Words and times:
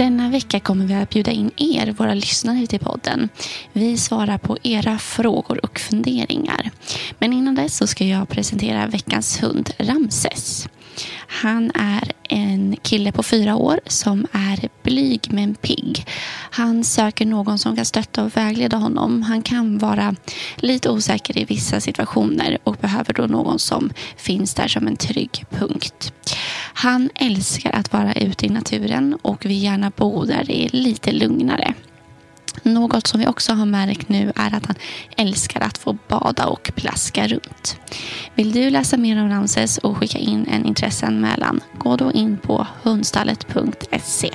Denna 0.00 0.28
vecka 0.28 0.60
kommer 0.60 0.86
vi 0.86 0.94
att 0.94 1.10
bjuda 1.10 1.30
in 1.30 1.50
er, 1.56 1.92
våra 1.92 2.14
lyssnare 2.14 2.66
till 2.66 2.80
podden. 2.80 3.28
Vi 3.72 3.96
svarar 3.96 4.38
på 4.38 4.58
era 4.62 4.98
frågor 4.98 5.64
och 5.64 5.78
funderingar. 5.78 6.70
Men 7.18 7.32
innan 7.32 7.54
dess 7.54 7.76
så 7.76 7.86
ska 7.86 8.04
jag 8.04 8.28
presentera 8.28 8.86
veckans 8.86 9.42
hund 9.42 9.70
Ramses. 9.78 10.68
Han 11.26 11.70
är 11.74 12.12
en 12.28 12.76
kille 12.82 13.12
på 13.12 13.22
fyra 13.22 13.56
år 13.56 13.80
som 13.86 14.26
är 14.32 14.68
blyg 14.82 15.20
men 15.30 15.54
pigg. 15.54 16.06
Han 16.50 16.84
söker 16.84 17.26
någon 17.26 17.58
som 17.58 17.76
kan 17.76 17.84
stötta 17.84 18.24
och 18.24 18.36
vägleda 18.36 18.76
honom. 18.76 19.22
Han 19.22 19.42
kan 19.42 19.78
vara 19.78 20.14
lite 20.56 20.90
osäker 20.90 21.38
i 21.38 21.44
vissa 21.44 21.80
situationer 21.80 22.58
och 22.64 22.76
behöver 22.80 23.12
då 23.12 23.26
någon 23.26 23.58
som 23.58 23.90
finns 24.16 24.54
där 24.54 24.68
som 24.68 24.86
en 24.86 24.96
trygg 24.96 25.44
punkt. 25.50 26.12
Han 26.74 27.10
älskar 27.14 27.70
att 27.72 27.92
vara 27.92 28.12
ute 28.12 28.46
i 28.46 28.48
naturen 28.48 29.16
och 29.22 29.44
vill 29.44 29.62
gärna 29.62 29.92
bo 29.96 30.24
där 30.24 30.44
det 30.44 30.64
är 30.64 30.68
lite 30.72 31.12
lugnare. 31.12 31.74
Något 32.62 33.06
som 33.06 33.20
vi 33.20 33.26
också 33.26 33.52
har 33.52 33.66
märkt 33.66 34.08
nu 34.08 34.32
är 34.36 34.54
att 34.54 34.66
han 34.66 34.76
älskar 35.16 35.60
att 35.60 35.78
få 35.78 35.96
bada 36.08 36.46
och 36.46 36.72
plaska 36.74 37.28
runt. 37.28 37.76
Vill 38.34 38.52
du 38.52 38.70
läsa 38.70 38.96
mer 38.96 39.22
om 39.22 39.28
Ramses 39.28 39.78
och 39.78 39.96
skicka 39.96 40.18
in 40.18 40.46
en 40.46 40.66
intresseanmälan? 40.66 41.60
Gå 41.78 41.96
då 41.96 42.12
in 42.12 42.38
på 42.38 42.66
hundstallet.se. 42.82 44.30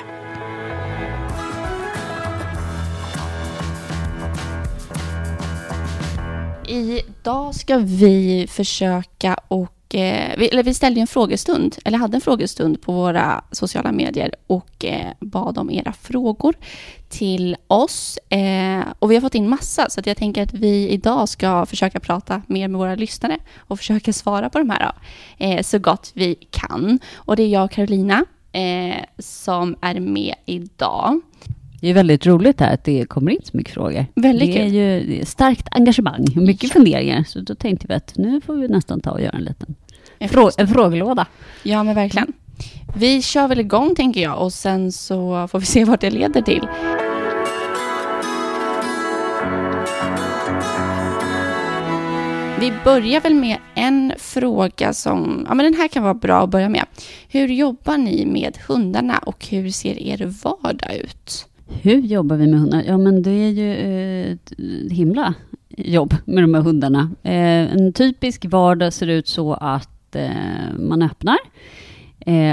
Idag 6.68 7.56
ska 7.56 7.78
vi 7.78 8.48
försöka 8.50 9.40
och 9.48 9.75
eh, 9.94 10.34
vi, 10.38 10.48
eller 10.48 10.64
vi 10.64 10.74
ställde 10.74 11.02
en 11.02 11.08
frågestund, 11.08 11.76
eller 11.86 11.98
hade 11.98 12.18
en 12.18 12.22
frågestund 12.22 12.82
på 12.82 12.92
våra 12.92 13.44
sociala 13.52 13.92
medier 13.92 14.32
och 14.48 14.86
eh, 14.86 15.12
bad 15.20 15.58
om 15.58 15.72
era 15.72 15.94
frågor 15.94 16.56
till 17.10 17.56
oss. 17.68 18.18
Eh, 18.30 18.84
och 19.00 19.12
vi 19.12 19.16
har 19.16 19.22
fått 19.22 19.36
in 19.36 19.50
massa, 19.50 19.90
så 19.90 20.00
att 20.00 20.08
jag 20.08 20.18
tänker 20.18 20.44
att 20.44 20.54
vi 20.54 20.90
idag 20.90 21.30
ska 21.30 21.66
försöka 21.66 22.00
prata 22.00 22.42
mer 22.48 22.68
med 22.68 22.80
våra 22.80 22.96
lyssnare 22.96 23.38
och 23.58 23.78
försöka 23.78 24.14
svara 24.14 24.50
på 24.50 24.58
de 24.60 24.70
här 24.70 24.92
eh, 25.38 25.62
så 25.62 25.80
gott 25.80 26.12
vi 26.14 26.36
kan. 26.36 27.00
Och 27.16 27.36
det 27.36 27.44
är 27.44 27.48
jag 27.48 27.64
och 27.64 27.72
Carolina 27.72 28.26
eh, 28.52 29.04
som 29.20 29.76
är 29.82 30.00
med 30.00 30.36
idag. 30.46 31.22
Det 31.86 31.90
är 31.90 31.94
väldigt 31.94 32.26
roligt 32.26 32.60
här 32.60 32.74
att 32.74 32.84
det 32.84 33.06
kommer 33.06 33.32
in 33.32 33.40
så 33.44 33.58
mycket 33.58 33.74
frågor. 33.74 34.06
Väldigt 34.16 34.54
det 34.54 34.62
är 34.62 34.66
kul. 34.66 35.12
ju 35.12 35.26
starkt 35.26 35.68
engagemang 35.72 36.26
och 36.36 36.42
mycket 36.42 36.70
Ja. 36.70 36.74
funderingar. 36.74 37.24
Så 37.24 37.40
då 37.40 37.56
tänkte 37.56 37.88
vi 37.88 37.94
att 37.94 38.14
nu 38.18 38.42
får 38.42 38.56
vi 38.56 38.68
nästan 38.68 39.02
ta 39.02 39.12
och 39.12 39.22
göra 39.22 39.38
en 39.38 39.44
liten 39.44 39.76
En 40.20 40.30
frå 40.30 40.52
en 40.58 40.68
frågelåda. 40.68 41.28
Ja, 41.64 41.84
men 41.84 41.96
verkligen. 41.96 42.34
Vi 42.98 43.22
kör 43.22 43.48
väl 43.48 43.60
igång, 43.60 43.96
tänker 43.96 44.22
jag, 44.22 44.42
och 44.42 44.54
sen 44.54 44.92
så 44.92 45.48
får 45.48 45.60
vi 45.60 45.66
se 45.66 45.86
vart 45.86 46.02
det 46.02 46.10
leder 46.10 46.42
till. 46.42 46.68
Vi 52.60 52.74
börjar 52.84 53.22
väl 53.22 53.36
med 53.36 53.58
en 53.76 54.14
fråga 54.18 54.94
som, 54.94 55.46
ja 55.50 55.54
men 55.54 55.64
den 55.66 55.74
här 55.74 55.88
kan 55.88 56.04
vara 56.04 56.14
bra 56.14 56.44
att 56.44 56.50
börja 56.50 56.70
med. 56.70 56.86
Hur 57.30 57.48
jobbar 57.48 57.98
ni 57.98 58.26
med 58.26 58.58
hundarna 58.68 59.18
och 59.18 59.48
hur 59.50 59.70
ser 59.70 60.00
er 60.00 60.34
vardag 60.44 60.96
ut? 60.96 61.48
Hur 61.68 62.00
jobbar 62.00 62.36
vi 62.36 62.48
med 62.48 62.60
hundar? 62.60 62.84
Ja, 62.88 62.98
men 62.98 63.22
det 63.22 63.32
är 63.32 63.50
ju 63.50 63.74
eh, 63.74 64.32
ett 64.32 64.54
himla 64.92 65.34
jobb 65.70 66.16
med 66.26 66.44
de 66.44 66.54
här 66.54 66.62
hundarna. 66.62 67.12
Eh, 67.24 67.74
en 67.74 67.94
typisk 67.94 68.46
vardag 68.46 68.94
ser 68.94 69.08
ut 69.08 69.28
så 69.28 69.54
att 69.54 70.16
eh, 70.16 70.30
man 70.80 71.02
öppnar 71.02 71.38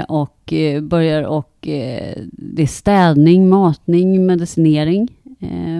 och 0.07 0.53
börjar 0.81 1.23
och 1.23 1.57
det 2.31 2.61
är 2.61 2.67
städning, 2.67 3.49
matning, 3.49 4.25
medicinering 4.25 5.07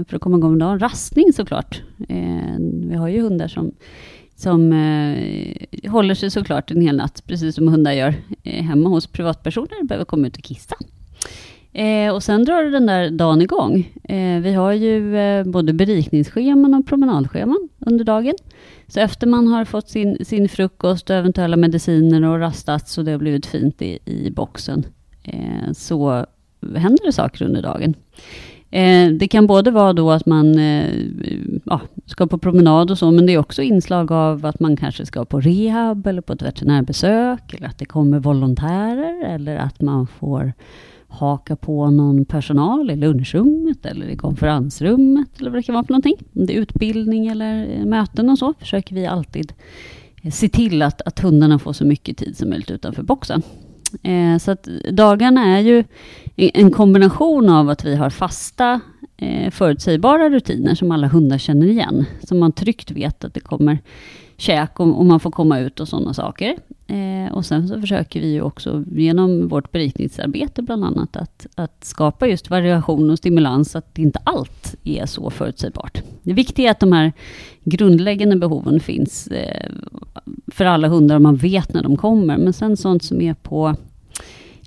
för 0.07 0.15
att 0.15 0.21
komma 0.21 0.37
igång 0.37 0.51
med 0.51 0.59
dagen. 0.59 0.79
Rastning 0.79 1.33
såklart. 1.33 1.81
Vi 2.87 2.95
har 2.95 3.07
ju 3.07 3.21
hundar 3.21 3.47
som 3.47 3.71
som 4.35 4.73
eh, 4.73 5.91
håller 5.91 6.15
sig 6.15 6.31
såklart 6.31 6.71
en 6.71 6.81
hel 6.81 6.97
natt, 6.97 7.23
precis 7.27 7.55
som 7.55 7.67
hundar 7.67 7.91
gör 7.91 8.15
eh, 8.43 8.63
hemma 8.63 8.89
hos 8.89 9.07
privatpersoner, 9.07 9.83
behöver 9.83 10.05
komma 10.05 10.27
ut 10.27 10.37
och 10.37 10.43
kissa. 10.43 10.75
Eh, 11.73 12.13
och 12.13 12.23
sen 12.23 12.45
drar 12.45 12.63
den 12.63 12.85
där 12.85 13.09
dagen 13.09 13.41
igång. 13.41 13.93
Eh, 14.03 14.41
vi 14.41 14.53
har 14.53 14.73
ju 14.73 15.17
eh, 15.17 15.43
både 15.43 15.73
berikningsscheman 15.73 16.73
och 16.73 16.87
promenadscheman 16.87 17.69
under 17.79 18.05
dagen. 18.05 18.33
Så 18.87 18.99
efter 18.99 19.27
man 19.27 19.47
har 19.47 19.65
fått 19.65 19.89
sin, 19.89 20.25
sin 20.25 20.49
frukost 20.49 21.09
och 21.09 21.15
eventuella 21.15 21.57
mediciner 21.57 22.23
och 22.23 22.39
rastat 22.39 22.89
så 22.89 23.01
det 23.01 23.11
har 23.11 23.19
blivit 23.19 23.45
fint 23.45 23.81
i, 23.81 23.99
i 24.05 24.31
boxen, 24.31 24.85
eh, 25.23 25.71
så 25.73 26.25
händer 26.75 27.05
det 27.05 27.11
saker 27.11 27.45
under 27.45 27.61
dagen. 27.61 27.95
Eh, 28.71 29.09
det 29.09 29.27
kan 29.27 29.47
både 29.47 29.71
vara 29.71 29.93
då 29.93 30.11
att 30.11 30.25
man 30.25 30.59
eh, 30.59 30.89
ja, 31.65 31.81
ska 32.05 32.27
på 32.27 32.37
promenad 32.37 32.91
och 32.91 32.97
så, 32.97 33.11
men 33.11 33.25
det 33.25 33.33
är 33.33 33.37
också 33.37 33.61
inslag 33.61 34.11
av 34.11 34.45
att 34.45 34.59
man 34.59 34.77
kanske 34.77 35.05
ska 35.05 35.25
på 35.25 35.39
rehab 35.39 36.07
eller 36.07 36.21
på 36.21 36.33
ett 36.33 36.41
veterinärbesök, 36.41 37.53
eller 37.53 37.67
att 37.67 37.79
det 37.79 37.85
kommer 37.85 38.19
volontärer, 38.19 39.25
eller 39.25 39.57
att 39.57 39.81
man 39.81 40.07
får 40.07 40.53
haka 41.13 41.55
på 41.55 41.91
någon 41.91 42.25
personal 42.25 42.91
i 42.91 42.95
lunchrummet 42.95 43.85
eller 43.85 44.05
i 44.05 44.15
konferensrummet 44.15 45.27
eller 45.39 45.51
vad 45.51 45.59
det 45.59 45.63
kan 45.63 45.73
vara 45.73 45.83
för 45.83 45.93
någonting. 45.93 46.15
Om 46.35 46.45
det 46.45 46.53
är 46.53 46.61
utbildning 46.61 47.27
eller 47.27 47.79
eh, 47.79 47.85
möten 47.85 48.29
och 48.29 48.39
så 48.39 48.53
försöker 48.59 48.95
vi 48.95 49.05
alltid 49.05 49.53
eh, 50.23 50.31
se 50.31 50.49
till 50.49 50.81
att, 50.81 51.01
att 51.01 51.19
hundarna 51.19 51.59
får 51.59 51.73
så 51.73 51.85
mycket 51.85 52.17
tid 52.17 52.37
som 52.37 52.49
möjligt 52.49 52.71
utanför 52.71 53.03
boxen. 53.03 53.41
Eh, 54.03 54.37
så 54.37 54.51
att 54.51 54.67
dagarna 54.91 55.57
är 55.57 55.59
ju 55.59 55.83
en 56.35 56.71
kombination 56.71 57.49
av 57.49 57.69
att 57.69 57.85
vi 57.85 57.95
har 57.95 58.09
fasta 58.09 58.81
eh, 59.17 59.51
förutsägbara 59.51 60.29
rutiner 60.29 60.75
som 60.75 60.91
alla 60.91 61.07
hundar 61.07 61.37
känner 61.37 61.67
igen. 61.67 62.05
som 62.23 62.39
man 62.39 62.51
tryggt 62.51 62.91
vet 62.91 63.23
att 63.23 63.33
det 63.33 63.39
kommer 63.39 63.79
käk 64.37 64.79
och, 64.79 64.99
om 64.99 65.07
man 65.07 65.19
får 65.19 65.31
komma 65.31 65.59
ut 65.59 65.79
och 65.79 65.87
sådana 65.87 66.13
saker. 66.13 66.55
Eh, 66.87 67.33
och 67.33 67.45
sen 67.45 67.67
så 67.67 67.81
försöker 67.81 68.21
vi 68.21 68.31
ju 68.31 68.41
också 68.41 68.83
genom 68.91 69.47
vårt 69.47 69.71
berikningsarbete 69.71 70.61
bland 70.61 70.85
annat 70.85 71.15
att, 71.15 71.47
att 71.55 71.85
skapa 71.85 72.27
just 72.27 72.49
variation 72.49 73.09
och 73.09 73.17
stimulans 73.17 73.71
så 73.71 73.77
att 73.77 73.97
inte 73.97 74.19
allt 74.23 74.75
är 74.83 75.05
så 75.05 75.29
förutsägbart. 75.29 76.01
Det 76.23 76.33
viktiga 76.33 76.67
är 76.67 76.71
att 76.71 76.79
de 76.79 76.91
här 76.91 77.13
grundläggande 77.63 78.35
behoven 78.35 78.79
finns 78.79 79.27
eh, 79.27 79.69
för 80.47 80.65
alla 80.65 80.87
hundar 80.87 81.15
och 81.15 81.21
man 81.21 81.35
vet 81.35 81.73
när 81.73 81.83
de 81.83 81.97
kommer. 81.97 82.37
Men 82.37 82.53
sen 82.53 82.77
sånt 82.77 83.03
som 83.03 83.21
är 83.21 83.33
på 83.33 83.75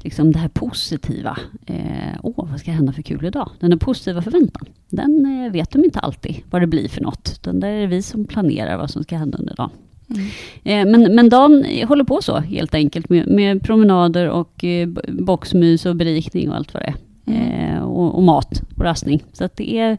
liksom 0.06 0.32
det 0.32 0.38
här 0.38 0.48
positiva. 0.48 1.38
Eh, 1.66 2.18
Åh, 2.22 2.48
vad 2.50 2.60
ska 2.60 2.70
hända 2.70 2.92
för 2.92 3.02
kul 3.02 3.24
idag? 3.24 3.50
Den 3.60 3.72
här 3.72 3.78
positiva 3.78 4.22
förväntan. 4.22 4.66
Den 4.88 5.44
eh, 5.44 5.52
vet 5.52 5.70
de 5.70 5.84
inte 5.84 5.98
alltid 5.98 6.36
vad 6.50 6.62
det 6.62 6.66
blir 6.66 6.88
för 6.88 7.00
något. 7.00 7.32
Utan 7.34 7.60
där 7.60 7.68
är 7.68 7.80
det 7.80 7.86
vi 7.86 8.02
som 8.02 8.24
planerar 8.24 8.76
vad 8.76 8.90
som 8.90 9.02
ska 9.02 9.16
hända 9.16 9.38
under 9.38 9.54
dagen. 9.54 9.70
Mm. 10.10 10.26
Eh, 10.64 10.92
men, 10.92 11.14
men 11.14 11.28
dagen 11.28 11.64
håller 11.88 12.04
på 12.04 12.22
så 12.22 12.36
helt 12.36 12.74
enkelt 12.74 13.08
med, 13.08 13.28
med 13.28 13.62
promenader 13.62 14.28
och 14.28 14.64
eh, 14.64 14.88
boxmys 15.08 15.86
och 15.86 15.96
berikning 15.96 16.50
och 16.50 16.56
allt 16.56 16.74
vad 16.74 16.82
det 16.82 16.86
är. 16.86 16.96
Mm. 17.26 17.76
Eh, 17.76 17.82
och, 17.82 18.14
och 18.14 18.22
mat 18.22 18.62
och 18.76 18.84
rastning. 18.84 19.22
Så 19.32 19.44
att 19.44 19.56
det 19.56 19.78
är, 19.78 19.98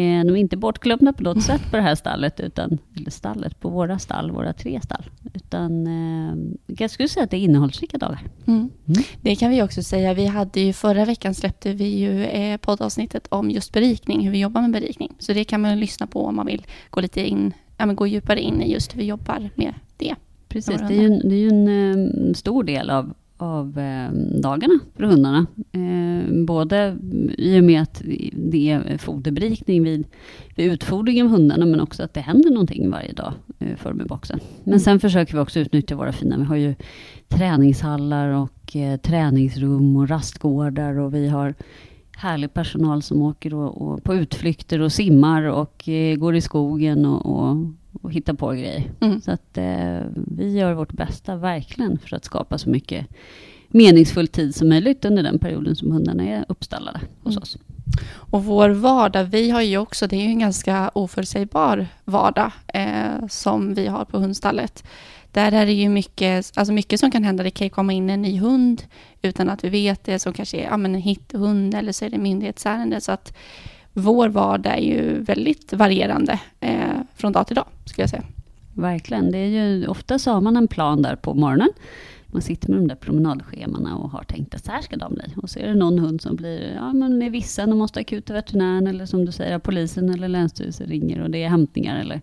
de 0.00 0.30
är 0.30 0.36
inte 0.36 0.56
bortglömda 0.56 1.12
på 1.12 1.22
något 1.22 1.42
sätt 1.42 1.60
på 1.70 1.76
det 1.76 1.82
här 1.82 1.94
stallet, 1.94 2.40
utan, 2.40 2.78
eller 2.96 3.10
stallet, 3.10 3.60
på 3.60 3.68
våra 3.68 3.98
stall, 3.98 4.30
våra 4.30 4.52
tre 4.52 4.80
stall. 4.80 5.04
Utan 5.34 5.86
eh, 5.86 6.34
jag 6.78 6.90
skulle 6.90 7.08
säga 7.08 7.24
att 7.24 7.30
det 7.30 7.36
är 7.36 7.40
innehållsrika 7.40 7.98
dagar. 7.98 8.20
Mm. 8.46 8.58
Mm. 8.58 9.02
Det 9.20 9.36
kan 9.36 9.50
vi 9.50 9.62
också 9.62 9.82
säga. 9.82 10.14
Vi 10.14 10.26
hade 10.26 10.60
ju 10.60 10.72
förra 10.72 11.04
veckan 11.04 11.34
släppte 11.34 11.72
vi 11.72 11.84
ju 11.98 12.24
eh, 12.24 12.56
poddavsnittet 12.56 13.26
om 13.28 13.50
just 13.50 13.72
berikning, 13.72 14.20
hur 14.24 14.30
vi 14.30 14.38
jobbar 14.40 14.60
med 14.60 14.70
berikning. 14.70 15.12
Så 15.18 15.32
det 15.32 15.44
kan 15.44 15.60
man 15.60 15.80
lyssna 15.80 16.06
på 16.06 16.24
om 16.26 16.36
man 16.36 16.46
vill 16.46 16.66
gå 16.90 17.00
lite 17.00 17.28
in, 17.28 17.52
ja, 17.76 17.86
men 17.86 17.96
gå 17.96 18.06
djupare 18.06 18.40
in 18.40 18.62
i 18.62 18.72
just 18.72 18.94
hur 18.94 18.98
vi 18.98 19.06
jobbar 19.06 19.50
med 19.54 19.74
det. 19.96 20.14
Precis, 20.48 20.80
det 20.88 20.94
är 20.94 21.00
ju, 21.00 21.06
en- 21.06 21.28
det 21.28 21.34
är 21.34 21.38
ju 21.38 21.48
en 21.48 21.68
eh, 22.28 22.32
stor 22.34 22.64
del 22.64 22.90
av, 22.90 23.14
av 23.44 23.78
eh, 23.78 24.10
dagarna 24.40 24.78
för 24.96 25.04
hundarna. 25.04 25.46
Eh, 25.72 26.44
både 26.44 26.96
i 27.38 27.60
och 27.60 27.64
med 27.64 27.82
att 27.82 28.02
det 28.32 28.70
är 28.70 28.98
foderberikning 28.98 29.82
vid, 29.82 30.04
vid 30.54 30.72
utfodring 30.72 31.22
av 31.22 31.28
hundarna, 31.28 31.66
men 31.66 31.80
också 31.80 32.02
att 32.02 32.14
det 32.14 32.20
händer 32.20 32.50
någonting 32.50 32.90
varje 32.90 33.12
dag 33.12 33.32
eh, 33.58 33.76
för 33.76 33.90
dem 33.90 34.00
i 34.00 34.04
boxen. 34.04 34.40
Men 34.64 34.72
Mm. 34.72 34.80
sen 34.80 35.00
försöker 35.00 35.32
vi 35.34 35.38
också 35.38 35.60
utnyttja 35.60 35.96
våra 35.96 36.12
fina, 36.12 36.38
vi 36.38 36.44
har 36.44 36.56
ju 36.56 36.74
träningshallar 37.28 38.28
och 38.28 38.76
eh, 38.76 38.96
träningsrum 38.96 39.96
och 39.96 40.08
rastgårdar 40.08 40.98
och 40.98 41.14
vi 41.14 41.28
har 41.28 41.54
härlig 42.16 42.54
personal 42.54 43.02
som 43.02 43.22
åker 43.22 43.54
och, 43.54 43.82
och 43.82 44.04
på 44.04 44.14
utflykter 44.14 44.80
och 44.80 44.92
simmar 44.92 45.42
och 45.42 45.88
eh, 45.88 46.16
går 46.16 46.34
i 46.36 46.40
skogen 46.40 47.06
och, 47.06 47.26
och, 47.26 47.56
och 48.02 48.12
hittar 48.12 48.34
på 48.34 48.50
grejer. 48.50 48.90
Mm. 49.00 49.20
Så 49.20 49.30
att 49.30 49.58
eh, 49.58 50.00
vi 50.14 50.52
gör 50.58 50.74
vårt 50.74 50.92
bästa, 50.92 51.36
verkligen, 51.36 51.98
för 51.98 52.16
att 52.16 52.24
skapa 52.24 52.58
så 52.58 52.70
mycket 52.70 53.06
meningsfull 53.68 54.28
tid 54.28 54.54
som 54.54 54.68
möjligt 54.68 55.04
under 55.04 55.22
den 55.22 55.38
perioden 55.38 55.76
som 55.76 55.92
hundarna 55.92 56.24
är 56.24 56.44
uppstallade 56.48 57.00
hos 57.22 57.32
Mm. 57.34 57.42
oss. 57.42 57.56
Och 58.14 58.44
vår 58.44 58.68
vardag, 58.70 59.24
vi 59.24 59.50
har 59.50 59.62
ju 59.62 59.78
också, 59.78 60.06
det 60.06 60.16
är 60.16 60.20
ju 60.20 60.26
en 60.28 60.38
ganska 60.38 60.90
oförutsägbar 60.94 61.86
vardag 62.04 62.52
eh, 62.66 63.26
som 63.28 63.74
vi 63.74 63.86
har 63.86 64.04
på 64.04 64.18
hundstallet. 64.18 64.84
Där 65.32 65.52
är 65.52 65.66
det 65.66 65.72
ju 65.72 65.88
mycket, 65.88 66.58
alltså 66.58 66.72
mycket 66.72 67.00
som 67.00 67.10
kan 67.10 67.24
hända. 67.24 67.42
Det 67.42 67.50
kan 67.50 67.66
ju 67.66 67.70
komma 67.70 67.92
in 67.92 68.10
en 68.10 68.22
ny 68.22 68.38
hund 68.38 68.82
utan 69.22 69.50
att 69.50 69.64
vi 69.64 69.68
vet 69.68 70.04
det, 70.04 70.18
som 70.18 70.32
kanske 70.32 70.56
är 70.56 70.64
ja, 70.64 70.76
men 70.76 70.94
en 70.94 71.00
hitthund 71.00 71.74
eller 71.74 71.92
så 71.92 72.04
är 72.04 72.10
det 72.10 72.18
myndighetsärende. 72.18 73.00
Så 73.00 73.12
att 73.12 73.36
vår 73.92 74.28
vardag 74.28 74.72
är 74.72 74.82
ju 74.82 75.22
väldigt 75.22 75.72
varierande 75.72 76.40
eh, 76.60 76.83
från 77.14 77.32
dag 77.32 77.46
till 77.46 77.56
dag, 77.56 77.66
skulle 77.84 78.02
jag 78.02 78.10
säga. 78.10 78.24
Verkligen. 78.74 79.30
Det 79.30 79.38
är 79.38 79.48
ju, 79.48 79.86
ofta 79.86 80.18
så 80.18 80.30
har 80.30 80.40
man 80.40 80.56
en 80.56 80.68
plan 80.68 81.02
där 81.02 81.16
på 81.16 81.34
morgonen. 81.34 81.68
Man 82.26 82.42
sitter 82.42 82.68
med 82.68 82.78
de 82.78 82.88
där 82.88 82.96
promenadschemana 82.96 83.96
och 83.96 84.10
har 84.10 84.22
tänkt 84.22 84.54
att 84.54 84.64
så 84.64 84.72
här 84.72 84.82
ska 84.82 84.96
de 84.96 85.14
bli. 85.14 85.24
Och 85.36 85.50
så 85.50 85.58
är 85.58 85.66
det 85.66 85.74
någon 85.74 85.98
hund 85.98 86.20
som 86.20 86.36
blir, 86.36 86.74
ja 86.74 86.92
men 86.92 87.22
är 87.22 87.30
vissen 87.30 87.72
och 87.72 87.78
måste 87.78 88.00
akut 88.00 88.26
till 88.26 88.34
veterinären 88.34 88.86
eller 88.86 89.06
som 89.06 89.24
du 89.24 89.32
säger, 89.32 89.58
polisen 89.58 90.10
eller 90.10 90.28
länsstyrelsen 90.28 90.86
ringer 90.86 91.20
och 91.20 91.30
det 91.30 91.42
är 91.42 91.48
hämtningar 91.48 92.00
eller, 92.00 92.20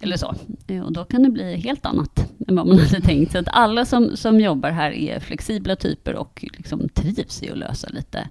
eller 0.00 0.16
så. 0.16 0.34
Eh, 0.66 0.82
och 0.82 0.92
då 0.92 1.04
kan 1.04 1.22
det 1.22 1.28
bli 1.28 1.56
helt 1.56 1.86
annat 1.86 2.32
än 2.48 2.56
vad 2.56 2.66
man 2.66 2.78
hade 2.78 3.00
tänkt. 3.00 3.32
Så 3.32 3.38
att 3.38 3.48
alla 3.48 3.84
som, 3.84 4.16
som 4.16 4.40
jobbar 4.40 4.70
här 4.70 4.90
är 4.90 5.20
flexibla 5.20 5.76
typer 5.76 6.14
och 6.14 6.44
liksom 6.56 6.88
trivs 6.88 7.42
i 7.42 7.50
att 7.50 7.58
lösa 7.58 7.88
lite 7.88 8.28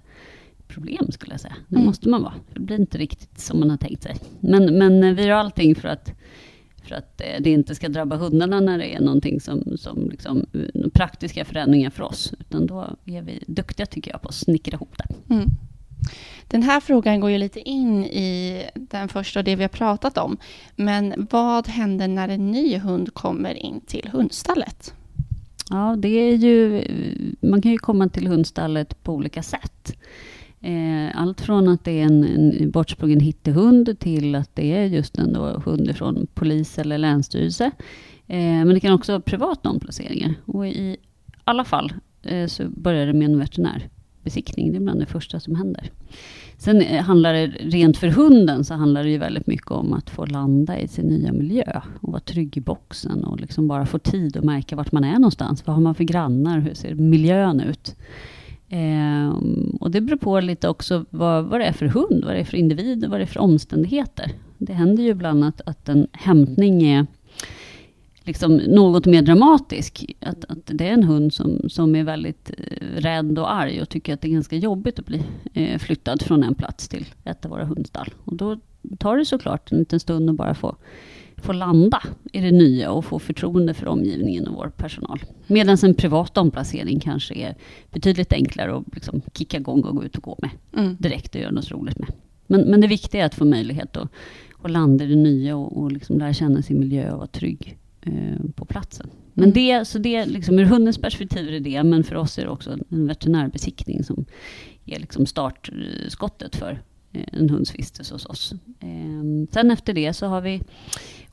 problem 0.68 1.12
skulle 1.12 1.34
jag 1.34 1.42
säga. 1.42 1.56
Det 1.68 1.76
Mm. 1.76 1.88
måste 1.88 2.10
man 2.10 2.22
vara. 2.22 2.34
Det 2.54 2.60
blir 2.60 2.80
inte 2.80 2.98
riktigt 2.98 3.40
som 3.40 3.60
man 3.60 3.70
har 3.70 3.78
tänkt 3.78 4.04
sig. 4.04 4.16
Men, 4.40 4.78
men 4.78 5.04
eh, 5.04 5.14
vi 5.14 5.24
gör 5.26 5.36
allting 5.36 5.76
för 5.76 5.88
att 5.88 6.12
för 6.84 6.96
att 6.96 7.22
eh, 7.22 7.42
det 7.42 7.50
inte 7.52 7.76
ska 7.76 7.90
drabba 7.90 8.16
hundarna 8.16 8.60
när 8.60 8.78
det 8.78 8.96
är 8.96 9.00
någonting 9.02 9.42
som, 9.42 9.78
som 9.78 10.10
liksom, 10.10 10.46
eh, 10.54 10.90
praktiska 10.94 11.46
förändringar 11.46 11.90
för 11.90 12.04
oss. 12.04 12.34
Utan 12.40 12.68
då 12.68 12.88
är 13.06 13.22
vi 13.22 13.44
duktiga 13.48 13.86
tycker 13.86 14.12
jag 14.12 14.22
på 14.22 14.28
att 14.30 14.36
snickra 14.36 14.76
ihop 14.76 14.98
det. 14.98 15.34
Mm. 15.34 15.46
Den 16.48 16.64
här 16.64 16.80
frågan 16.80 17.20
går 17.20 17.30
ju 17.30 17.38
lite 17.38 17.60
in 17.60 18.06
i 18.06 18.62
den 18.76 19.08
första 19.10 19.40
och 19.40 19.44
det 19.44 19.56
vi 19.56 19.64
har 19.64 19.70
pratat 19.70 20.18
om. 20.18 20.38
Men 20.76 21.28
vad 21.32 21.68
händer 21.68 22.08
när 22.08 22.30
en 22.30 22.52
ny 22.52 22.78
hund 22.78 23.14
kommer 23.14 23.54
in 23.54 23.82
till 23.82 24.10
hundstallet? 24.12 24.94
Ja, 25.70 25.96
det 26.00 26.08
är 26.10 26.36
ju, 26.36 26.84
man 27.42 27.62
kan 27.62 27.72
ju 27.72 27.78
komma 27.78 28.10
till 28.10 28.28
hundstallet 28.28 29.04
på 29.04 29.14
olika 29.14 29.44
sätt. 29.44 29.98
Eh, 30.66 31.22
Allt 31.22 31.42
från 31.42 31.68
att 31.68 31.84
det 31.84 31.92
är 32.02 32.06
en, 32.06 32.24
en 32.24 32.72
bortsprungen 32.72 33.20
hittehund 33.20 34.00
till 34.00 34.36
att 34.36 34.56
det 34.56 34.74
är 34.74 34.86
just 34.86 35.18
en 35.18 35.34
då 35.34 35.62
hund 35.66 35.96
från 35.96 36.28
polis 36.34 36.80
eller 36.80 36.98
länsstyrelse. 36.98 37.66
Eh, 38.28 38.38
Men 38.38 38.70
det 38.70 38.80
kan 38.80 38.94
också 38.94 39.12
vara 39.12 39.22
privata 39.22 39.70
omplaceringar. 39.70 40.34
Och 40.46 40.68
i 40.68 40.98
alla 41.44 41.66
fall 41.66 41.94
eh, 42.24 42.48
så 42.48 42.64
börjar 42.70 43.06
det 43.06 43.14
med 43.14 43.26
en 43.30 43.40
veterinärbesiktning. 43.40 44.72
Det 44.72 44.78
är 44.78 44.82
bland 44.82 45.00
det 45.00 45.06
första 45.06 45.40
som 45.40 45.56
händer. 45.56 45.92
Sen 46.58 46.82
eh, 46.82 47.04
handlar 47.04 47.34
det 47.34 47.48
rent 47.48 47.98
för 47.98 48.08
hunden 48.08 48.64
så 48.66 48.74
handlar 48.74 49.04
det 49.04 49.10
ju 49.10 49.18
väldigt 49.18 49.48
mycket 49.48 49.72
om 49.72 49.94
att 49.94 50.10
få 50.10 50.26
landa 50.26 50.80
i 50.80 50.88
sin 50.88 51.06
nya 51.06 51.32
miljö 51.34 51.82
och 52.02 52.12
vara 52.12 52.20
trygg 52.22 52.58
i 52.58 52.62
boxen 52.62 53.24
och 53.24 53.40
liksom 53.40 53.68
bara 53.68 53.86
få 53.86 54.00
tid 54.00 54.38
att 54.38 54.44
märka 54.44 54.76
vart 54.76 54.92
man 54.92 55.04
är 55.04 55.14
någonstans. 55.14 55.68
Vad 55.68 55.76
har 55.76 55.84
man 55.84 55.96
för 55.96 56.04
grannar? 56.04 56.60
Hur 56.60 56.74
ser 56.74 56.96
miljön 56.96 57.60
ut? 57.60 57.96
Ehm, 58.76 59.78
och 59.80 59.92
det 59.92 60.02
beror 60.02 60.18
på 60.18 60.40
lite 60.40 60.70
också 60.70 61.06
vad, 61.10 61.46
vad 61.46 61.60
det 61.60 61.66
är 61.66 61.74
för 61.74 61.86
hund, 61.86 62.26
vad 62.26 62.36
det 62.36 62.40
är 62.40 62.44
för 62.44 62.58
individ 62.58 63.06
och 63.06 63.12
vad 63.12 63.20
det 63.20 63.24
är 63.24 63.28
för 63.28 63.40
omständigheter. 63.40 64.32
Det 64.58 64.74
händer 64.74 65.04
ju 65.04 65.10
ibland 65.10 65.44
att, 65.44 65.62
att 65.66 65.90
en 65.90 66.08
hämtning 66.12 66.84
är 66.84 67.06
liksom 68.24 68.56
något 68.56 69.06
mer 69.06 69.22
dramatisk. 69.22 70.16
Att, 70.20 70.46
att 70.46 70.60
det 70.66 70.88
är 70.88 70.94
en 70.94 71.04
hund 71.04 71.34
som, 71.34 71.70
som 71.70 71.96
är 71.96 72.04
väldigt 72.04 72.52
eh, 72.58 73.02
rädd 73.02 73.40
och 73.40 73.54
arg 73.54 73.82
och 73.82 73.90
tycker 73.90 74.14
att 74.14 74.22
det 74.22 74.28
är 74.28 74.34
ganska 74.34 74.56
jobbigt 74.56 75.00
att 75.00 75.06
bli 75.06 75.24
eh, 75.54 75.80
flyttad 75.80 76.22
från 76.22 76.44
en 76.44 76.56
plats 76.56 76.88
till 76.88 77.06
ett 77.24 77.46
av 77.46 77.52
våra 77.52 77.66
hundstall. 77.66 78.14
Och 78.24 78.36
då 78.36 78.58
tar 79.00 79.18
det 79.18 79.26
såklart 79.26 79.72
en 79.72 79.78
liten 79.78 80.00
stund 80.00 80.30
att 80.30 80.36
bara 80.36 80.56
få, 80.56 80.76
få 81.38 81.54
landa 81.54 82.02
i 82.34 82.40
det 82.40 82.52
nya 82.52 82.92
och 82.92 83.06
få 83.06 83.20
förtroende 83.20 83.74
för 83.74 83.88
omgivningen 83.88 84.48
och 84.48 84.56
vår 84.56 84.70
personal. 84.78 85.20
Medan 85.48 85.78
en 85.84 85.94
privat 85.94 86.38
omplacering 86.38 87.00
kanske 87.00 87.34
är 87.34 87.56
betydligt 87.92 88.34
enklare 88.34 88.78
att 88.78 88.84
liksom 88.94 89.22
kicka 89.34 89.58
igång 89.58 89.84
och 89.84 89.96
gå 89.96 90.04
ut 90.04 90.16
och 90.18 90.24
gå 90.24 90.38
med 90.42 90.50
Mm. 90.84 90.96
direkt 91.00 91.36
och 91.36 91.42
göra 91.42 91.52
något 91.52 91.72
roligt 91.72 92.00
med. 92.00 92.10
Men, 92.48 92.62
men 92.62 92.82
det 92.82 92.88
viktiga 92.88 93.22
är 93.22 93.26
att 93.26 93.36
få 93.36 93.46
möjlighet 93.46 93.98
att, 93.98 94.10
att 94.62 94.72
landa 94.72 95.06
i 95.06 95.08
det 95.08 95.16
nya 95.16 95.56
och, 95.56 95.78
och 95.82 95.92
liksom 95.92 96.20
lära 96.20 96.34
känna 96.34 96.62
sin 96.62 96.80
miljö 96.80 97.12
och 97.12 97.18
vara 97.18 97.28
trygg 97.28 97.78
eh, 98.02 98.46
på 98.56 98.66
platsen. 98.66 99.10
Men 99.34 99.44
Mm. 99.44 99.54
det, 99.54 99.86
så 99.86 100.00
det, 100.00 100.26
liksom, 100.26 100.60
ur 100.60 100.64
hundens 100.66 100.98
perspektiv 100.98 101.50
är 101.50 101.60
det 101.60 101.84
men 101.84 102.04
för 102.04 102.16
oss 102.16 102.38
är 102.40 102.44
det 102.44 102.50
också 102.50 102.72
en- 102.90 103.08
veterinärbesiktning 103.08 104.04
som 104.04 104.26
är 104.86 105.00
liksom 105.00 105.26
startskottet 105.26 106.56
för 106.56 106.82
eh, 107.14 107.24
en 107.32 107.50
hunds 107.50 107.76
vistelse 107.76 108.14
hos 108.14 108.26
oss. 108.26 108.54
Eh, 108.80 109.48
sen 109.52 109.72
efter 109.72 109.94
det 109.94 110.14
så 110.14 110.26
har 110.28 110.42
vi 110.42 110.62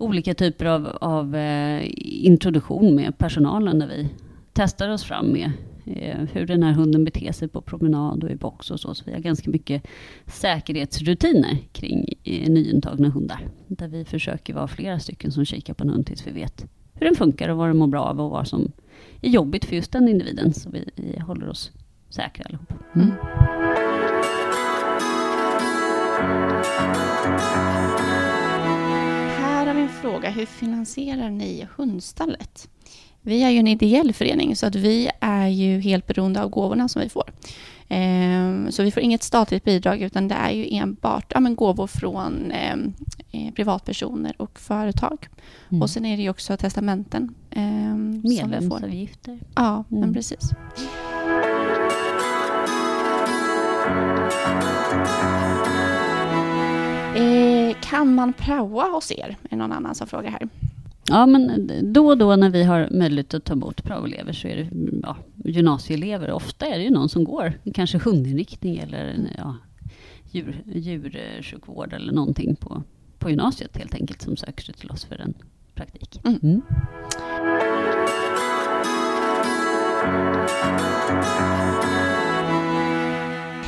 olika 0.02 0.34
typer 0.34 0.64
av, 0.64 0.86
av 1.00 1.36
eh, 1.36 1.90
introduktion 2.26 2.94
med 2.94 3.18
personalen 3.18 3.78
där 3.78 3.86
vi 3.86 4.08
testar 4.52 4.88
oss 4.88 5.04
fram 5.04 5.26
med 5.26 5.52
eh, 5.86 6.24
hur 6.32 6.46
den 6.46 6.62
här 6.62 6.72
hunden 6.72 7.04
beter 7.04 7.32
sig 7.32 7.48
på 7.48 7.60
promenad 7.60 8.24
och 8.24 8.30
i 8.30 8.36
box 8.36 8.70
och 8.70 8.80
så. 8.80 8.94
Så 8.94 9.04
vi 9.06 9.12
har 9.12 9.20
ganska 9.20 9.50
mycket 9.50 9.86
säkerhetsrutiner 10.26 11.58
kring 11.72 12.14
eh, 12.24 12.50
nyintagna 12.50 13.08
hundar. 13.08 13.48
Där 13.66 13.88
vi 13.88 14.04
försöker 14.04 14.54
vara 14.54 14.68
flera 14.68 14.98
stycken 14.98 15.32
som 15.32 15.44
kikar 15.44 15.74
på 15.74 15.84
en 15.84 15.90
hund 15.90 16.06
tills 16.06 16.26
vi 16.26 16.30
vet 16.30 16.66
hur 16.94 17.06
den 17.06 17.16
funkar 17.16 17.48
och 17.48 17.56
vad 17.56 17.68
den 17.68 17.76
mår 17.76 17.86
bra 17.86 18.02
av 18.02 18.20
och 18.20 18.30
vad 18.30 18.48
som 18.48 18.72
är 19.20 19.30
jobbigt 19.30 19.64
för 19.64 19.76
just 19.76 19.92
den 19.92 20.08
individen. 20.08 20.54
Så 20.54 20.70
vi, 20.70 20.90
vi 20.96 21.20
håller 21.20 21.48
oss 21.48 21.70
säkra 22.10 22.44
allihop. 22.44 22.72
Mm 22.94 23.12
fråga. 30.12 30.30
Hur 30.30 30.46
finansierar 30.46 31.30
ni 31.30 31.66
hundstallet? 31.76 32.68
Vi 33.22 33.42
är 33.42 33.50
ju 33.50 33.58
en 33.58 33.66
ideell 33.68 34.12
förening 34.12 34.56
så 34.56 34.66
att 34.66 34.74
vi 34.74 35.10
är 35.20 35.48
ju 35.48 35.80
helt 35.80 36.06
beroende 36.06 36.42
av 36.42 36.48
gåvorna 36.50 36.88
som 36.88 37.02
vi 37.02 37.08
får. 37.08 37.30
Ehm, 37.88 38.70
Så 38.70 38.82
vi 38.82 38.90
får 38.90 39.02
inget 39.02 39.22
statligt 39.22 39.64
bidrag 39.64 40.00
utan 40.02 40.28
det 40.28 40.34
är 40.34 40.50
ju 40.50 40.66
enbart 40.76 41.24
ja, 41.34 41.40
men 41.40 41.56
gåvor 41.56 41.86
från 41.86 42.50
ehm, 42.50 42.92
eh, 43.32 43.52
privatpersoner 43.54 44.34
och 44.38 44.58
företag. 44.58 45.28
Mm. 45.70 45.82
Och 45.82 45.90
sen 45.90 46.04
är 46.06 46.16
det 46.16 46.22
ju 46.22 46.30
också 46.30 46.56
testamenten. 46.56 47.34
ehm, 47.50 48.12
som 48.22 48.30
vi 48.30 48.36
får. 48.38 48.46
Medlemsavgifter. 48.48 49.38
Ja, 49.54 49.84
men 49.88 49.98
Mm. 50.02 50.14
precis. 50.14 50.50
Eh, 57.14 57.51
kan 57.82 58.14
man 58.14 58.32
praoa 58.32 58.84
hos 58.84 59.12
er? 59.12 59.36
Är 59.50 59.56
någon 59.56 59.72
annan 59.72 59.94
som 59.94 60.06
frågar 60.06 60.30
här. 60.30 60.48
Ja, 61.08 61.26
men 61.26 61.70
då 61.92 62.06
och 62.06 62.18
då 62.18 62.36
när 62.36 62.50
vi 62.50 62.62
har 62.62 62.88
möjlighet 62.90 63.34
att 63.34 63.44
ta 63.44 63.52
emot 63.52 63.84
praoelever 63.84 64.32
så 64.32 64.48
är 64.48 64.56
det 64.56 64.68
ja, 65.02 65.16
gymnasieelever. 65.44 66.30
Ofta 66.30 66.66
är 66.66 66.78
det 66.78 66.84
ju 66.84 66.90
någon 66.90 67.08
som 67.08 67.24
går 67.24 67.52
kanske 67.74 67.98
hundinriktning 67.98 68.76
eller 68.76 69.28
ja, 69.38 69.56
djur, 70.30 70.62
djursjukvård 70.66 71.92
eller 71.92 72.12
någonting 72.12 72.56
på, 72.56 72.82
på 73.18 73.30
gymnasiet 73.30 73.76
helt 73.76 73.94
enkelt 73.94 74.22
som 74.22 74.36
söker 74.36 74.62
sig 74.62 74.74
till 74.74 74.90
oss 74.90 75.04
för 75.04 75.20
en 75.20 75.34
praktik. 75.74 76.20
Mm. 76.24 76.38
Mm. 76.42 76.62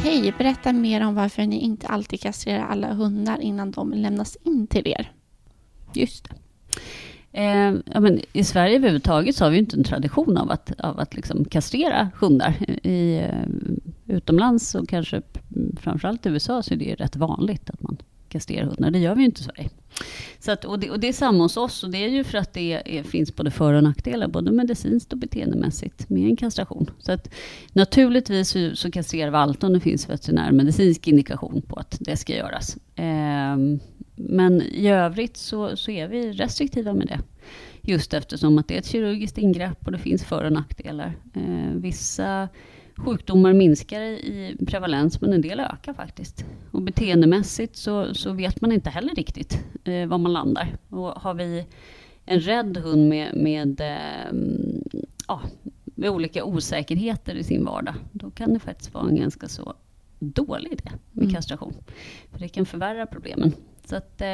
Hej, 0.04 0.34
berätta 0.38 0.72
mer 0.72 1.06
om 1.06 1.14
varför 1.14 1.46
ni 1.46 1.60
inte 1.60 1.86
alltid 1.86 2.20
kastrerar 2.20 2.66
alla 2.66 2.92
hundar 2.92 3.40
innan 3.40 3.70
de 3.70 3.92
lämnas 3.92 4.36
in 4.42 4.66
till 4.66 4.86
er. 4.86 5.12
Just 5.94 6.28
det. 6.28 6.36
Eh, 7.32 7.74
ja, 7.92 8.00
men 8.00 8.20
I 8.32 8.44
Sverige 8.44 8.76
överhuvudtaget 8.76 9.36
så 9.36 9.44
har 9.44 9.50
vi 9.50 9.56
ju 9.56 9.60
inte 9.60 9.76
en 9.76 9.84
tradition 9.84 10.36
av 10.36 10.50
att, 10.50 10.80
av 10.80 11.00
att 11.00 11.14
liksom 11.14 11.44
kastrera 11.44 12.10
hundar. 12.14 12.54
I, 12.86 13.18
eh, 13.18 14.14
utomlands 14.14 14.74
och 14.74 14.88
kanske 14.88 15.22
framförallt 15.80 16.26
i 16.26 16.28
USA 16.28 16.62
så 16.62 16.74
är 16.74 16.78
det 16.78 16.84
ju 16.84 16.94
rätt 16.94 17.16
vanligt 17.16 17.70
att 17.70 17.82
man 17.82 17.96
kastrerar 18.28 18.64
hundar. 18.64 18.90
Det 18.90 18.98
gör 18.98 19.14
vi 19.14 19.20
ju 19.20 19.26
inte 19.26 19.40
i 19.40 19.44
Sverige. 19.44 19.70
Så 20.38 20.52
att, 20.52 20.64
och, 20.64 20.78
det, 20.78 20.90
och 20.90 21.00
det 21.00 21.08
är 21.08 21.12
samma 21.12 21.44
hos 21.44 21.56
oss 21.56 21.84
och 21.84 21.90
det 21.90 22.04
är 22.04 22.08
ju 22.08 22.24
för 22.24 22.38
att 22.38 22.52
det 22.52 22.98
är, 22.98 23.02
finns 23.02 23.36
både 23.36 23.50
för 23.50 23.72
och 23.74 23.82
nackdelar, 23.82 24.28
både 24.28 24.52
medicinskt 24.52 25.12
och 25.12 25.18
beteendemässigt 25.18 26.10
med 26.10 26.28
en 26.28 26.36
kastration. 26.36 26.90
Så 26.98 27.12
att 27.12 27.34
naturligtvis 27.72 28.48
så, 28.48 28.76
så 28.76 28.90
kastrerar 28.90 29.30
vi 29.30 29.36
alltid 29.36 29.64
om 29.64 29.72
det 29.72 29.80
finns 29.80 30.10
veterinärmedicinsk 30.10 31.08
indikation 31.08 31.62
på 31.62 31.76
att 31.76 31.96
det 32.00 32.16
ska 32.16 32.36
göras. 32.36 32.76
Eh, 32.96 33.56
men 34.16 34.62
i 34.62 34.88
övrigt 34.88 35.36
så, 35.36 35.76
så 35.76 35.90
är 35.90 36.08
vi 36.08 36.32
restriktiva 36.32 36.94
med 36.94 37.06
det. 37.06 37.20
Just 37.82 38.14
eftersom 38.14 38.58
att 38.58 38.68
det 38.68 38.74
är 38.74 38.78
ett 38.78 38.86
kirurgiskt 38.86 39.38
ingrepp 39.38 39.86
och 39.86 39.92
det 39.92 39.98
finns 39.98 40.24
för 40.24 40.44
och 40.44 40.52
nackdelar. 40.52 41.16
Eh, 41.34 41.74
vissa 41.74 42.48
sjukdomar 42.96 43.52
minskar 43.52 44.00
i 44.00 44.56
prevalens, 44.66 45.20
men 45.20 45.32
en 45.32 45.40
del 45.40 45.60
ökar 45.60 45.94
faktiskt. 45.94 46.44
Och 46.70 46.82
beteendemässigt 46.82 47.76
så, 47.76 48.14
så 48.14 48.32
vet 48.32 48.60
man 48.60 48.72
inte 48.72 48.90
heller 48.90 49.14
riktigt 49.14 49.64
eh, 49.84 50.06
var 50.06 50.18
man 50.18 50.32
landar. 50.32 50.76
Och 50.88 51.08
har 51.08 51.34
vi 51.34 51.66
en 52.24 52.40
rädd 52.40 52.76
hund 52.76 53.08
med, 53.08 53.36
med, 53.36 53.80
eh, 53.80 54.32
ja, 55.28 55.40
med 55.84 56.10
olika 56.10 56.44
osäkerheter 56.44 57.34
i 57.34 57.44
sin 57.44 57.64
vardag, 57.64 57.94
då 58.12 58.30
kan 58.30 58.54
det 58.54 58.60
faktiskt 58.60 58.94
vara 58.94 59.08
en 59.08 59.16
ganska 59.16 59.48
så 59.48 59.74
dålig 60.18 60.72
idé 60.72 60.90
med 61.12 61.22
mm. 61.22 61.34
kastration. 61.34 61.74
För 62.32 62.38
det 62.38 62.48
kan 62.48 62.66
förvärra 62.66 63.06
problemen. 63.06 63.52
Så 63.84 63.96
att, 63.96 64.20
eh, 64.20 64.28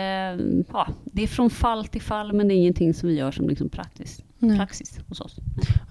ja, 0.72 0.88
det 1.04 1.22
är 1.22 1.26
från 1.26 1.50
fall 1.50 1.86
till 1.86 2.02
fall, 2.02 2.32
men 2.32 2.48
det 2.48 2.54
är 2.54 2.56
ingenting 2.56 2.94
som 2.94 3.08
vi 3.08 3.14
gör 3.14 3.32
som 3.32 3.48
liksom 3.48 3.68
praktiskt, 3.68 4.24
praxis 4.56 4.98
hos 5.08 5.20
oss. 5.20 5.36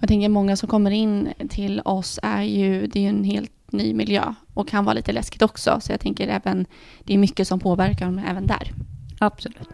Jag 0.00 0.08
tänker 0.08 0.28
många 0.28 0.56
som 0.56 0.68
kommer 0.68 0.90
in 0.90 1.32
till 1.48 1.80
oss 1.84 2.20
är 2.22 2.42
ju, 2.42 2.86
det 2.86 3.04
är 3.04 3.08
en 3.08 3.24
helt 3.24 3.52
ny 3.72 3.94
miljö 3.94 4.34
och 4.54 4.68
kan 4.68 4.84
vara 4.84 4.94
lite 4.94 5.12
läskigt 5.12 5.42
också. 5.42 5.80
Så 5.80 5.92
jag 5.92 6.00
tänker 6.00 6.28
även, 6.28 6.66
det 7.04 7.14
är 7.14 7.18
mycket 7.18 7.48
som 7.48 7.60
påverkar 7.60 8.06
dem 8.06 8.18
även 8.28 8.46
där. 8.46 8.72
Absolut. 9.18 9.68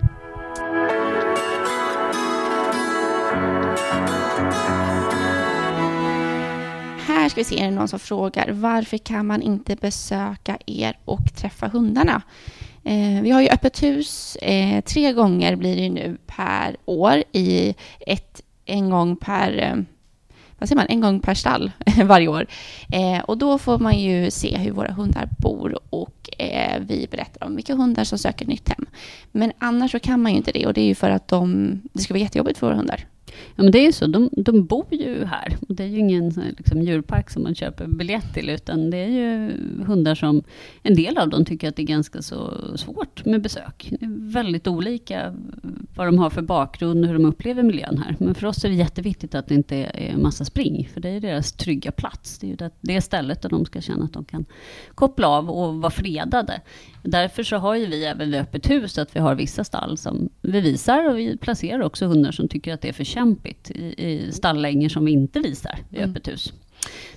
Här 7.06 7.28
ska 7.28 7.40
vi 7.40 7.44
se, 7.44 7.60
är 7.60 7.64
det 7.64 7.70
någon 7.70 7.88
som 7.88 7.98
frågar 7.98 8.50
varför 8.52 8.98
kan 8.98 9.26
man 9.26 9.42
inte 9.42 9.76
besöka 9.76 10.58
er 10.66 10.98
och 11.04 11.34
träffa 11.36 11.68
hundarna? 11.68 12.22
Eh, 12.86 13.22
vi 13.22 13.30
har 13.30 13.40
ju 13.40 13.48
öppet 13.48 13.82
hus 13.82 14.36
eh, 14.36 14.80
tre 14.80 15.12
gånger 15.12 15.56
blir 15.56 15.76
det 15.76 15.88
nu 15.88 16.16
per 16.26 16.76
år 16.84 17.22
i 17.32 17.74
ett, 18.00 18.42
en 18.64 18.90
gång 18.90 19.16
per 19.16 19.58
eh, 19.62 19.76
vad 20.58 20.68
säger 20.68 20.76
man, 20.76 20.86
en 20.88 21.00
gång 21.00 21.20
per 21.20 21.34
stall 21.34 21.72
varje 22.04 22.28
år. 22.28 22.46
Eh, 22.92 23.20
och 23.20 23.38
då 23.38 23.58
får 23.58 23.78
man 23.78 23.98
ju 23.98 24.30
se 24.30 24.58
hur 24.58 24.70
våra 24.70 24.92
hundar 24.92 25.28
bor 25.38 25.78
och 25.90 26.30
eh, 26.38 26.80
vi 26.80 27.08
berättar 27.10 27.46
om 27.46 27.56
vilka 27.56 27.74
hundar 27.74 28.04
som 28.04 28.18
söker 28.18 28.46
nytt 28.46 28.68
hem. 28.68 28.86
Men 29.32 29.52
annars 29.58 29.90
så 29.92 29.98
kan 29.98 30.22
man 30.22 30.32
ju 30.32 30.38
inte 30.38 30.52
det 30.52 30.66
och 30.66 30.74
det 30.74 30.80
är 30.80 30.86
ju 30.86 30.94
för 30.94 31.10
att 31.10 31.28
de, 31.28 31.70
det 31.92 32.02
ska 32.02 32.14
vara 32.14 32.22
jättejobbigt 32.22 32.58
för 32.58 32.66
våra 32.66 32.76
hundar. 32.76 33.06
Ja, 33.56 33.62
men 33.62 33.72
det 33.72 33.78
är 33.78 33.84
ju 33.84 33.92
så. 33.92 34.06
De, 34.06 34.30
de 34.32 34.66
bor 34.66 34.86
ju 34.90 35.24
här. 35.24 35.56
Det 35.68 35.82
är 35.82 35.88
ju 35.88 35.98
ingen 35.98 36.26
eh, 36.26 36.44
liksom, 36.56 36.82
djurpark 36.82 37.30
som 37.30 37.42
man 37.42 37.54
köper 37.54 37.86
biljett 37.86 38.34
till, 38.34 38.50
utan 38.50 38.90
det 38.90 38.96
är 38.96 39.08
ju 39.08 39.52
hundar 39.86 40.14
som... 40.14 40.42
En 40.82 40.94
del 40.94 41.18
av 41.18 41.28
dem 41.28 41.44
tycker 41.44 41.68
att 41.68 41.76
det 41.76 41.82
är 41.82 41.86
ganska 41.86 42.22
så 42.22 42.52
svårt 42.76 43.24
med 43.24 43.42
besök. 43.42 43.88
Det 44.00 44.04
är 44.06 44.32
väldigt 44.32 44.66
olika 44.66 45.34
vad 45.94 46.06
de 46.06 46.18
har 46.18 46.30
för 46.30 46.42
bakgrund 46.42 47.04
och 47.04 47.06
hur 47.06 47.18
de 47.18 47.24
upplever 47.24 47.62
miljön 47.62 47.98
här. 47.98 48.16
Men 48.18 48.34
för 48.34 48.46
oss 48.46 48.64
är 48.64 48.68
det 48.68 48.74
jätteviktigt 48.74 49.34
att 49.34 49.46
det 49.46 49.54
inte 49.54 49.76
är 49.76 50.16
massa 50.16 50.44
spring, 50.44 50.88
för 50.92 51.00
det 51.00 51.08
är 51.08 51.20
deras 51.20 51.52
trygga 51.52 51.92
plats. 51.92 52.38
Det 52.38 52.46
är 52.46 52.48
ju 52.48 52.56
det, 52.56 52.70
det 52.80 53.00
stället 53.00 53.42
där 53.42 53.48
de 53.48 53.64
ska 53.64 53.80
känna 53.80 54.04
att 54.04 54.12
de 54.12 54.24
kan 54.24 54.44
koppla 54.94 55.28
av 55.28 55.50
och 55.50 55.74
vara 55.74 55.90
fredade. 55.90 56.60
Därför 57.06 57.42
så 57.42 57.56
har 57.56 57.75
ju 57.76 57.86
vi 57.86 58.04
även 58.04 58.30
vid 58.30 58.40
öppet 58.40 58.70
hus 58.70 58.98
att 58.98 59.16
vi 59.16 59.20
har 59.20 59.34
vissa 59.34 59.64
stall 59.64 59.98
som 59.98 60.28
vi 60.42 60.60
visar 60.60 61.10
och 61.10 61.18
vi 61.18 61.36
placerar 61.36 61.80
också 61.80 62.06
hundar 62.06 62.32
som 62.32 62.48
tycker 62.48 62.75
att 62.75 62.80
det 62.80 62.88
är 62.88 62.92
för 62.92 63.04
kämpigt 63.04 63.70
i, 63.70 63.94
i 64.06 64.32
stallängor 64.32 64.88
som 64.88 65.04
vi 65.04 65.12
inte 65.12 65.40
visar 65.40 65.78
vid 65.88 66.00
mm. 66.00 66.10
öppet 66.10 66.28
hus. 66.28 66.52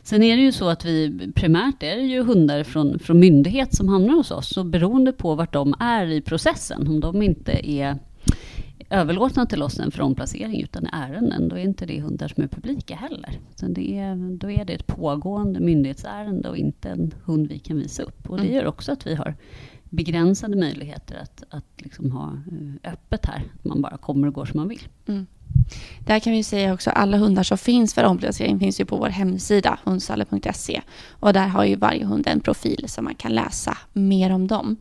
Sen 0.03 0.24
är 0.24 0.38
det 0.38 0.43
ju 0.43 0.51
så 0.51 0.69
att 0.69 0.86
vi 0.86 1.31
primärt 1.36 1.84
är 1.84 1.96
det 1.96 2.01
ju 2.01 2.24
hundar 2.24 2.63
från, 2.63 3.00
från 3.00 3.19
myndighet 3.19 3.75
som 3.75 3.89
hamnar 3.89 4.13
hos 4.13 4.31
oss. 4.31 4.50
Så 4.50 4.63
beroende 4.63 5.12
på 5.12 5.36
vart 5.36 5.53
de 5.53 5.74
är 5.79 6.05
i 6.05 6.22
processen, 6.22 6.88
om 6.88 7.00
de 7.00 7.22
inte 7.22 7.69
är 7.69 7.98
överlåtna 8.89 9.46
till 9.46 9.63
oss 9.63 9.81
för 9.91 10.01
omplacering 10.01 10.62
utan 10.63 10.86
ärenden, 10.86 11.50
då 11.50 11.55
är 11.55 11.62
inte 11.62 11.86
det 11.86 12.01
hundar 12.01 12.27
som 12.27 12.43
är 12.43 12.48
publika 12.48 12.96
heller. 12.96 13.39
Så 13.55 13.65
det 13.67 13.98
är, 13.98 14.38
då 14.38 14.51
är 14.51 14.65
det 14.65 14.74
ett 14.74 14.88
pågående 14.88 15.60
myndighetsärende 15.60 16.50
och 16.50 16.58
inte 16.58 16.89
en 16.89 17.13
hund 17.24 17.48
vi 17.48 17.60
kan 17.60 17.77
visa 17.77 18.03
upp. 18.03 18.29
Och 18.29 18.38
det 18.38 18.43
mm. 18.43 18.55
gör 18.55 18.65
också 18.65 18.91
att 18.91 19.08
vi 19.08 19.15
har 19.15 19.36
begränsade 19.89 20.55
möjligheter 20.55 21.19
att, 21.22 21.43
att 21.50 21.65
liksom 21.77 22.12
ha 22.12 22.27
eh, 22.27 22.91
öppet 22.93 23.25
här. 23.25 23.43
Att 23.55 23.65
man 23.65 23.81
bara 23.81 23.98
kommer 23.98 24.27
och 24.27 24.34
går 24.34 24.46
som 24.46 24.60
man 24.60 24.67
vill. 24.67 24.88
Mm. 25.08 25.27
Där 26.05 26.19
kan 26.19 26.34
vi 26.34 26.43
säga 26.43 26.74
också 26.74 26.89
alla 26.89 27.17
hundar 27.17 27.43
som 27.43 27.58
finns 27.58 27.93
för 27.93 28.03
omplacering 28.03 28.60
finns 28.60 28.81
ju 28.81 28.86
på 28.86 28.98
vår 28.98 29.10
hemsida 29.10 29.79
hundstallet.se 29.84 30.81
och 31.10 31.34
där 31.34 31.48
har 31.48 31.63
ju 31.65 31.75
varje 31.75 32.05
hund 32.05 32.27
en 32.27 32.39
profil 32.39 32.86
så 32.88 33.01
man 33.01 33.15
kan 33.15 33.36
läsa 33.36 33.77
mer 33.93 34.31
om 34.31 34.48
dem. 34.48 34.77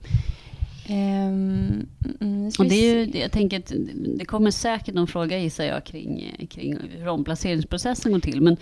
Um, 0.91 1.87
och 2.59 2.65
det 2.65 2.75
är 2.75 2.95
ju, 2.95 3.21
jag 3.21 3.33
tänker 3.33 3.59
att 3.59 3.73
det 4.19 4.25
kommer 4.25 4.51
säkert 4.51 4.95
någon 4.95 5.07
fråga 5.07 5.39
gissar 5.39 5.65
jag 5.65 5.85
kring, 5.85 6.37
kring 6.51 6.79
hur 6.91 7.09
omplaceringsprocessen 7.09 8.13
går 8.13 8.21
till. 8.21 8.41
Men 8.41 8.57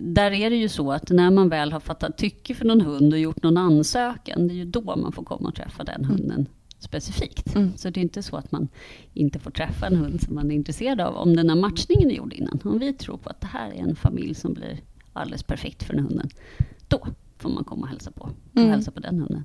där 0.00 0.30
är 0.30 0.50
det 0.50 0.56
ju 0.56 0.68
så 0.68 0.92
att 0.92 1.10
när 1.10 1.30
man 1.30 1.48
väl 1.48 1.72
har 1.72 1.80
fattat 1.80 2.18
tycke 2.18 2.54
för 2.54 2.64
någon 2.64 2.80
hund 2.80 3.12
och 3.12 3.18
gjort 3.18 3.42
någon 3.42 3.56
ansökan, 3.56 4.48
det 4.48 4.54
är 4.54 4.56
ju 4.56 4.64
då 4.64 4.96
man 4.96 5.12
får 5.12 5.24
komma 5.24 5.48
och 5.48 5.54
träffa 5.54 5.84
den 5.84 6.04
mm. 6.04 6.10
hunden 6.10 6.40
mm. 6.40 6.46
specifikt. 6.78 7.54
Mm. 7.54 7.72
Så 7.76 7.90
det 7.90 8.00
är 8.00 8.02
inte 8.02 8.22
så 8.22 8.36
att 8.36 8.52
man 8.52 8.68
inte 9.12 9.38
får 9.38 9.50
träffa 9.50 9.86
en 9.86 9.96
hund 9.96 10.22
som 10.22 10.34
man 10.34 10.50
är 10.50 10.54
intresserad 10.54 11.00
av 11.00 11.16
om 11.16 11.36
den 11.36 11.48
här 11.48 11.56
matchningen 11.56 12.10
är 12.10 12.14
gjord 12.14 12.32
innan. 12.32 12.60
Om 12.64 12.78
vi 12.78 12.92
tror 12.92 13.16
på 13.16 13.30
att 13.30 13.40
det 13.40 13.46
här 13.46 13.70
är 13.70 13.82
en 13.82 13.96
familj 13.96 14.34
som 14.34 14.54
blir 14.54 14.80
alldeles 15.12 15.42
perfekt 15.42 15.82
för 15.82 15.94
den 15.94 16.04
hunden, 16.04 16.28
då 16.88 17.06
får 17.38 17.50
man 17.50 17.64
komma 17.64 17.82
och 17.82 17.88
hälsa 17.88 18.10
på. 18.10 18.22
Och 18.22 18.56
mm. 18.56 18.70
hälsa 18.70 18.90
på 18.90 19.00
den 19.00 19.18
hunden. 19.18 19.44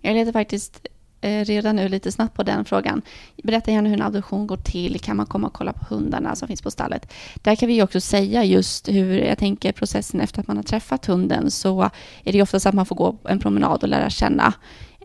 Jag 0.00 0.14
letar 0.14 0.32
faktiskt 0.32 0.86
Eh, 1.20 1.44
redan 1.44 1.76
nu 1.76 1.88
lite 1.88 2.12
snabbt 2.12 2.34
på 2.34 2.42
den 2.42 2.64
frågan. 2.64 3.02
Berätta 3.42 3.70
gärna 3.70 3.88
hur 3.88 3.96
en 3.96 4.02
adoption 4.02 4.46
går 4.46 4.56
till. 4.56 5.00
Kan 5.00 5.16
man 5.16 5.26
komma 5.26 5.46
och 5.46 5.52
kolla 5.52 5.72
på 5.72 5.94
hundarna 5.94 6.36
som 6.36 6.48
finns 6.48 6.62
på 6.62 6.70
stallet? 6.70 7.12
Där 7.34 7.56
kan 7.56 7.68
vi 7.68 7.82
också 7.82 8.00
säga 8.00 8.44
just 8.44 8.88
hur 8.88 9.18
jag 9.18 9.38
tänker 9.38 9.72
processen 9.72 10.20
efter 10.20 10.40
att 10.40 10.46
man 10.46 10.56
har 10.56 10.64
träffat 10.64 11.06
hunden 11.06 11.50
så 11.50 11.90
är 12.24 12.32
det 12.32 12.42
oftast 12.42 12.66
att 12.66 12.74
man 12.74 12.86
får 12.86 12.96
gå 12.96 13.16
en 13.28 13.38
promenad 13.38 13.82
och 13.82 13.88
lära 13.88 14.10
känna 14.10 14.52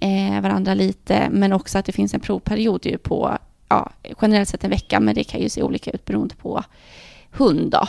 eh, 0.01 0.41
varandra 0.41 0.73
lite 0.73 1.27
men 1.31 1.53
också 1.53 1.77
att 1.77 1.85
det 1.85 1.91
finns 1.91 2.13
en 2.13 2.19
provperiod 2.19 2.85
ju 2.85 2.97
på 2.97 3.37
ja, 3.69 3.91
generellt 4.21 4.49
sett 4.49 4.63
en 4.63 4.69
vecka 4.69 4.99
men 4.99 5.15
det 5.15 5.23
kan 5.23 5.41
ju 5.41 5.49
se 5.49 5.63
olika 5.63 5.91
ut 5.91 6.05
beroende 6.05 6.35
på 6.35 6.63
hund. 7.37 7.71
Då. 7.71 7.87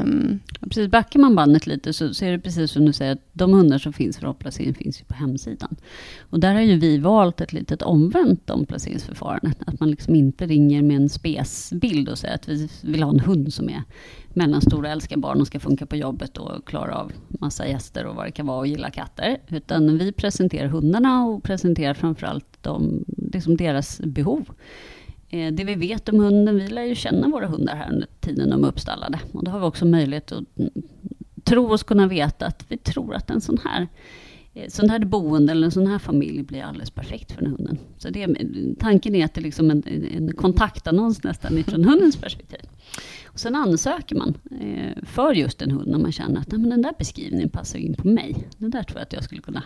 Um, 0.00 0.40
precis, 0.60 0.90
backar 0.90 1.20
man 1.20 1.34
bandet 1.34 1.66
lite 1.66 1.92
så, 1.92 2.14
så 2.14 2.24
är 2.24 2.32
det 2.32 2.38
precis 2.38 2.70
som 2.70 2.84
du 2.84 2.92
säger, 2.92 3.12
att 3.12 3.24
de 3.32 3.52
hundar 3.52 3.78
som 3.78 3.92
finns 3.92 4.18
för 4.18 4.26
omplacering 4.26 4.74
finns 4.74 5.00
ju 5.00 5.04
på 5.04 5.14
hemsidan. 5.14 5.76
Och 6.20 6.40
där 6.40 6.54
har 6.54 6.60
ju 6.60 6.78
vi 6.78 6.98
valt 6.98 7.40
ett 7.40 7.52
litet 7.52 7.82
omvänt 7.82 8.50
omplaceringsförfarande. 8.50 9.52
Att 9.66 9.80
man 9.80 9.90
liksom 9.90 10.14
inte 10.14 10.46
ringer 10.46 10.82
med 10.82 10.96
en 10.96 11.08
spesbild 11.08 12.08
och 12.08 12.18
säger 12.18 12.34
att 12.34 12.48
vi 12.48 12.68
vill 12.82 13.02
ha 13.02 13.10
en 13.10 13.20
hund 13.20 13.54
som 13.54 13.68
är 13.70 13.82
mellanstor 14.34 14.82
och 14.82 14.90
älskar 14.90 15.16
barn 15.16 15.40
och 15.40 15.46
ska 15.46 15.60
funka 15.60 15.86
på 15.86 15.96
jobbet 15.96 16.38
och 16.38 16.66
klara 16.66 16.94
av 16.94 17.12
massa 17.28 17.68
gäster 17.68 18.06
och 18.06 18.16
vad 18.16 18.26
det 18.26 18.30
kan 18.30 18.46
vara 18.46 18.58
och 18.58 18.66
gilla 18.66 18.90
katter. 18.90 19.38
Utan 19.48 19.98
vi 19.98 20.12
presenterar 20.12 20.68
hundarna 20.68 21.24
och 21.24 21.42
presenterar 21.42 21.94
framförallt 21.94 22.62
de, 22.62 23.04
liksom 23.32 23.56
deras 23.56 24.00
behov. 24.00 24.50
Eh, 25.30 25.52
det 25.52 25.64
vi 25.64 25.74
vet 25.74 26.08
om 26.08 26.20
hunden, 26.20 26.56
vi 26.56 26.68
lär 26.68 26.84
ju 26.84 26.94
känna 26.94 27.28
våra 27.28 27.46
hundar 27.46 27.76
här 27.76 27.92
under 27.92 28.08
tiden 28.20 28.50
de 28.50 28.64
är 28.64 28.68
uppstallade. 28.68 29.20
Och 29.32 29.44
då 29.44 29.50
har 29.50 29.58
vi 29.58 29.66
också 29.66 29.84
möjlighet 29.86 30.32
att 30.32 30.58
mm, 30.58 30.70
tro 31.44 31.72
oss 31.72 31.82
kunna 31.82 32.06
veta 32.06 32.46
att 32.46 32.64
vi 32.68 32.76
tror 32.76 33.14
att 33.14 33.30
en 33.30 33.40
sån 33.40 33.58
här 33.64 33.88
eh, 34.54 34.68
sån 34.68 34.90
här 34.90 34.98
boende 34.98 35.52
eller 35.52 35.64
en 35.64 35.70
sån 35.70 35.86
här 35.86 35.98
familj 35.98 36.42
blir 36.42 36.62
alldeles 36.62 36.90
perfekt 36.90 37.32
för 37.32 37.42
den 37.42 37.50
hunden. 37.50 37.78
Så 37.98 38.10
det, 38.10 38.26
tanken 38.78 39.14
är 39.14 39.24
att 39.24 39.34
det 39.34 39.40
är 39.40 39.42
liksom 39.42 39.70
en, 39.70 39.82
en 40.16 40.32
kontaktannons 40.32 41.22
nästan 41.22 41.64
från 41.64 41.84
hundens 41.88 42.16
perspektiv. 42.16 42.60
Och 43.24 43.40
sen 43.40 43.54
ansöker 43.54 44.16
man 44.16 44.34
eh, 44.60 45.02
för 45.02 45.32
just 45.32 45.62
en 45.62 45.70
hund 45.70 45.90
när 45.90 45.98
man 45.98 46.12
känner 46.12 46.40
att 46.40 46.52
men 46.52 46.70
den 46.70 46.82
där 46.82 46.92
beskrivningen 46.98 47.48
passar 47.48 47.78
in 47.78 47.94
på 47.94 48.08
mig. 48.08 48.48
Det 48.56 48.68
där 48.68 48.82
tror 48.82 48.98
jag 48.98 49.02
att 49.02 49.12
jag 49.12 49.24
skulle 49.24 49.40
kunna 49.40 49.62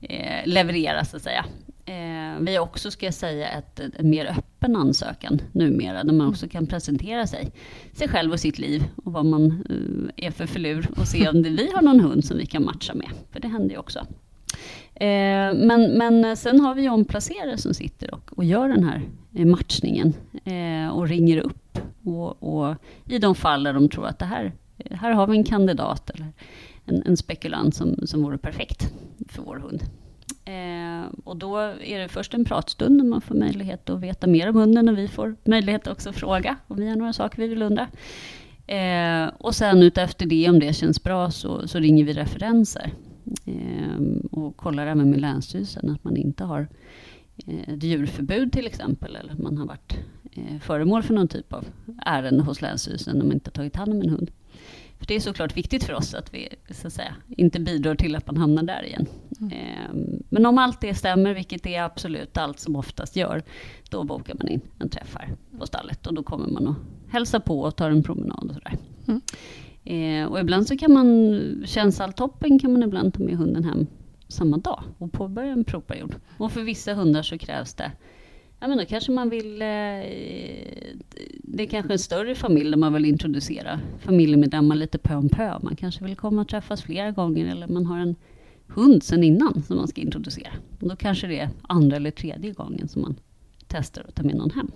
eh, 0.00 0.46
leverera 0.46 1.04
så 1.04 1.16
att 1.16 1.22
säga. 1.22 1.44
Eh, 1.84 2.40
vi 2.40 2.56
har 2.56 2.62
också, 2.62 2.90
ska 2.90 3.06
jag 3.06 3.14
säga, 3.14 3.48
ett, 3.48 3.80
en 3.96 4.10
mer 4.10 4.26
öppen 4.26 4.76
ansökan 4.76 5.40
numera, 5.52 6.04
där 6.04 6.12
man 6.12 6.28
också 6.28 6.48
kan 6.48 6.66
presentera 6.66 7.26
sig, 7.26 7.52
sig 7.92 8.08
själv 8.08 8.32
och 8.32 8.40
sitt 8.40 8.58
liv 8.58 8.84
och 9.04 9.12
vad 9.12 9.26
man 9.26 9.64
eh, 9.70 10.26
är 10.26 10.30
för 10.30 10.46
förlur 10.46 10.88
och 10.96 11.08
se 11.08 11.28
om 11.28 11.42
det, 11.42 11.50
vi 11.50 11.70
har 11.74 11.82
någon 11.82 12.00
hund 12.00 12.24
som 12.24 12.36
vi 12.36 12.46
kan 12.46 12.64
matcha 12.64 12.94
med, 12.94 13.08
för 13.32 13.40
det 13.40 13.48
händer 13.48 13.70
ju 13.70 13.78
också. 13.78 14.06
Eh, 14.94 15.54
men, 15.54 15.98
men 15.98 16.36
sen 16.36 16.60
har 16.60 16.74
vi 16.74 16.88
omplacerare 16.88 17.58
som 17.58 17.74
sitter 17.74 18.14
och, 18.14 18.38
och 18.38 18.44
gör 18.44 18.68
den 18.68 18.84
här 18.84 19.02
eh, 19.34 19.46
matchningen 19.46 20.14
eh, 20.44 20.88
och 20.88 21.08
ringer 21.08 21.38
upp 21.38 21.78
och, 22.04 22.42
och, 22.42 22.74
i 23.08 23.18
de 23.18 23.34
fall 23.34 23.62
där 23.62 23.72
de 23.72 23.88
tror 23.88 24.06
att 24.06 24.18
det 24.18 24.24
här, 24.24 24.52
här 24.90 25.12
har 25.12 25.26
vi 25.26 25.36
en 25.36 25.44
kandidat 25.44 26.10
eller 26.10 26.32
en, 26.90 27.02
en 27.06 27.16
spekulant 27.16 27.74
som, 27.74 27.96
som 28.06 28.22
vore 28.22 28.38
perfekt 28.38 28.92
för 29.28 29.42
vår 29.42 29.56
hund. 29.56 29.82
Eh, 30.44 31.12
och 31.24 31.36
då 31.36 31.56
är 31.58 31.98
det 31.98 32.08
först 32.08 32.34
en 32.34 32.44
pratstund 32.44 32.96
när 32.96 33.04
man 33.04 33.20
får 33.20 33.34
möjlighet 33.34 33.90
att 33.90 34.00
veta 34.00 34.26
mer 34.26 34.48
om 34.48 34.56
hunden 34.56 34.88
och 34.88 34.98
vi 34.98 35.08
får 35.08 35.36
möjlighet 35.44 35.86
också 35.86 36.10
att 36.10 36.16
fråga 36.16 36.56
om 36.66 36.76
vi 36.76 36.88
har 36.88 36.96
några 36.96 37.12
saker 37.12 37.42
vi 37.42 37.48
vill 37.48 37.62
undra. 37.62 37.88
Eh, 38.66 39.30
och 39.38 39.54
sen 39.54 39.82
utefter 39.82 40.26
det, 40.26 40.48
om 40.48 40.58
det 40.58 40.72
känns 40.72 41.02
bra, 41.02 41.30
så, 41.30 41.68
så 41.68 41.78
ringer 41.78 42.04
vi 42.04 42.12
referenser. 42.12 42.92
Eh, 43.44 44.00
och 44.30 44.56
kollar 44.56 44.86
även 44.86 45.10
med 45.10 45.20
Länsstyrelsen 45.20 45.90
att 45.90 46.04
man 46.04 46.16
inte 46.16 46.44
har 46.44 46.68
eh, 47.46 47.74
ett 47.74 47.82
djurförbud 47.82 48.52
till 48.52 48.66
exempel, 48.66 49.16
eller 49.16 49.32
att 49.32 49.38
man 49.38 49.58
har 49.58 49.66
varit 49.66 49.98
eh, 50.32 50.58
föremål 50.60 51.02
för 51.02 51.14
någon 51.14 51.28
typ 51.28 51.52
av 51.52 51.64
ärende 52.06 52.42
hos 52.42 52.62
Länsstyrelsen 52.62 53.16
när 53.18 53.24
man 53.24 53.34
inte 53.34 53.50
tagit 53.50 53.76
hand 53.76 53.92
om 53.92 54.02
en 54.02 54.10
hund. 54.10 54.30
För 55.00 55.06
det 55.06 55.16
är 55.16 55.20
såklart 55.20 55.56
viktigt 55.56 55.84
för 55.84 55.92
oss 55.92 56.14
att 56.14 56.34
vi 56.34 56.48
så 56.70 56.86
att 56.86 56.92
säga, 56.92 57.14
inte 57.28 57.60
bidrar 57.60 57.94
till 57.94 58.16
att 58.16 58.26
man 58.26 58.36
hamnar 58.36 58.62
där 58.62 58.84
igen. 58.84 59.06
Mm. 59.40 59.52
Eh, 59.52 60.18
men 60.28 60.46
om 60.46 60.58
allt 60.58 60.80
det 60.80 60.94
stämmer, 60.94 61.34
vilket 61.34 61.66
är 61.66 61.82
absolut 61.82 62.36
allt 62.36 62.58
som 62.58 62.76
oftast 62.76 63.16
gör, 63.16 63.42
då 63.90 64.04
bokar 64.04 64.34
man 64.34 64.48
in 64.48 64.60
en 64.78 64.88
träff 64.88 65.16
här 65.18 65.36
på 65.58 65.66
stallet 65.66 66.06
och 66.06 66.14
då 66.14 66.22
kommer 66.22 66.48
man 66.48 66.68
att 66.68 66.76
hälsa 67.12 67.40
på 67.40 67.60
och 67.60 67.76
ta 67.76 67.86
en 67.86 68.02
promenad 68.02 68.44
och 68.48 68.54
sådär. 68.54 68.78
Mm. 69.06 69.20
Eh, 69.84 70.32
och 70.32 70.40
ibland 70.40 70.66
så 70.66 70.76
kan 70.76 70.92
man, 70.92 71.62
känns 71.66 72.00
allt 72.00 72.16
toppen 72.16 72.58
kan 72.58 72.72
man 72.72 72.82
ibland 72.82 73.14
ta 73.14 73.22
med 73.22 73.36
hunden 73.36 73.64
hem 73.64 73.86
samma 74.28 74.56
dag 74.56 74.82
och 74.98 75.12
påbörja 75.12 75.52
en 75.52 75.64
provperiod. 75.64 76.14
Och 76.38 76.52
för 76.52 76.62
vissa 76.62 76.94
hundar 76.94 77.22
så 77.22 77.38
krävs 77.38 77.74
det 77.74 77.92
Ja, 78.60 78.68
men 78.68 78.78
då 78.78 78.84
kanske 78.84 79.12
man 79.12 79.30
vill... 79.30 79.62
Eh, 79.62 79.68
det 81.42 81.62
är 81.62 81.66
kanske 81.66 81.92
en 81.92 81.98
större 81.98 82.34
familj 82.34 82.70
där 82.70 82.76
man 82.76 82.92
vill 82.92 83.04
introducera 83.04 83.80
familjemedlemmar 83.98 84.76
lite 84.76 84.98
pö 84.98 85.14
om 85.14 85.28
pö. 85.28 85.58
Man 85.62 85.76
kanske 85.76 86.04
vill 86.04 86.16
komma 86.16 86.40
och 86.40 86.48
träffas 86.48 86.82
flera 86.82 87.10
gånger 87.10 87.46
eller 87.46 87.68
man 87.68 87.86
har 87.86 87.98
en 87.98 88.16
hund 88.66 89.02
sen 89.02 89.24
innan 89.24 89.62
som 89.62 89.76
man 89.76 89.88
ska 89.88 90.00
introducera. 90.00 90.52
Och 90.80 90.88
då 90.88 90.96
kanske 90.96 91.26
det 91.26 91.38
är 91.38 91.50
andra 91.62 91.96
eller 91.96 92.10
tredje 92.10 92.52
gången 92.52 92.88
som 92.88 93.02
man 93.02 93.16
testar 93.66 94.04
att 94.08 94.14
ta 94.14 94.22
med 94.22 94.36
någon 94.36 94.50
hem. 94.50 94.70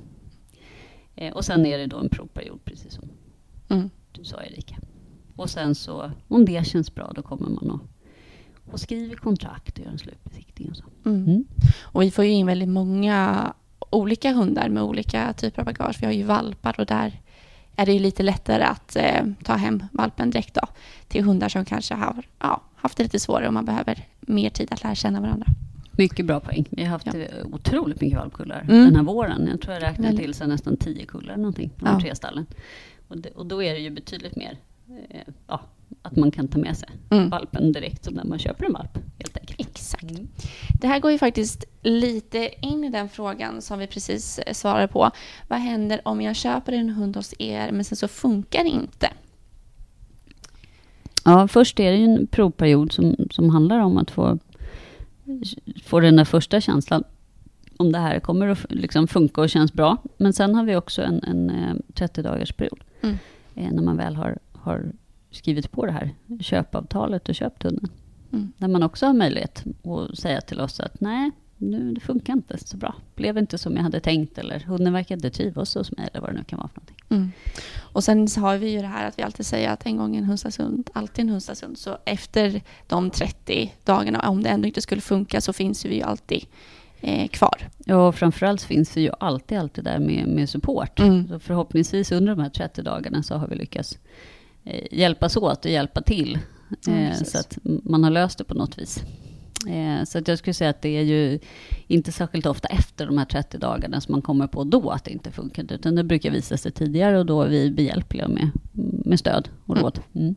Eh, 1.17 1.33
och 1.33 1.45
sen 1.45 1.67
är 1.67 1.79
det 1.79 1.87
då 1.87 1.99
en 1.99 2.09
provperiod, 2.09 2.65
precis 2.65 2.95
som 2.95 3.09
mm. 3.69 3.91
du 4.13 4.25
sa 4.25 4.43
Erika. 4.43 4.77
Och 5.37 5.51
sen 5.51 5.75
så, 5.75 6.11
om 6.29 6.45
det 6.45 6.67
känns 6.67 6.95
bra, 6.95 7.13
då 7.15 7.23
kommer 7.23 7.49
man 7.49 7.71
och, 7.71 7.81
och 8.73 8.81
skriver 8.81 9.17
kontrakt 9.17 9.79
och 9.79 9.85
gör 9.85 9.93
en 9.93 9.99
slutbesiktning 9.99 10.71
och 10.71 10.77
så. 10.77 10.85
Mm. 11.05 11.25
Mm. 11.25 11.45
Och 11.83 12.03
vi 12.03 12.11
får 12.11 12.25
ju 12.25 12.31
in 12.31 12.47
väldigt 12.47 12.69
många 12.69 13.53
olika 13.79 14.33
hundar 14.33 14.69
med 14.69 14.83
olika 14.83 15.33
typer 15.33 15.63
av 15.63 15.67
bagage. 15.67 15.97
Vi 16.01 16.07
har 16.07 16.13
ju 16.13 16.23
valpar 16.23 16.75
och 16.81 16.87
där 16.87 17.21
är 17.77 17.87
det 17.87 17.93
ju 17.93 17.99
lite 17.99 18.23
lättare 18.23 18.63
att 18.63 18.97
eh, 18.97 19.27
ta 19.45 19.55
hem 19.55 19.83
valpen 19.93 20.31
direkt 20.31 20.55
då, 20.55 20.67
till 21.09 21.25
hundar 21.25 21.49
som 21.49 21.65
kanske 21.65 21.95
har 21.95 22.27
ja, 22.39 22.63
haft 22.77 22.97
det 22.97 23.03
lite 23.03 23.19
svårare 23.19 23.47
och 23.47 23.55
man 23.55 23.65
behöver 23.65 24.05
mer 24.21 24.51
tid 24.51 24.73
att 24.73 24.83
lära 24.83 24.95
känna 24.95 25.21
varandra. 25.21 25.47
Mycket 25.91 26.27
bra 26.27 26.41
poäng. 26.41 26.65
Vi 26.71 26.83
har 26.83 26.91
haft 26.91 27.07
ja. 27.07 27.13
otroligt 27.53 28.01
mycket 28.01 28.19
valpkullar 28.19 28.61
mm. 28.61 28.85
den 28.85 28.97
här 28.97 29.03
våren. 29.03 29.49
Jag 29.51 29.61
tror 29.61 29.75
jag 29.75 29.83
räknade 29.83 30.17
till 30.17 30.35
så 30.35 30.47
nästan 30.47 30.77
tio 30.77 31.07
kullar 31.07 31.37
någonting 31.37 31.71
på 31.71 31.85
de 31.85 32.01
tre 32.01 32.15
stallen. 32.15 32.47
Och, 33.09 33.19
det, 33.19 33.31
och 33.31 33.47
då 33.47 33.63
är 33.63 33.75
det 33.75 33.81
ju 33.81 33.91
betydligt 33.91 34.37
mer 34.37 34.59
eh, 35.11 35.21
ja, 35.47 35.61
att 36.03 36.17
man 36.17 36.31
kan 36.31 36.49
ta 36.49 36.59
med 36.59 36.77
sig 36.77 36.89
mm. 37.11 37.31
valpen 37.31 37.73
direkt 37.73 38.05
som 38.05 38.15
när 38.15 38.25
man 38.25 38.39
köper 38.39 38.65
en 38.65 38.73
valp. 38.73 38.99
Helt 39.19 39.39
enkelt. 39.39 39.61
Exakt. 39.61 40.11
Mm. 40.11 40.29
Det 40.81 40.87
här 40.87 41.01
går 41.01 41.11
ju 41.11 41.19
faktiskt 41.19 41.65
lite 41.83 42.51
in 42.61 42.85
i 42.85 42.91
den 42.91 43.09
frågan 43.09 43.63
som 43.63 43.79
vi 43.79 43.87
precis 43.87 44.39
eh, 44.39 44.53
svarade 44.53 44.89
på. 44.89 45.11
Vad 45.49 45.59
händer 45.59 46.01
om 46.05 46.21
jag 46.21 46.37
köper 46.37 46.73
en 46.73 46.89
hund 46.89 47.17
hos 47.17 47.35
er 47.39 47.73
men 47.73 47.85
sen 47.85 47.97
så 47.97 48.09
funkar 48.09 48.65
det 48.65 48.71
inte? 48.71 49.09
Ja, 51.25 51.49
först 51.49 51.81
är 51.81 51.93
det 51.93 51.99
ju 51.99 52.05
en 52.05 52.27
provperiod 52.27 52.93
som, 52.93 53.17
som 53.31 53.51
handlar 53.51 53.79
om 53.79 53.99
att 53.99 54.11
få, 54.11 54.39
få 55.85 56.01
den 56.01 56.17
där 56.17 56.25
första 56.25 56.61
känslan 56.61 57.05
om 57.77 57.93
det 57.93 57.99
här 57.99 58.21
kommer 58.21 58.49
att 58.49 58.73
liksom 58.73 59.09
funka 59.09 59.41
och 59.41 59.51
känns 59.51 59.73
bra. 59.73 59.97
Men 60.17 60.33
sen 60.33 60.55
har 60.55 60.65
vi 60.65 60.77
också 60.77 61.03
en, 61.03 61.23
en 61.23 61.83
30 61.95 62.21
eh, 62.21 62.25
dagars 62.25 62.53
period. 62.53 62.81
Mm. 63.03 63.17
Eh, 63.55 63.73
när 63.73 63.83
man 63.83 63.97
väl 63.97 64.17
har, 64.17 64.39
har 64.53 64.93
skrivit 65.35 65.71
på 65.71 65.87
det 65.87 65.93
här 65.93 66.11
köpavtalet 66.41 67.29
och 67.29 67.35
köpt 67.35 67.63
hunden. 67.63 67.91
Mm. 68.33 68.53
Där 68.59 68.69
man 68.69 68.83
också 68.83 69.07
har 69.07 69.15
möjlighet 69.15 69.65
att 69.85 70.19
säga 70.19 70.41
till 70.41 70.61
oss 70.61 70.81
att 70.81 71.01
nej, 71.01 71.31
nu, 71.59 71.93
det 71.93 72.01
funkar 72.01 72.33
inte 72.33 72.59
så 72.59 72.77
bra. 72.77 72.95
Blev 73.15 73.39
inte 73.39 73.59
som 73.59 73.77
jag 73.77 73.83
hade 73.83 74.01
tänkt 74.01 74.39
eller 74.39 74.61
hunden 74.61 74.93
verkar 74.93 75.15
inte 75.15 75.31
trivas 75.31 75.75
hos 75.75 75.97
mig 75.97 76.09
eller 76.13 76.21
vad 76.21 76.31
det 76.31 76.39
nu 76.39 76.45
kan 76.45 76.59
vara 76.59 76.69
för 76.69 76.81
någonting. 76.81 76.97
Mm. 77.09 77.33
Och 77.81 78.05
sen 78.05 78.29
har 78.37 78.57
vi 78.57 78.71
ju 78.71 78.81
det 78.81 78.87
här 78.87 79.09
att 79.09 79.19
vi 79.19 79.23
alltid 79.23 79.47
säger 79.47 79.71
att 79.71 79.87
en 79.87 79.97
gång 79.97 80.17
en 80.17 80.25
hundstashund, 80.25 80.91
alltid 80.93 81.23
en 81.25 81.29
hundstashund. 81.29 81.79
Så 81.79 81.99
efter 82.05 82.63
de 82.87 83.11
30 83.11 83.75
dagarna, 83.85 84.29
om 84.29 84.43
det 84.43 84.49
ändå 84.49 84.67
inte 84.67 84.81
skulle 84.81 85.01
funka, 85.01 85.41
så 85.41 85.53
finns 85.53 85.85
vi 85.85 85.95
ju 85.95 86.03
alltid 86.03 86.45
eh, 87.01 87.29
kvar. 87.29 87.69
Ja, 87.85 88.09
och 88.09 88.15
framförallt 88.15 88.63
finns 88.63 88.97
vi 88.97 89.01
ju 89.01 89.11
alltid, 89.21 89.59
alltid 89.59 89.85
där 89.85 89.99
med, 89.99 90.29
med 90.29 90.49
support. 90.49 91.01
Mm. 91.01 91.29
Så 91.29 91.39
förhoppningsvis 91.39 92.13
under 92.13 92.35
de 92.35 92.43
här 92.43 92.51
30 92.51 92.83
dagarna 92.83 93.23
så 93.23 93.35
har 93.35 93.49
vi 93.49 93.57
lyckats 93.57 93.99
hjälpas 94.91 95.37
åt 95.37 95.65
och 95.65 95.71
hjälpa 95.71 96.03
till. 96.03 96.39
Eh, 96.89 97.23
så 97.25 97.39
att 97.39 97.59
man 97.63 98.05
har 98.05 98.11
löst 98.11 98.39
det 98.39 98.45
på 98.45 98.55
något 98.55 98.79
vis. 98.79 99.03
Eh, 99.69 100.05
så 100.05 100.19
att 100.19 100.29
jag 100.29 100.39
skulle 100.39 100.55
säga 100.55 100.71
att 100.71 100.83
det 100.83 100.97
är 100.97 101.03
ju 101.03 101.39
inte 101.87 102.13
särskilt 102.13 102.47
ofta 102.47 102.69
efter 102.69 103.07
de 103.07 103.19
här 103.19 103.25
30 103.25 103.59
dagarna 103.59 104.01
som 104.01 104.13
man 104.13 104.23
kommer 104.23 104.47
på 104.47 104.65
då 104.65 104.91
att 104.91 105.05
det 105.05 105.11
inte 105.11 105.31
funkar, 105.31 105.73
utan 105.73 105.95
det 105.95 106.05
brukar 106.05 106.31
visa 106.31 106.57
sig 106.57 106.73
tidigare 106.73 107.19
och 107.19 107.27
då 107.27 107.43
är 107.43 107.49
vi 107.49 107.71
behjälpliga 107.71 108.29
med, 108.29 108.51
med 109.05 109.19
stöd 109.19 109.49
och 109.67 109.77
råd. 109.77 110.01
Mm. 110.13 110.25
mm. 110.27 110.35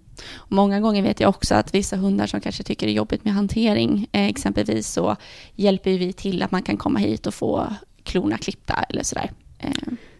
Många 0.47 0.79
gånger 0.79 1.01
vet 1.01 1.19
jag 1.19 1.29
också 1.29 1.55
att 1.55 1.73
vissa 1.73 1.97
hundar 1.97 2.27
som 2.27 2.41
kanske 2.41 2.63
tycker 2.63 2.87
det 2.87 2.93
är 2.93 2.95
jobbigt 2.95 3.25
med 3.25 3.33
hantering, 3.33 4.07
eh, 4.11 4.27
exempelvis 4.27 4.87
så 4.87 5.15
hjälper 5.55 5.97
vi 5.97 6.13
till 6.13 6.43
att 6.43 6.51
man 6.51 6.63
kan 6.63 6.77
komma 6.77 6.99
hit 6.99 7.27
och 7.27 7.33
få 7.33 7.67
klorna 8.03 8.37
klippta 8.37 8.73
eller 8.73 9.03
sådär. 9.03 9.31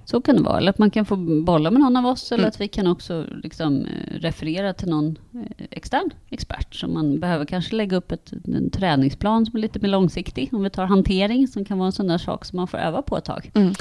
Så 0.10 0.22
kan 0.22 0.36
det 0.36 0.42
vara. 0.42 0.58
Eller 0.58 0.70
att 0.70 0.78
man 0.78 0.92
kan 0.92 1.06
få 1.06 1.16
bolla 1.16 1.72
med 1.72 1.82
någon 1.82 1.98
av 1.98 2.06
oss. 2.06 2.32
Eller 2.32 2.44
mm. 2.44 2.50
att 2.50 2.62
vi 2.62 2.68
kan 2.68 2.88
också 2.88 3.26
liksom, 3.44 3.86
eh, 3.86 4.20
referera 4.20 4.74
till 4.74 4.90
någon 4.90 5.18
eh, 5.34 5.66
extern 5.70 6.10
expert. 6.30 6.76
Så 6.76 6.88
man 6.88 7.20
behöver 7.20 7.46
kanske 7.46 7.76
lägga 7.76 7.98
upp 7.98 8.12
ett, 8.12 8.34
en 8.46 8.70
träningsplan 8.70 9.46
som 9.46 9.56
är 9.56 9.60
lite 9.60 9.80
mer 9.80 9.90
långsiktig. 9.90 10.50
Om 10.54 10.64
vi 10.64 10.70
tar 10.70 10.86
hantering 10.86 11.48
som 11.48 11.66
kan 11.66 11.78
vara 11.78 11.86
en 11.86 11.92
sån 11.92 12.08
där 12.08 12.18
sak 12.18 12.46
som 12.46 12.58
man 12.58 12.68
får 12.68 12.78
öva 12.78 13.02
på 13.02 13.18
ett 13.18 13.26
tag. 13.26 13.52
Mm. 13.54 13.74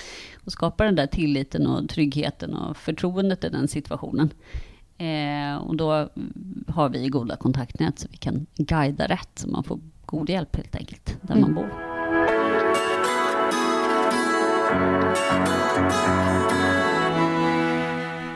Och 0.44 0.52
skapa 0.52 0.84
den 0.84 0.94
där 0.94 1.06
tilliten 1.06 1.66
och 1.66 1.88
tryggheten 1.88 2.54
och 2.54 2.76
förtroendet 2.76 3.44
i 3.44 3.48
den 3.48 3.68
situationen. 3.68 4.30
Eh, 4.98 5.56
och 5.56 5.76
då 5.76 6.08
har 6.68 6.88
vi 6.88 7.08
goda 7.08 7.36
kontaktnät 7.36 7.98
så 7.98 8.08
vi 8.10 8.16
kan 8.16 8.46
guida 8.56 9.06
rätt. 9.06 9.30
Så 9.34 9.48
man 9.48 9.64
får 9.64 9.80
god 10.06 10.30
hjälp 10.30 10.56
helt 10.56 10.76
enkelt 10.76 11.16
där 11.22 11.34
mm. 11.34 11.40
man 11.42 11.54
bor. 11.54 11.95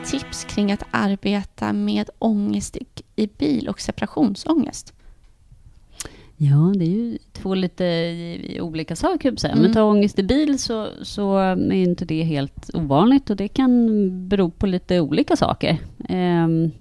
Tips 0.05 0.43
kring 0.43 0.71
att 0.71 0.83
arbeta 0.91 1.73
med 1.73 2.09
ångest 2.19 2.77
i 3.15 3.27
bil 3.27 3.69
och 3.69 3.81
separationsångest. 3.81 4.93
Ja, 6.43 6.73
det 6.75 6.85
är 6.85 6.89
ju 6.89 7.17
två 7.33 7.55
lite 7.55 8.15
olika 8.59 8.95
saker. 8.95 9.35
Säga. 9.35 9.53
Mm. 9.53 9.63
Men 9.63 9.73
ta 9.73 9.83
ångest 9.83 10.19
i 10.19 10.23
bil 10.23 10.59
så, 10.59 10.87
så 11.01 11.37
är 11.37 11.71
inte 11.71 12.05
det 12.05 12.23
helt 12.23 12.69
ovanligt 12.73 13.29
och 13.29 13.35
det 13.35 13.47
kan 13.47 13.89
bero 14.29 14.49
på 14.49 14.67
lite 14.67 14.99
olika 14.99 15.35
saker. 15.35 15.77
Um, 16.09 16.71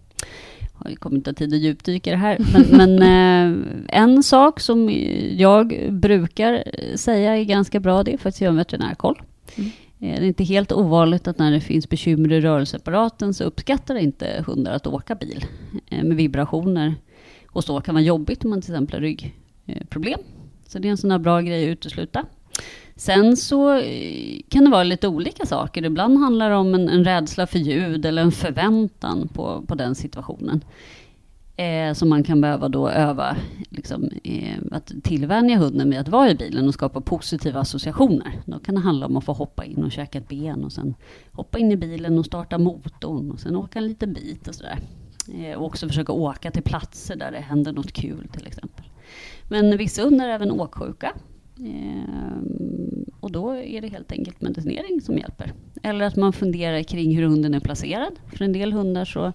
jag 0.85 0.99
kommer 0.99 1.17
inte 1.17 1.31
ha 1.31 1.35
tid 1.35 1.55
att 1.55 1.61
djupdyka 1.61 2.11
i 2.11 2.13
det 2.13 2.19
här. 2.19 2.39
Men, 2.53 2.65
men 2.99 3.03
eh, 3.03 3.59
en 3.89 4.23
sak 4.23 4.61
som 4.61 4.91
jag 5.31 5.93
brukar 5.93 6.65
säga 6.97 7.37
är 7.37 7.45
ganska 7.45 7.81
bra, 7.81 8.03
det 8.03 8.13
är 8.13 8.19
faktiskt 8.19 8.37
att 8.37 8.41
göra 8.41 8.51
en 8.51 8.57
veterinärkoll. 8.57 9.23
Mm. 9.57 9.71
Eh, 10.01 10.21
det 10.21 10.27
är 10.27 10.29
inte 10.29 10.45
helt 10.45 10.73
ovanligt 10.73 11.29
att 11.29 11.39
när 11.39 11.53
det 11.53 11.61
finns 11.61 11.89
bekymmer 11.89 12.33
i 12.33 12.41
rörelseapparaten 12.41 13.35
så 13.35 13.45
uppskattar 13.45 13.95
inte 13.95 14.45
hundar 14.47 14.73
att 14.73 14.87
åka 14.87 15.15
bil 15.15 15.45
eh, 15.91 16.05
med 16.05 16.17
vibrationer. 16.17 16.95
Och 17.47 17.65
så 17.65 17.81
kan 17.81 17.95
vara 17.95 18.05
jobbigt 18.05 18.45
om 18.45 18.51
man 18.51 18.63
till 18.63 18.75
exempel 18.75 18.97
har 18.97 19.01
ryggproblem. 19.01 20.21
Så 20.67 20.79
det 20.79 20.89
är 20.89 20.91
en 20.91 20.97
sån 20.97 21.11
här 21.11 21.19
bra 21.19 21.41
grej 21.41 21.65
att 21.65 21.73
utesluta. 21.73 22.27
Sen 22.97 23.37
så 23.37 23.75
eh, 23.79 24.41
kan 24.49 24.65
det 24.65 24.71
vara 24.71 24.85
lite 24.85 25.09
olika 25.09 25.47
saker. 25.47 25.85
Ibland 25.85 26.19
handlar 26.19 26.51
det 26.51 26.57
om 26.57 26.75
en, 26.75 26.89
en 26.89 27.05
rädsla 27.05 27.47
för 27.47 27.59
ljud 27.59 28.07
eller 28.07 28.23
en 28.23 28.33
förväntan 28.33 29.29
på, 29.29 29.65
på 29.67 29.75
den 29.75 29.95
situationen 29.95 30.65
eh, 31.61 31.93
som 31.93 32.09
man 32.09 32.23
kan 32.23 32.41
behöva 32.41 32.69
då 32.69 32.89
öva, 32.89 33.37
liksom, 33.69 34.11
eh, 34.25 34.59
att 34.73 34.93
tillvänja 35.03 35.59
hunden 35.59 35.89
med 35.89 36.01
att 36.01 36.09
vara 36.09 36.31
i 36.31 36.35
bilen 36.35 36.69
och 36.69 36.75
skapa 36.75 37.01
positiva 37.01 37.61
associationer. 37.61 38.43
Då 38.47 38.59
kan 38.59 38.75
det 38.75 38.81
handla 38.81 39.07
om 39.07 39.17
att 39.17 39.25
få 39.25 39.33
hoppa 39.33 39.65
in 39.65 39.85
och 39.85 39.93
käka 39.93 40.19
ett 40.19 40.29
ben 40.29 40.65
och 40.65 40.73
sen 40.73 40.95
hoppa 41.33 41.59
in 41.59 41.73
i 41.73 41.77
bilen 41.77 42.19
och 42.19 42.27
starta 42.27 42.59
motorn 42.59 43.31
och 43.31 43.41
sen 43.41 43.57
åka 43.57 43.79
en 43.79 43.87
liten 43.87 44.13
bit 44.13 44.49
och 44.49 44.55
sådär. 44.55 44.79
Eh, 45.35 45.59
och 45.59 45.67
också 45.67 45.89
försöka 45.89 46.13
åka 46.13 46.51
till 46.51 46.63
platser 46.63 47.17
där 47.17 47.33
det 47.33 47.41
händer 47.41 47.73
något 47.73 47.93
kul 47.93 48.29
till 48.33 48.47
exempel. 48.47 48.85
Men 49.49 49.77
vissa 49.77 50.03
hundar 50.03 50.29
är 50.29 50.35
även 50.35 50.51
åksjuka. 50.51 51.13
Eh, 51.59 52.30
och 53.31 53.35
då 53.35 53.51
är 53.51 53.81
det 53.81 53.89
helt 53.89 54.13
enkelt 54.13 54.41
medicinering 54.41 55.01
som 55.01 55.19
hjälper. 55.19 55.53
Eller 55.83 56.05
att 56.05 56.17
man 56.17 56.33
funderar 56.33 56.83
kring 56.83 57.17
hur 57.17 57.23
hunden 57.23 57.55
är 57.55 57.61
placerad. 57.61 58.13
För 58.37 58.45
en 58.45 58.53
del 58.53 58.73
hundar 58.73 59.05
så 59.05 59.33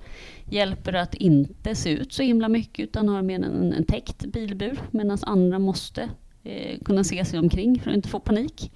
hjälper 0.49 0.91
det 0.91 1.01
att 1.01 1.13
inte 1.13 1.75
se 1.75 1.89
ut 1.89 2.13
så 2.13 2.23
himla 2.23 2.49
mycket 2.49 2.83
utan 2.83 3.09
har 3.09 3.21
mer 3.21 3.35
en, 3.35 3.73
en 3.73 3.85
täckt 3.85 4.25
bilbur 4.25 4.79
medan 4.91 5.17
andra 5.21 5.59
måste 5.59 6.09
eh, 6.43 6.79
kunna 6.85 7.03
se 7.03 7.25
sig 7.25 7.39
omkring 7.39 7.79
för 7.79 7.91
att 7.91 7.95
inte 7.95 8.09
få 8.09 8.19
panik. 8.19 8.71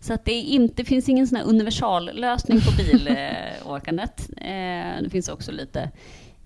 Så 0.00 0.12
att 0.12 0.24
det 0.24 0.32
inte, 0.32 0.84
finns 0.84 1.08
ingen 1.08 1.26
sån 1.26 1.38
universallösning 1.38 2.60
på 2.60 2.70
bilåkandet. 2.76 4.30
Eh, 4.36 5.02
det 5.02 5.10
finns 5.10 5.28
också 5.28 5.52
lite 5.52 5.90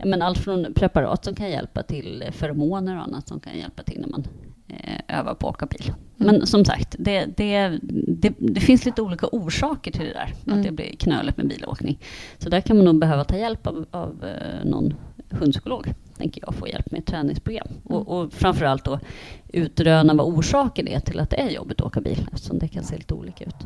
men 0.04 0.22
allt 0.22 0.38
från 0.38 0.74
preparat 0.74 1.24
som 1.24 1.34
kan 1.34 1.50
hjälpa 1.50 1.82
till 1.82 2.24
feromoner 2.32 2.96
och 2.96 3.02
annat 3.02 3.28
som 3.28 3.40
kan 3.40 3.58
hjälpa 3.58 3.82
till 3.82 4.00
när 4.00 4.08
man 4.08 4.26
eh, 4.68 5.18
övar 5.18 5.34
på 5.34 5.48
att 5.48 5.54
åka 5.54 5.66
bil. 5.66 5.92
Mm. 6.20 6.36
Men 6.36 6.46
som 6.46 6.64
sagt, 6.64 6.96
det, 6.98 7.26
det, 7.36 7.78
det, 7.82 8.32
det, 8.38 8.60
finns 8.60 8.84
lite 8.84 9.02
olika 9.02 9.26
orsaker 9.32 9.90
till 9.90 10.04
det 10.04 10.12
där, 10.12 10.32
mm. 10.46 10.58
att 10.58 10.64
det 10.64 10.72
blir 10.72 10.96
knöligt 10.96 11.36
med 11.36 11.48
bilåkning. 11.48 11.98
Så 12.38 12.48
där 12.48 12.60
kan 12.60 12.76
man 12.76 12.84
nog 12.84 12.98
behöva 12.98 13.24
ta 13.24 13.36
hjälp 13.36 13.66
av, 13.66 13.86
av 13.90 14.24
eh, 14.24 14.64
någon 14.70 14.94
hundpsykolog, 15.30 15.94
tänker 16.16 16.42
jag, 16.46 16.54
få 16.54 16.68
hjälp 16.68 16.90
med 16.90 16.98
ett 16.98 17.06
träningsprogram. 17.06 17.68
Och, 17.84 18.08
och 18.08 18.32
framförallt 18.32 18.84
då 18.84 19.00
utröna 19.48 20.14
vad 20.14 20.26
orsaken 20.26 20.88
är 20.88 21.00
till 21.00 21.20
att 21.20 21.30
det 21.30 21.40
är 21.40 21.50
jobbigt 21.50 21.80
att 21.80 21.86
åka 21.86 22.00
bil, 22.00 22.28
eftersom 22.32 22.58
det 22.58 22.68
kan 22.68 22.84
se 22.84 22.96
lite 22.96 23.14
olika 23.14 23.44
ut. 23.44 23.56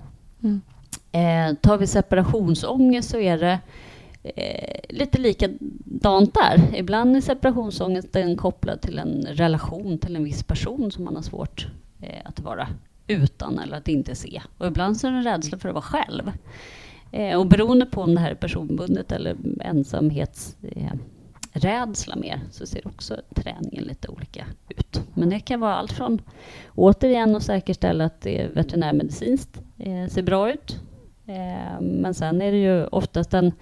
Mm. 0.42 0.60
Eh, 1.12 1.56
tar 1.56 1.78
vi 1.78 1.86
separationsångest 1.86 3.10
så 3.10 3.18
är 3.18 3.38
det 3.38 3.58
eh, 4.22 4.80
lite 4.88 5.18
likadant 5.18 6.34
där. 6.34 6.76
Ibland 6.76 7.16
är 7.16 7.20
separationsångesten 7.20 8.36
kopplad 8.36 8.80
till 8.80 8.98
en 8.98 9.26
relation 9.30 9.98
till 9.98 10.16
en 10.16 10.24
viss 10.24 10.42
person 10.42 10.90
som 10.90 11.04
man 11.04 11.16
har 11.16 11.22
svårt 11.22 11.66
eh, 12.00 12.20
att 12.24 12.40
vara 12.40 12.68
utan 13.06 13.58
eller 13.58 13.76
att 13.76 13.88
inte 13.88 14.14
se. 14.14 14.42
Och 14.58 14.66
ibland 14.66 14.96
så 14.96 15.06
är 15.06 15.10
det 15.10 15.18
en 15.18 15.24
rädsla 15.24 15.58
för 15.58 15.68
att 15.68 15.74
vara 15.74 15.82
själv. 15.82 16.32
Eh, 17.12 17.38
och 17.38 17.46
beroende 17.46 17.86
på 17.86 18.02
om 18.02 18.14
det 18.14 18.20
här 18.20 18.30
är 18.30 18.34
personbundet 18.34 19.12
eller 19.12 19.36
ensamhetsrädsla 19.60 22.16
mer 22.16 22.40
så 22.50 22.66
ser 22.66 22.86
också 22.86 23.20
träningen 23.34 23.84
lite 23.84 24.08
olika 24.08 24.46
ut. 24.68 25.02
Men 25.14 25.30
det 25.30 25.40
kan 25.40 25.60
vara 25.60 25.74
allt 25.74 25.92
från 25.92 26.22
återigen 26.74 27.36
att 27.36 27.42
säkerställa 27.42 28.04
att 28.04 28.20
det 28.20 28.48
veterinärmedicinskt 28.54 29.60
eh, 29.78 30.06
ser 30.08 30.22
bra 30.22 30.52
ut. 30.52 30.80
Eh, 31.26 31.80
men 31.80 32.14
sen 32.14 32.42
är 32.42 32.52
det 32.52 32.58
ju 32.58 32.86
oftast 32.86 33.34
en, 33.34 33.52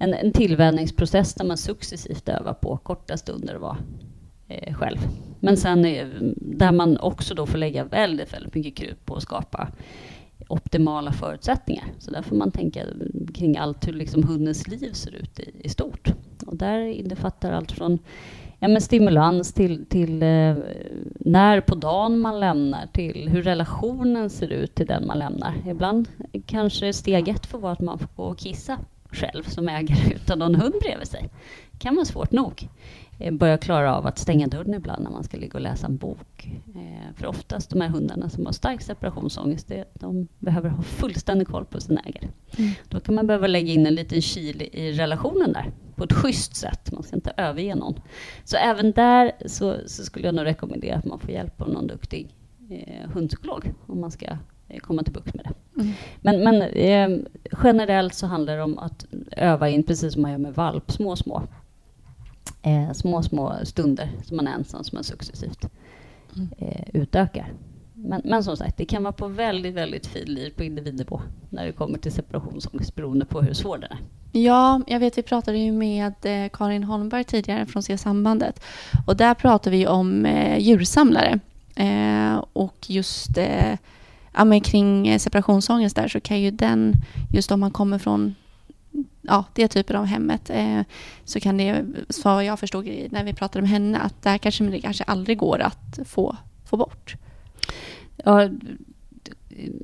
en, 0.00 0.14
en 0.14 0.32
tillvänjningsprocess 0.32 1.34
där 1.34 1.44
man 1.44 1.56
successivt 1.56 2.28
övar 2.28 2.54
på 2.54 2.76
korta 2.76 3.16
stunder 3.16 3.54
och 3.54 3.60
vara 3.60 3.78
eh, 4.48 4.74
själv. 4.74 4.98
Men 5.40 5.56
sen 5.56 5.84
eh, 5.84 6.06
där 6.36 6.72
man 6.72 6.98
också 6.98 7.34
då 7.34 7.46
får 7.46 7.58
lägga 7.58 7.84
väldigt, 7.84 8.34
väldigt 8.34 8.54
mycket 8.54 8.76
krut 8.76 9.06
på 9.06 9.14
att 9.14 9.22
skapa 9.22 9.68
optimala 10.48 11.12
förutsättningar. 11.12 11.84
Så 11.98 12.10
där 12.10 12.22
får 12.22 12.36
man 12.36 12.50
tänka 12.50 12.84
kring 13.34 13.56
allt 13.56 13.88
hur 13.88 13.92
liksom 13.92 14.22
hundens 14.22 14.68
liv 14.68 14.92
ser 14.92 15.14
ut 15.14 15.40
i, 15.40 15.50
i 15.64 15.68
stort. 15.68 16.12
Och 16.46 16.56
där 16.56 16.78
innefattar 16.80 17.52
allt 17.52 17.72
från 17.72 17.98
ja, 18.58 18.68
men 18.68 18.80
stimulans 18.80 19.52
till, 19.52 19.86
till 19.86 20.22
eh, 20.22 20.56
när 21.20 21.60
på 21.60 21.74
dagen 21.74 22.18
man 22.18 22.40
lämnar 22.40 22.86
till 22.86 23.28
hur 23.28 23.42
relationen 23.42 24.30
ser 24.30 24.48
ut 24.48 24.74
till 24.74 24.86
den 24.86 25.06
man 25.06 25.18
lämnar. 25.18 25.54
Ibland 25.66 26.08
kanske 26.46 26.92
steg 26.92 27.28
ett 27.28 27.46
får 27.46 27.58
vara 27.58 27.72
att 27.72 27.80
man 27.80 27.98
får 27.98 28.08
gå 28.16 28.22
och 28.22 28.38
kissa 28.38 28.78
själv 29.12 29.42
som 29.42 29.68
ägare 29.68 30.14
utan 30.14 30.38
någon 30.38 30.54
hund 30.54 30.74
bredvid 30.82 31.08
sig. 31.08 31.28
Det 31.70 31.78
kan 31.78 31.94
vara 31.94 32.04
svårt 32.04 32.32
nog. 32.32 32.68
Eh, 33.18 33.32
börja 33.32 33.58
klara 33.58 33.96
av 33.96 34.06
att 34.06 34.18
stänga 34.18 34.46
dörren 34.46 34.74
ibland 34.74 35.04
när 35.04 35.10
man 35.10 35.24
ska 35.24 35.36
ligga 35.36 35.54
och 35.54 35.60
läsa 35.60 35.86
en 35.86 35.96
bok. 35.96 36.50
Eh, 36.74 37.14
för 37.16 37.26
oftast 37.26 37.70
de 37.70 37.80
här 37.80 37.88
hundarna 37.88 38.28
som 38.28 38.46
har 38.46 38.52
stark 38.52 38.82
separationsångest, 38.82 39.68
det, 39.68 39.84
de 39.94 40.28
behöver 40.38 40.68
ha 40.68 40.82
fullständig 40.82 41.48
koll 41.48 41.64
på 41.64 41.80
sin 41.80 41.98
ägare. 41.98 42.28
Mm. 42.58 42.70
Då 42.88 43.00
kan 43.00 43.14
man 43.14 43.26
behöva 43.26 43.46
lägga 43.46 43.72
in 43.72 43.86
en 43.86 43.94
liten 43.94 44.20
kil 44.20 44.62
i 44.72 44.92
relationen 44.92 45.52
där 45.52 45.72
på 45.94 46.04
ett 46.04 46.12
schysst 46.12 46.56
sätt. 46.56 46.92
Man 46.92 47.02
ska 47.02 47.16
inte 47.16 47.32
överge 47.36 47.74
någon. 47.74 48.00
Så 48.44 48.56
även 48.56 48.92
där 48.92 49.32
så, 49.46 49.76
så 49.86 50.04
skulle 50.04 50.26
jag 50.26 50.34
nog 50.34 50.44
rekommendera 50.44 50.96
att 50.96 51.04
man 51.04 51.18
får 51.18 51.30
hjälp 51.30 51.60
av 51.60 51.68
någon 51.68 51.86
duktig 51.86 52.28
eh, 52.70 53.10
hundpsykolog 53.10 53.72
om 53.86 54.00
man 54.00 54.10
ska 54.10 54.26
komma 54.78 55.02
till 55.02 55.12
bukt 55.12 55.34
med 55.34 55.44
det. 55.44 55.80
Mm. 55.82 55.92
Men, 56.20 56.44
men 56.44 56.62
eh, 56.62 57.26
generellt 57.62 58.14
så 58.14 58.26
handlar 58.26 58.56
det 58.56 58.62
om 58.62 58.78
att 58.78 59.06
öva 59.30 59.68
in, 59.68 59.82
precis 59.82 60.12
som 60.12 60.22
man 60.22 60.30
gör 60.30 60.38
med 60.38 60.54
valp, 60.54 60.92
små, 60.92 61.16
små 61.16 61.42
eh, 62.62 62.92
små, 62.92 63.22
små 63.22 63.54
stunder 63.64 64.10
som 64.24 64.36
man 64.36 64.46
är 64.46 64.52
ensam, 64.52 64.84
som 64.84 64.96
man 64.96 65.04
successivt 65.04 65.66
Mm. 66.36 66.48
eh, 66.58 66.82
utökar. 66.92 67.52
Men, 67.94 68.22
men 68.24 68.44
som 68.44 68.56
sagt, 68.56 68.76
det 68.76 68.84
kan 68.84 69.02
vara 69.02 69.12
på 69.12 69.28
väldigt, 69.28 69.74
väldigt 69.74 70.06
finlir 70.06 70.50
på 70.50 70.64
individnivå 70.64 71.20
när 71.48 71.66
det 71.66 71.72
kommer 71.72 71.98
till 71.98 72.12
separationsångest 72.12 72.94
beroende 72.94 73.24
på 73.24 73.40
hur 73.40 73.54
svår 73.54 73.78
den 73.78 73.90
är. 73.92 73.98
Ja, 74.32 74.80
jag 74.86 75.00
vet 75.00 75.18
vi 75.18 75.22
pratade 75.22 75.58
ju 75.58 75.72
med 75.72 76.14
eh, 76.22 76.48
Karin 76.52 76.84
Holmberg 76.84 77.24
tidigare 77.24 77.66
från 77.66 77.82
Se 77.82 77.98
sambandet. 77.98 78.62
Och 79.06 79.16
där 79.16 79.34
pratade 79.34 79.76
vi 79.76 79.86
om 79.86 80.26
eh, 80.26 80.58
djursamlare. 80.58 81.38
Eh, 81.74 82.44
och 82.52 82.76
just 82.86 83.38
eh, 83.38 83.76
ja, 84.32 84.44
men 84.44 84.60
kring 84.60 85.08
eh, 85.08 85.18
separationsångest 85.18 85.96
där 85.96 86.08
så 86.08 86.20
kan 86.20 86.40
ju 86.40 86.50
den, 86.50 86.94
just 87.32 87.50
om 87.50 87.60
man 87.60 87.70
kommer 87.70 87.98
från 87.98 88.34
ja, 89.22 89.44
det 89.52 89.68
typen 89.68 89.96
av 89.96 90.04
hemmet, 90.04 90.50
eh, 90.50 90.80
så 91.24 91.40
kan 91.40 91.56
det, 91.56 91.84
så 92.08 92.42
jag 92.42 92.58
förstod 92.58 92.84
när 93.10 93.24
vi 93.24 93.34
pratade 93.34 93.62
med 93.62 93.70
henne, 93.70 93.98
att 93.98 94.22
där 94.22 94.38
kanske 94.38 94.64
det 94.64 94.80
kanske 94.80 95.04
aldrig 95.04 95.38
går 95.38 95.58
att 95.58 95.98
få, 96.04 96.36
få 96.64 96.76
bort. 96.76 97.14
Ja, 98.24 98.48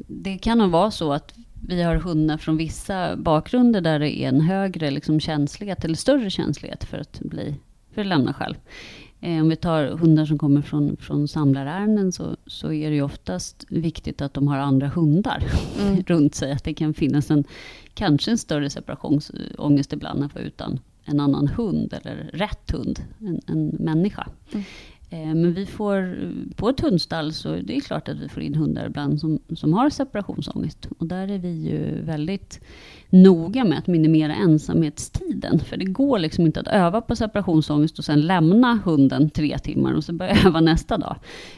det 0.07 0.39
kan 0.39 0.59
nog 0.59 0.71
vara 0.71 0.91
så 0.91 1.13
att 1.13 1.35
vi 1.69 1.83
har 1.83 1.97
hundar 1.97 2.39
från 2.39 2.57
vissa 2.57 3.17
bakgrunder 3.17 3.81
där 3.81 3.99
det 3.99 4.19
är 4.19 4.29
en 4.29 4.41
högre 4.41 4.91
liksom, 4.91 5.21
känslighet, 5.21 5.85
eller 5.85 5.95
större 5.95 6.31
känslighet 6.31 6.85
för 6.85 6.99
att, 6.99 7.21
bli, 7.21 7.55
för 7.95 8.01
att 8.01 8.07
lämna 8.07 8.33
själv. 8.33 8.55
Eh, 9.21 9.43
om 9.43 9.49
vi 9.49 9.57
tar 9.57 9.87
hundar 9.87 10.25
som 10.25 10.39
kommer 10.39 10.63
från, 10.63 10.97
från 10.97 11.29
samlarärenden 11.29 12.13
så, 12.13 12.37
så 12.47 12.73
är 12.73 12.91
det 12.91 12.97
ju 12.97 13.03
oftast 13.03 13.65
viktigt 13.69 14.21
att 14.21 14.35
de 14.35 14.49
har 14.49 14.59
andra 14.59 14.89
hundar 14.89 15.45
Mm. 15.81 16.03
runt 16.07 16.35
sig. 16.35 16.53
Att 16.53 16.65
det 16.65 16.75
kan 16.75 16.95
finnas 16.95 17.31
en, 17.31 17.45
kanske 17.95 18.31
en 18.31 18.39
större 18.39 18.71
separationsångest 18.71 19.93
ibland 19.93 20.25
att 20.25 20.35
vara 20.35 20.45
utan 20.45 20.79
en 21.05 21.21
annan 21.21 21.49
hund 21.49 21.95
eller 22.03 22.31
rätt 22.33 22.71
hund, 22.71 23.01
en, 23.19 23.41
en 23.47 23.67
människa. 23.67 24.29
Mm. 24.53 24.65
Eh, 25.11 25.35
Men 25.35 25.55
vi 25.55 25.67
får, 25.67 26.19
på 26.57 26.69
ett 26.69 26.81
hundstall 26.81 27.33
så 27.33 27.57
det 27.57 27.77
är 27.77 27.81
klart 27.81 28.09
att 28.09 28.17
vi 28.17 28.29
får 28.29 28.43
in 28.43 28.55
hundar 28.55 28.87
ibland 28.87 29.21
som, 29.21 29.39
som 29.57 29.73
har 29.75 29.91
separationsångest. 29.91 30.89
Och 30.99 31.07
där 31.07 31.29
är 31.29 31.39
vi 31.39 31.51
ju 31.53 32.03
väldigt 32.03 32.61
noga 33.11 33.65
med 33.65 33.79
att 33.79 33.87
minimera 33.87 34.35
ensamhetstiden. 34.35 35.59
För 35.59 35.77
det 35.77 35.85
går 35.85 36.19
liksom 36.19 36.47
inte 36.47 36.61
att 36.61 36.69
öva 36.69 37.01
på 37.01 37.17
separationsångest 37.17 37.99
och 37.99 38.05
sen 38.05 38.21
lämna 38.21 38.81
hunden 38.85 39.31
tre 39.31 39.59
timmar 39.59 39.93
och 39.93 40.05
så 40.05 40.13
börja 40.13 40.37
öva 40.47 40.61
nästa 40.61 40.99
dag. 40.99 41.17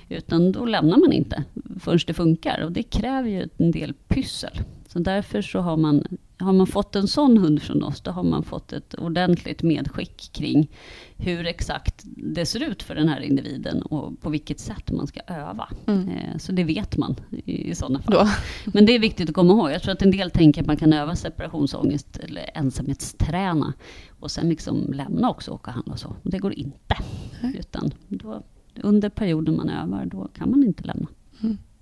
Utan 0.09 0.53
då 0.53 0.65
lämnar 0.65 0.97
man 0.97 1.13
inte 1.13 1.45
förrän 1.81 1.99
det 2.07 2.15
funkar. 2.15 2.61
Och 2.65 2.73
det 2.73 2.83
kräver 2.83 3.29
ju 3.29 3.49
en 3.57 3.71
del 3.71 3.95
pyssel. 4.09 4.61
Så 4.89 4.99
därför 4.99 5.43
så 5.43 5.61
har 5.61 5.77
man, 5.77 6.05
har 6.39 6.53
man 6.53 6.67
fått 6.67 6.97
en 6.97 7.09
sån 7.09 7.39
hund 7.39 7.63
från 7.63 7.83
oss, 7.83 8.01
då 8.01 8.11
har 8.11 8.23
man 8.23 8.43
fått 8.43 8.73
ett 8.73 8.95
ordentligt 8.95 9.63
medskick 9.63 10.31
kring 10.33 10.71
hur 11.17 11.47
exakt 11.47 12.03
det 12.07 12.47
ser 12.47 12.63
ut 12.71 12.83
för 12.83 12.95
den 12.95 13.09
här 13.09 13.21
individen 13.21 13.83
och 13.83 14.21
på 14.21 14.31
vilket 14.31 14.61
sätt 14.61 14.91
man 14.93 15.07
ska 15.07 15.21
öva. 15.27 15.69
Mm. 15.87 16.09
Eh, 16.09 16.37
Så 16.39 16.53
det 16.53 16.65
vet 16.65 16.97
man 16.97 17.17
i, 17.31 17.71
i 17.71 17.75
sådana 17.75 18.03
fall. 18.03 18.15
Då. 18.15 18.29
Men 18.75 18.87
det 18.87 18.93
är 18.93 18.99
viktigt 18.99 19.29
att 19.29 19.35
komma 19.35 19.53
ihåg. 19.53 19.71
Jag 19.71 19.83
tror 19.83 19.93
att 19.93 20.03
en 20.03 20.11
del 20.11 20.31
tänker 20.31 20.61
att 20.61 20.67
man 20.67 20.77
kan 20.77 20.93
öva 20.93 21.17
separationsångest 21.17 22.17
eller 22.17 22.51
ensamhetsträna 22.55 23.73
och 24.21 24.31
sen 24.31 24.49
liksom 24.49 24.93
lämna 24.93 25.31
också 25.31 25.51
och 25.51 25.55
åka 25.55 25.71
och 25.71 25.75
handla 25.75 25.93
och 25.93 25.99
så. 25.99 26.09
Och 26.23 26.31
det 26.31 26.39
går 26.39 26.53
inte. 26.55 26.97
Nej. 27.43 27.57
Utan 27.59 27.91
då, 28.09 28.43
under 28.83 29.09
perioden 29.09 29.57
man 29.57 29.69
övar, 29.71 30.07
då 30.07 30.29
kan 30.35 30.51
man 30.51 30.65
inte 30.65 30.85
lämna. 30.85 31.07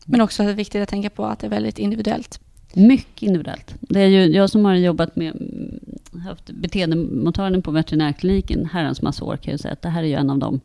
Men 0.08 0.20
också 0.20 0.42
viktigt 0.52 0.82
att 0.82 0.88
tänka 0.88 1.10
på 1.10 1.24
att 1.24 1.38
det 1.38 1.46
är 1.46 1.50
väldigt 1.50 1.78
individuellt. 1.78 2.40
Mycket 2.76 3.22
individuellt. 3.22 3.74
Det 3.80 4.00
är 4.00 4.06
ju 4.08 4.24
jag 4.26 4.50
som 4.50 4.64
har 4.64 4.74
jobbat 4.74 5.16
med 5.16 5.32
haft 6.26 6.50
beteendemottagning 6.50 7.62
på 7.62 7.70
veterinärkliniken 7.70 8.66
herrans 8.66 9.02
massa 9.02 9.24
år 9.24 9.36
kan 9.36 9.50
jag 9.50 9.60
säga 9.60 9.72
att 9.72 9.82
det 9.82 9.88
här 9.88 10.02
är 10.02 10.06
ju 10.06 10.14
en 10.14 10.30
av 10.30 10.38
de 10.38 10.60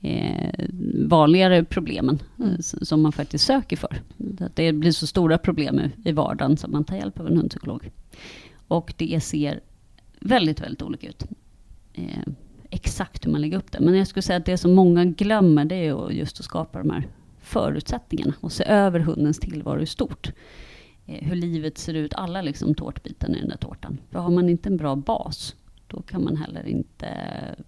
eh, 0.00 0.64
vanligare 1.06 1.64
problemen 1.64 2.18
Mm. 2.38 2.62
som 2.62 3.02
man 3.02 3.12
faktiskt 3.12 3.44
söker 3.46 3.76
för. 3.76 4.02
Att 4.40 4.56
det 4.56 4.72
blir 4.72 4.90
så 4.92 5.06
stora 5.06 5.38
problem 5.38 5.80
i- 6.04 6.12
vardagen 6.12 6.56
så 6.56 6.68
man 6.68 6.84
tar 6.84 6.96
hjälp 6.96 7.20
av 7.20 7.26
en 7.26 7.36
hundpsykolog. 7.36 7.90
Och 8.68 8.94
det 8.96 9.20
ser 9.22 9.60
väldigt, 10.20 10.60
väldigt 10.60 10.82
olika 10.82 11.08
ut. 11.08 11.24
Eh, 11.94 12.04
exakt 12.70 13.26
hur 13.26 13.30
man 13.32 13.40
lägger 13.40 13.58
upp 13.58 13.72
det. 13.72 13.80
Men 13.80 13.94
jag 13.94 14.06
skulle 14.06 14.22
säga 14.22 14.36
att 14.36 14.46
det 14.46 14.58
som 14.58 14.72
många 14.72 15.04
glömmer 15.04 15.64
det 15.64 15.74
är 15.74 15.82
ju 15.84 16.16
just 16.18 16.38
att 16.40 16.44
skapa 16.44 16.78
de 16.78 16.90
här 16.90 17.06
förutsättningarna 17.40 18.34
och 18.40 18.52
se 18.52 18.64
över 18.64 19.00
hundens 19.00 19.38
tillvaro 19.38 19.80
i 19.80 19.86
stort 19.86 20.32
hur 21.06 21.34
livet 21.36 21.78
ser 21.78 21.94
ut, 21.94 22.14
alla 22.14 22.42
liksom 22.42 22.74
tårtbitarna 22.74 23.36
i 23.36 23.40
den 23.40 23.48
där 23.48 23.56
tårtan. 23.56 23.98
För 24.10 24.18
har 24.18 24.30
man 24.30 24.48
inte 24.48 24.68
en 24.68 24.76
bra 24.76 24.96
bas, 24.96 25.54
då 25.86 26.02
kan 26.02 26.24
man 26.24 26.36
heller 26.36 26.66
inte 26.66 27.08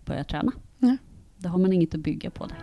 börja 0.05 0.25
träna. 0.25 0.53
Nej. 0.79 0.97
Då 1.37 1.49
har 1.49 1.59
man 1.59 1.73
inget 1.73 1.95
att 1.95 2.01
bygga 2.01 2.31
på 2.31 2.47
där. 2.47 2.59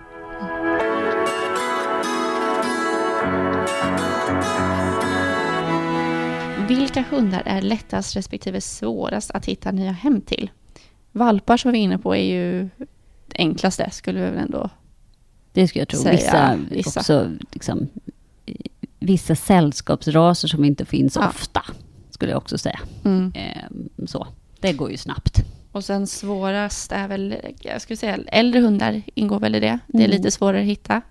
Vilka 6.67 7.01
hundar 7.01 7.43
är 7.45 7.61
lättast 7.61 8.15
respektive 8.15 8.61
svårast 8.61 9.31
att 9.31 9.45
hitta 9.45 9.71
nya 9.71 9.91
hem 9.91 10.21
till? 10.21 10.51
Valpar 11.11 11.57
som 11.57 11.71
vi 11.71 11.79
är 11.79 11.83
inne 11.83 11.97
på 11.97 12.15
är 12.15 12.23
ju 12.23 12.69
det 13.27 13.37
enklaste, 13.37 13.89
skulle 13.91 14.19
vi 14.19 14.25
väl 14.25 14.39
ändå... 14.39 14.69
Det 15.53 15.67
skulle 15.67 15.81
jag 15.81 15.87
tro. 15.87 15.99
Säga 15.99 16.15
Vissa, 16.15 16.59
vissa. 16.69 16.99
Också, 16.99 17.31
liksom, 17.51 17.79
eh, 17.79 18.13
vissa 19.01 19.35
sällskapsraser 19.35 20.47
som 20.47 20.65
inte 20.65 20.85
finns 20.85 21.15
Ja. 21.15 21.29
ofta, 21.29 21.63
skulle 22.09 22.31
jag 22.31 22.37
också 22.37 22.57
säga. 22.57 22.79
Mm. 23.05 23.31
Eh, 23.35 24.05
så. 24.07 24.27
Det 24.59 24.73
går 24.73 24.91
ju 24.91 24.97
snabbt. 24.97 25.37
Och 25.71 25.83
sen 25.83 26.07
svårast 26.07 26.91
är 26.91 27.07
väl, 27.07 27.35
jag 27.59 27.81
skulle 27.81 27.97
säga 27.97 28.17
äldre 28.27 28.59
hundar 28.59 29.01
ingår 29.15 29.39
väl 29.39 29.55
i 29.55 29.59
det. 29.59 29.79
Det 29.87 29.97
är 29.97 30.05
Mm. 30.05 30.11
lite 30.17 30.31
svårare 30.31 30.59
att 30.61 30.67
hitta. 30.67 31.01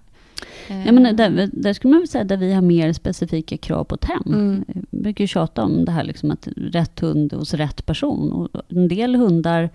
Ja, 0.87 0.92
men 0.92 1.16
där, 1.16 1.50
där 1.53 1.72
skulle 1.72 1.90
man 1.92 2.00
väl 2.00 2.09
säga 2.09 2.24
där 2.24 2.37
vi 2.37 2.53
har 2.53 2.62
mer 2.62 2.92
specifika 2.92 3.57
krav 3.57 3.85
på 3.85 3.94
ett 3.94 4.05
hem. 4.05 4.22
Mm. 4.26 4.64
Jag 4.90 5.00
brukar 5.03 5.24
ju 5.24 5.29
tjata 5.29 5.62
om 5.64 5.85
det 5.85 5.92
här 5.92 6.05
liksom 6.05 6.31
att 6.31 6.48
rätt 6.57 7.00
hund 7.00 7.33
hos 7.33 7.55
rätt 7.55 7.87
person. 7.87 8.33
Och 8.33 8.62
en 8.68 8.88
del 8.88 9.14
hundar 9.14 9.70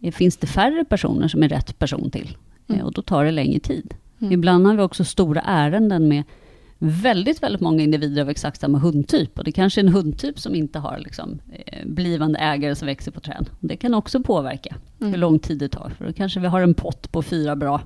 Eh, 0.00 0.12
Finns 0.12 0.36
det 0.36 0.46
färre 0.46 0.84
personer 0.84 1.28
som 1.28 1.42
är 1.42 1.48
rätt 1.48 1.78
person 1.78 2.10
till? 2.10 2.36
Mm. 2.68 2.80
Eh, 2.80 2.86
Och 2.86 2.92
då 2.92 3.02
tar 3.02 3.24
det 3.24 3.30
längre 3.30 3.60
tid. 3.60 3.94
Mm. 4.20 4.32
Ibland 4.32 4.66
har 4.66 4.74
vi 4.74 4.82
också 4.82 5.04
stora 5.04 5.40
ärenden 5.40 6.08
med 6.08 6.22
väldigt, 6.78 7.42
väldigt 7.42 7.60
många 7.60 7.82
individer 7.82 8.22
av 8.22 8.30
exakt 8.30 8.60
samma 8.60 8.78
hundtyp. 8.78 9.38
Och 9.38 9.44
det 9.44 9.52
kanske 9.52 9.80
är 9.80 9.84
en 9.84 9.92
hundtyp 9.92 10.38
som 10.38 10.54
inte 10.54 10.78
har 10.78 10.98
liksom, 10.98 11.38
eh, 11.66 11.86
blivande 11.86 12.38
ägare 12.38 12.74
som 12.74 12.86
växer 12.86 13.10
på 13.12 13.20
träd. 13.20 13.50
Det 13.60 13.76
kan 13.76 13.94
också 13.94 14.22
påverka 14.22 14.76
Mm. 15.00 15.12
hur 15.12 15.18
lång 15.20 15.38
tid 15.38 15.58
det 15.58 15.68
tar. 15.68 15.92
För 15.98 16.06
då 16.06 16.12
kanske 16.12 16.40
vi 16.40 16.46
har 16.46 16.60
en 16.60 16.74
pott 16.74 17.12
på 17.12 17.22
fyra 17.22 17.56
bra 17.56 17.80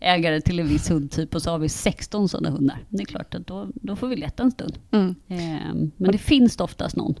ägare 0.00 0.40
till 0.40 0.60
en 0.60 0.68
viss 0.68 0.90
hundtyp 0.90 1.34
och 1.34 1.42
så 1.42 1.50
har 1.50 1.58
vi 1.58 1.68
16 1.68 2.28
sådana 2.28 2.50
hundar. 2.50 2.78
Det 2.88 3.02
är 3.02 3.06
klart 3.06 3.34
att 3.34 3.46
då, 3.46 3.68
då 3.74 3.96
får 3.96 4.08
vi 4.08 4.16
leta 4.16 4.42
en 4.42 4.50
stund. 4.50 4.78
Mm. 4.90 5.14
Eh, 5.28 5.90
men 5.96 6.12
det 6.12 6.18
finns 6.18 6.60
oftast 6.60 6.96
någon 6.96 7.14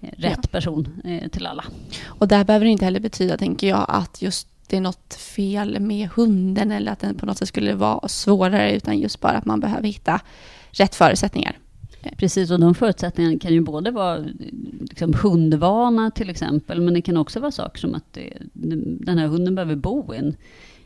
eh, 0.00 0.08
rätt 0.16 0.50
person 0.52 0.88
eh, 1.04 1.28
till 1.28 1.46
alla. 1.46 1.64
Och 2.06 2.28
där 2.28 2.44
behöver 2.44 2.64
det 2.66 2.70
inte 2.72 2.84
heller 2.84 3.00
betyda, 3.00 3.36
tänker 3.36 3.68
jag, 3.68 3.84
att 3.88 4.22
just 4.22 4.48
det 4.68 4.76
är 4.76 4.80
något 4.80 5.14
fel 5.14 5.80
med 5.80 6.08
hunden 6.08 6.72
eller 6.72 6.92
att 6.92 7.00
den 7.00 7.14
på 7.14 7.26
något 7.26 7.38
sätt 7.38 7.48
skulle 7.48 7.74
vara 7.74 8.08
svårare, 8.08 8.76
utan 8.76 8.98
just 8.98 9.20
bara 9.20 9.32
att 9.32 9.44
man 9.44 9.60
behöver 9.60 9.88
hitta 9.88 10.20
rätt 10.70 10.94
förutsättningar. 10.94 11.58
Precis, 12.16 12.50
och 12.50 12.60
de 12.60 12.74
förutsättningarna 12.74 13.38
kan 13.38 13.52
ju 13.52 13.60
både 13.60 13.90
vara 13.90 14.24
liksom, 14.80 15.14
hundvana 15.22 16.10
till 16.10 16.30
exempel, 16.30 16.80
men 16.80 16.94
det 16.94 17.02
kan 17.02 17.16
också 17.16 17.40
vara 17.40 17.50
saker 17.50 17.78
som 17.78 17.94
att 17.94 18.12
det, 18.12 18.32
den 19.00 19.18
här 19.18 19.26
hunden 19.26 19.54
behöver 19.54 19.76
bo 19.76 20.14
i 20.14 20.18
en 20.18 20.36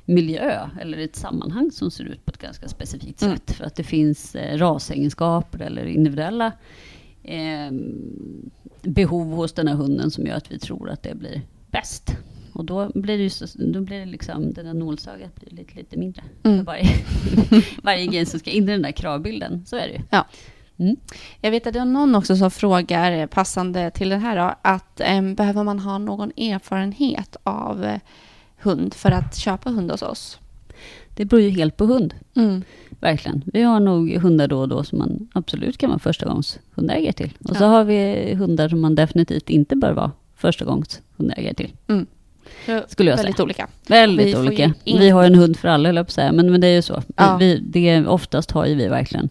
miljö 0.05 0.69
eller 0.81 0.99
ett 0.99 1.17
sammanhang 1.17 1.71
som 1.71 1.91
ser 1.91 2.05
ut 2.05 2.25
på 2.25 2.31
ett 2.31 2.39
ganska 2.39 2.69
specifikt 2.69 3.23
Mm. 3.23 3.37
sätt. 3.37 3.51
För 3.57 3.65
att 3.65 3.77
det 3.77 3.85
finns 3.85 4.35
eh, 4.35 4.59
rasegenskaper 4.59 5.59
eller 5.59 5.85
individuella 5.85 6.53
eh, 7.23 7.73
behov 8.83 9.33
hos 9.33 9.53
den 9.53 9.69
här 9.69 9.75
hunden 9.75 10.11
som 10.11 10.27
gör 10.27 10.37
att 10.37 10.53
vi 10.53 10.59
tror 10.59 10.91
att 10.91 11.03
det 11.03 11.15
blir 11.15 11.41
bäst. 11.71 12.17
Och 12.53 12.65
då 12.65 12.91
blir 12.95 13.19
det, 13.19 13.31
så, 13.31 13.47
då 13.59 13.81
blir 13.81 13.99
det 13.99 14.07
liksom, 14.07 14.53
det 14.53 14.63
där 14.63 14.75
nålsögat 14.75 15.35
blir 15.35 15.51
lite, 15.59 15.75
lite 15.75 15.97
mindre. 15.97 16.23
Mm. 16.43 16.59
För 16.59 16.65
varje, 16.65 16.89
varje 17.83 18.07
grej 18.07 18.27
som 18.27 18.41
ska 18.41 18.51
in 18.51 18.63
i 18.69 18.73
den 18.73 18.83
där 18.83 18.93
kravbilden. 18.93 19.63
Så 19.67 19.77
är 19.77 19.89
det 19.89 19.93
ju. 19.95 20.01
Ja. 20.11 20.27
Mm. 20.77 20.97
Jag 21.41 21.51
vet 21.51 21.67
att 21.67 21.73
det 21.73 21.81
är 21.81 21.85
någon 21.85 22.15
också 22.15 22.37
som 22.37 22.51
frågar, 22.51 23.13
eh, 23.13 23.27
passande 23.27 23.91
till 23.91 24.09
det 24.09 24.17
här 24.17 24.37
då, 24.37 24.55
att 24.63 25.01
eh, 25.01 25.23
behöver 25.23 25.65
man 25.65 25.79
ha 25.79 25.99
någon 25.99 26.31
erfarenhet 26.37 27.37
av 27.43 27.85
eh, 27.85 27.99
hund 28.63 28.95
för 28.95 29.11
att 29.11 29.37
köpa 29.37 29.71
hund 29.71 29.91
hos 29.91 30.03
oss? 30.03 30.39
Det 31.17 31.25
beror 31.25 31.43
ju 31.43 31.51
helt 31.51 31.77
på 31.77 31.85
hund. 31.85 32.15
Mm. 32.37 32.63
Verkligen. 33.01 33.43
Vi 33.47 33.63
har 33.63 33.81
nog 33.81 34.13
hundar 34.15 34.49
då 34.49 34.59
och 34.59 34.69
då 34.69 34.85
som 34.85 34.99
man 34.99 35.29
absolut 35.33 35.79
kan 35.79 35.91
vara 35.91 35.99
första 35.99 36.27
gångs 36.29 36.59
hundägare 36.75 37.13
till. 37.13 37.33
Och 37.45 37.57
så 37.57 37.65
Ja. 37.65 37.69
har 37.69 37.85
vi 37.85 38.35
hundar 38.35 38.69
som 38.69 38.81
man 38.81 38.95
definitivt 38.95 39.51
inte 39.51 39.77
bör 39.77 39.93
vara 39.93 40.13
första 40.37 40.65
gångs 40.65 41.01
hundägare 41.17 41.55
till. 41.55 41.73
Skulle 42.89 43.11
jag 43.11 43.17
Väldigt 43.17 43.37
säga. 43.37 43.45
olika. 43.45 43.69
Väldigt 43.89 44.27
Vi 44.27 44.37
olika. 44.41 44.75
in- 44.85 44.99
Vi 44.99 45.11
har 45.11 45.25
en 45.25 45.35
hund 45.35 45.57
för 45.57 45.69
alla, 45.69 45.89
höll 45.89 45.97
jag 45.97 46.11
säga. 46.11 46.33
Men, 46.33 46.51
men 46.53 46.61
det 46.61 46.67
är 46.67 46.75
ju 46.75 46.83
så. 46.83 47.03
Ja. 47.17 47.37
Vi, 47.37 47.59
det, 47.59 48.07
oftast 48.07 48.51
har 48.51 48.67
ju 48.67 48.75
vi 48.75 48.89
verkligen 48.89 49.29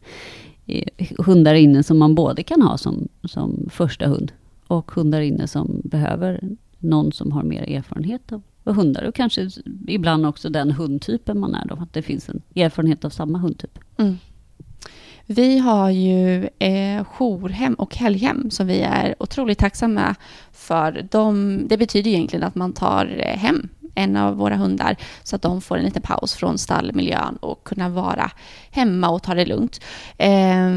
eh, 0.67 0.84
hundar 1.17 1.53
inne 1.55 1.84
som 1.84 1.97
man 1.97 2.15
både 2.15 2.43
kan 2.43 2.62
ha 2.62 2.77
som, 2.77 3.07
som 3.23 3.69
första 3.71 4.07
hund 4.07 4.31
och 4.67 4.91
hundar 4.91 5.21
inne 5.21 5.47
som 5.47 5.81
behöver 5.84 6.39
någon 6.79 7.12
som 7.12 7.31
har 7.31 7.43
mer 7.43 7.62
erfarenhet 7.77 8.31
av 8.31 8.41
av 8.63 8.75
hundar. 8.75 9.03
Och 9.03 9.15
kanske 9.15 9.49
ibland 9.88 10.25
också 10.25 10.49
den 10.49 10.71
hundtypen 10.71 11.39
man 11.39 11.55
är 11.55 11.65
då. 11.67 11.75
Att 11.75 11.93
det 11.93 12.01
finns 12.01 12.29
en 12.29 12.41
erfarenhet 12.55 13.05
av 13.05 13.10
samma 13.10 13.39
hundtyp. 13.39 13.79
Mm. 13.97 14.17
Vi 15.31 15.57
har 15.57 15.89
ju 15.89 16.49
eh, 16.59 17.03
jourhem 17.03 17.73
och 17.73 17.95
helghem 17.95 18.51
som 18.51 18.67
vi 18.67 18.81
är 18.81 19.15
otroligt 19.19 19.59
tacksamma 19.59 20.15
för. 20.51 21.07
De, 21.11 21.61
det 21.67 21.77
betyder 21.77 22.09
ju 22.09 22.15
egentligen 22.15 22.43
att 22.43 22.55
man 22.55 22.73
tar 22.73 23.15
eh, 23.19 23.37
hem 23.37 23.69
en 23.95 24.17
av 24.17 24.35
våra 24.35 24.55
hundar 24.55 24.97
så 25.23 25.35
att 25.35 25.41
de 25.41 25.61
får 25.61 25.77
en 25.77 25.85
liten 25.85 26.01
paus 26.01 26.33
från 26.33 26.57
stallmiljön 26.57 27.35
och 27.35 27.63
kunna 27.63 27.89
vara 27.89 28.31
hemma 28.71 29.09
och 29.09 29.23
ta 29.23 29.33
det 29.33 29.45
lugnt. 29.45 29.81
Eh, 30.17 30.69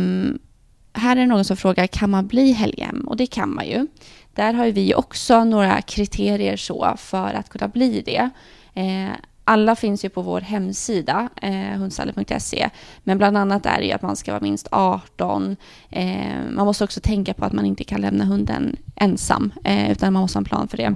här 0.93 1.17
är 1.17 1.17
det 1.17 1.27
någon 1.27 1.45
som 1.45 1.57
frågar, 1.57 1.87
kan 1.87 2.11
man 2.11 2.27
bli 2.27 2.53
helghem? 2.53 3.05
Och 3.09 3.17
det 3.17 3.27
kan 3.27 3.55
man 3.55 3.67
ju. 3.67 3.87
Där 4.35 4.53
har 4.53 4.65
ju 4.65 4.73
vi 4.73 4.95
också 4.95 5.45
några 5.45 5.83
kriterier 5.83 6.57
så 6.57 6.95
för 6.97 7.35
att 7.35 7.49
kunna 7.49 7.69
bli 7.69 8.03
det. 8.07 8.31
Eh, 8.75 9.15
alla 9.45 9.77
finns 9.77 10.05
ju 10.05 10.09
på 10.09 10.23
vår 10.23 10.41
hemsida, 10.41 11.29
eh, 11.43 11.79
hundstallet.se. 11.79 12.71
Men 13.03 13.19
bland 13.19 13.37
annat 13.37 13.67
är 13.67 13.79
det 13.79 13.87
ju 13.87 13.93
att 13.93 14.03
man 14.03 14.17
ska 14.17 14.33
vara 14.33 14.43
minst 14.43 14.69
18. 14.71 15.57
Eh, 15.91 16.07
man 16.51 16.67
måste 16.67 16.85
också 16.85 17.01
tänka 17.01 17.35
på 17.35 17.45
att 17.45 17.53
man 17.53 17.65
inte 17.67 17.85
kan 17.85 18.01
lämna 18.01 18.25
hunden 18.25 18.77
ensam, 18.97 19.53
eh, 19.65 19.91
utan 19.91 20.13
man 20.13 20.21
måste 20.23 20.37
ha 20.37 20.41
en 20.41 20.45
plan 20.45 20.69
för 20.69 20.77
det. 20.77 20.95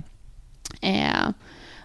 Eh, 0.80 1.28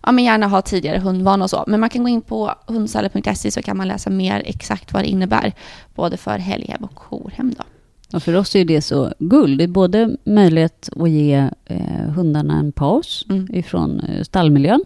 ja, 0.04 0.12
men 0.12 0.23
gärna 0.23 0.47
ha 0.47 0.62
tidigare 0.62 0.99
hundvana 0.99 1.43
och 1.43 1.49
så. 1.49 1.63
Men 1.67 1.80
man 1.80 1.89
kan 1.89 2.04
gå 2.04 2.10
in 2.10 2.21
på 2.21 2.54
hundstallet.se 2.67 3.52
så 3.52 3.62
kan 3.62 3.78
man 3.78 3.88
läsa 3.88 4.10
mer 4.10 4.41
exakt 4.45 4.93
vad 4.93 5.04
det 5.04 5.08
innebär, 5.08 5.54
både 5.95 6.17
för 6.17 6.38
helghem 6.38 6.84
och 6.84 6.99
jourhem. 6.99 7.54
Då. 7.58 7.63
Ja, 8.12 8.19
för 8.19 8.36
oss 8.36 8.56
är 8.56 8.65
det 8.65 8.82
så 8.82 9.13
guld. 9.19 9.58
Det 9.58 9.63
är 9.63 9.67
både 9.67 10.17
möjlighet 10.23 10.89
att 10.95 11.10
ge 11.10 11.49
eh, 11.65 12.10
hundarna 12.15 12.60
en 12.60 12.71
paus 12.71 13.26
Mm. 13.30 13.47
ifrån 13.56 13.99
eh, 13.99 14.23
stallmiljön. 14.23 14.84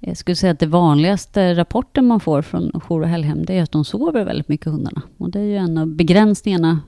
Jag 0.00 0.16
skulle 0.16 0.36
säga 0.36 0.52
att 0.52 0.58
det 0.58 0.66
vanligaste 0.66 1.54
rapporten 1.54 2.06
man 2.06 2.20
får 2.20 2.42
från 2.42 2.80
jour 2.80 3.02
och 3.02 3.08
helghem 3.08 3.44
det 3.44 3.58
är 3.58 3.62
att 3.62 3.72
de 3.72 3.84
sover 3.84 4.24
väldigt 4.24 4.48
mycket 4.48 4.66
hundarna. 4.66 5.02
Och 5.18 5.30
det 5.30 5.40
är 5.40 5.44
ju 5.44 5.56
en 5.56 5.78
av 5.78 5.86
begränsningarna 5.86 6.80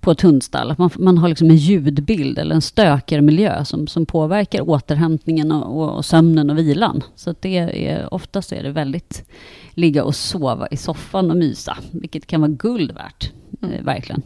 på 0.00 0.10
ett 0.10 0.20
hundstall. 0.20 0.74
Man, 0.78 0.90
man 0.98 1.18
har 1.18 1.28
liksom 1.28 1.50
en 1.50 1.56
ljudbild 1.56 2.38
eller 2.38 2.54
en 2.54 2.62
stökigare 2.62 3.22
miljö 3.22 3.64
som, 3.64 3.86
som 3.86 4.06
påverkar 4.06 4.68
återhämtningen 4.68 5.52
och, 5.52 5.82
och, 5.82 5.96
och 5.96 6.04
sömnen 6.04 6.50
och 6.50 6.58
vilan. 6.58 7.02
Så 7.16 7.34
det 7.40 7.58
är, 7.88 8.14
oftast 8.14 8.52
är 8.52 8.62
det 8.62 8.70
väldigt 8.70 9.30
ligga 9.70 10.04
och 10.04 10.16
sova 10.16 10.68
i 10.70 10.76
soffan 10.76 11.30
och 11.30 11.36
mysa, 11.36 11.78
vilket 11.92 12.26
kan 12.26 12.40
vara 12.40 12.50
guld 12.50 12.92
värt. 12.92 13.32
Mm. 13.62 13.74
Eh, 13.74 13.84
verkligen. 13.84 14.22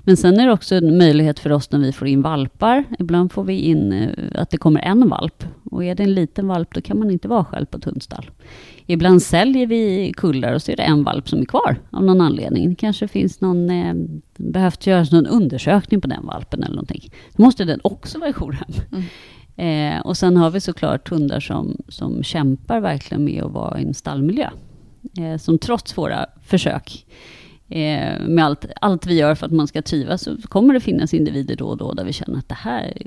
Men 0.00 0.16
sen 0.16 0.40
är 0.40 0.46
det 0.46 0.52
också 0.52 0.74
en 0.74 0.98
möjlighet 0.98 1.38
för 1.38 1.52
oss 1.52 1.70
när 1.70 1.78
vi 1.78 1.92
får 1.92 2.08
in 2.08 2.22
valpar. 2.22 2.84
Ibland 2.98 3.32
får 3.32 3.44
vi 3.44 3.58
in 3.58 3.92
eh, 3.92 4.08
att 4.34 4.50
det 4.50 4.56
kommer 4.56 4.80
en 4.80 5.08
valp. 5.08 5.44
Och 5.64 5.84
är 5.84 5.94
det 5.94 6.02
en 6.02 6.14
liten 6.14 6.48
valp 6.48 6.74
då 6.74 6.80
kan 6.80 6.98
man 6.98 7.10
inte 7.10 7.28
vara 7.28 7.44
själv 7.44 7.66
på 7.66 7.78
ett 7.78 7.84
hundstall. 7.84 8.30
Ibland 8.86 9.22
säljer 9.22 9.66
vi 9.66 10.12
kullar 10.16 10.52
och 10.52 10.62
så 10.62 10.72
är 10.72 10.76
det 10.76 10.82
en 10.82 11.04
valp 11.04 11.28
som 11.28 11.40
är 11.40 11.44
kvar 11.44 11.76
av 11.90 12.04
någon 12.04 12.20
anledning. 12.20 12.68
Det 12.68 12.74
kanske 12.74 13.08
finns 13.08 13.40
någon, 13.40 13.70
eh, 13.70 13.94
behövt 14.36 14.86
göras 14.86 15.12
någon 15.12 15.26
undersökning 15.26 16.00
på 16.00 16.08
den 16.08 16.26
valpen 16.26 16.62
eller 16.62 16.74
någonting. 16.74 17.12
Då 17.36 17.42
måste 17.42 17.64
den 17.64 17.80
också 17.84 18.18
vara 18.18 18.30
i 18.30 18.32
jourhem. 18.32 18.72
Mm. 18.92 19.04
Eh, 19.60 20.00
och 20.00 20.16
sen 20.16 20.36
har 20.36 20.50
vi 20.50 20.60
såklart 20.60 21.08
hundar 21.08 21.40
som, 21.40 21.76
som 21.88 22.22
kämpar 22.22 22.80
verkligen 22.80 23.24
med 23.24 23.42
att 23.42 23.52
vara 23.52 23.80
i 23.80 23.84
en 23.84 23.94
stallmiljö. 23.94 24.50
Eh, 25.18 25.36
som 25.36 25.58
trots 25.58 25.98
våra 25.98 26.26
försök 26.42 27.06
eh, 27.70 28.20
med 28.20 28.44
allt, 28.44 28.66
allt 28.80 29.06
vi 29.06 29.14
gör 29.14 29.34
för 29.34 29.46
att 29.46 29.52
man 29.52 29.66
ska 29.66 29.82
trivas 29.82 30.22
så 30.22 30.36
kommer 30.36 30.74
det 30.74 30.80
finnas 30.80 31.14
individer 31.14 31.56
då 31.56 31.66
och 31.66 31.76
då 31.76 31.92
där 31.92 32.04
vi 32.04 32.12
känner 32.12 32.38
att 32.38 32.48
det 32.48 32.54
här, 32.54 33.02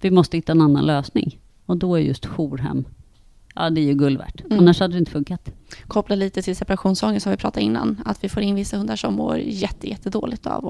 vi 0.00 0.10
måste 0.10 0.36
hitta 0.36 0.52
en 0.52 0.60
annan 0.60 0.86
lösning. 0.86 1.38
Och 1.66 1.76
då 1.76 1.94
är 1.94 2.00
just 2.00 2.26
jourhem, 2.26 2.84
ja 3.54 3.70
det 3.70 3.80
är 3.80 3.84
ju 3.84 3.94
guld 3.94 4.18
värt. 4.18 4.40
Mm. 4.44 4.58
Annars 4.58 4.80
hade 4.80 4.94
det 4.94 4.98
inte 4.98 5.10
funkat. 5.10 5.50
Koppla 5.86 6.16
lite 6.16 6.42
till 6.42 6.56
separationsångest 6.56 7.22
som 7.22 7.30
vi 7.30 7.36
pratade 7.36 7.66
innan. 7.66 8.02
Att 8.04 8.24
vi 8.24 8.28
får 8.28 8.42
in 8.42 8.54
vissa 8.54 8.76
hundar 8.76 8.96
som 8.96 9.14
mår 9.14 9.38
jätte, 9.38 9.88
jättedåligt 9.88 10.46
av 10.46 10.68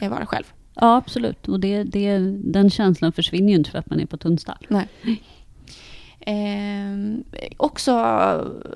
att 0.00 0.10
vara 0.10 0.26
själv. 0.26 0.44
Ja, 0.74 0.96
absolut. 0.96 1.48
Och 1.48 1.60
det, 1.60 1.84
det, 1.84 2.18
den 2.44 2.70
känslan 2.70 3.12
försvinner 3.12 3.48
ju 3.48 3.54
inte 3.54 3.70
för 3.70 3.78
att 3.78 3.90
man 3.90 4.00
är 4.00 4.06
på 4.06 4.18
hundstall. 4.22 4.66
Nej. 4.68 4.88
Eh, 6.28 6.96
också 7.56 7.92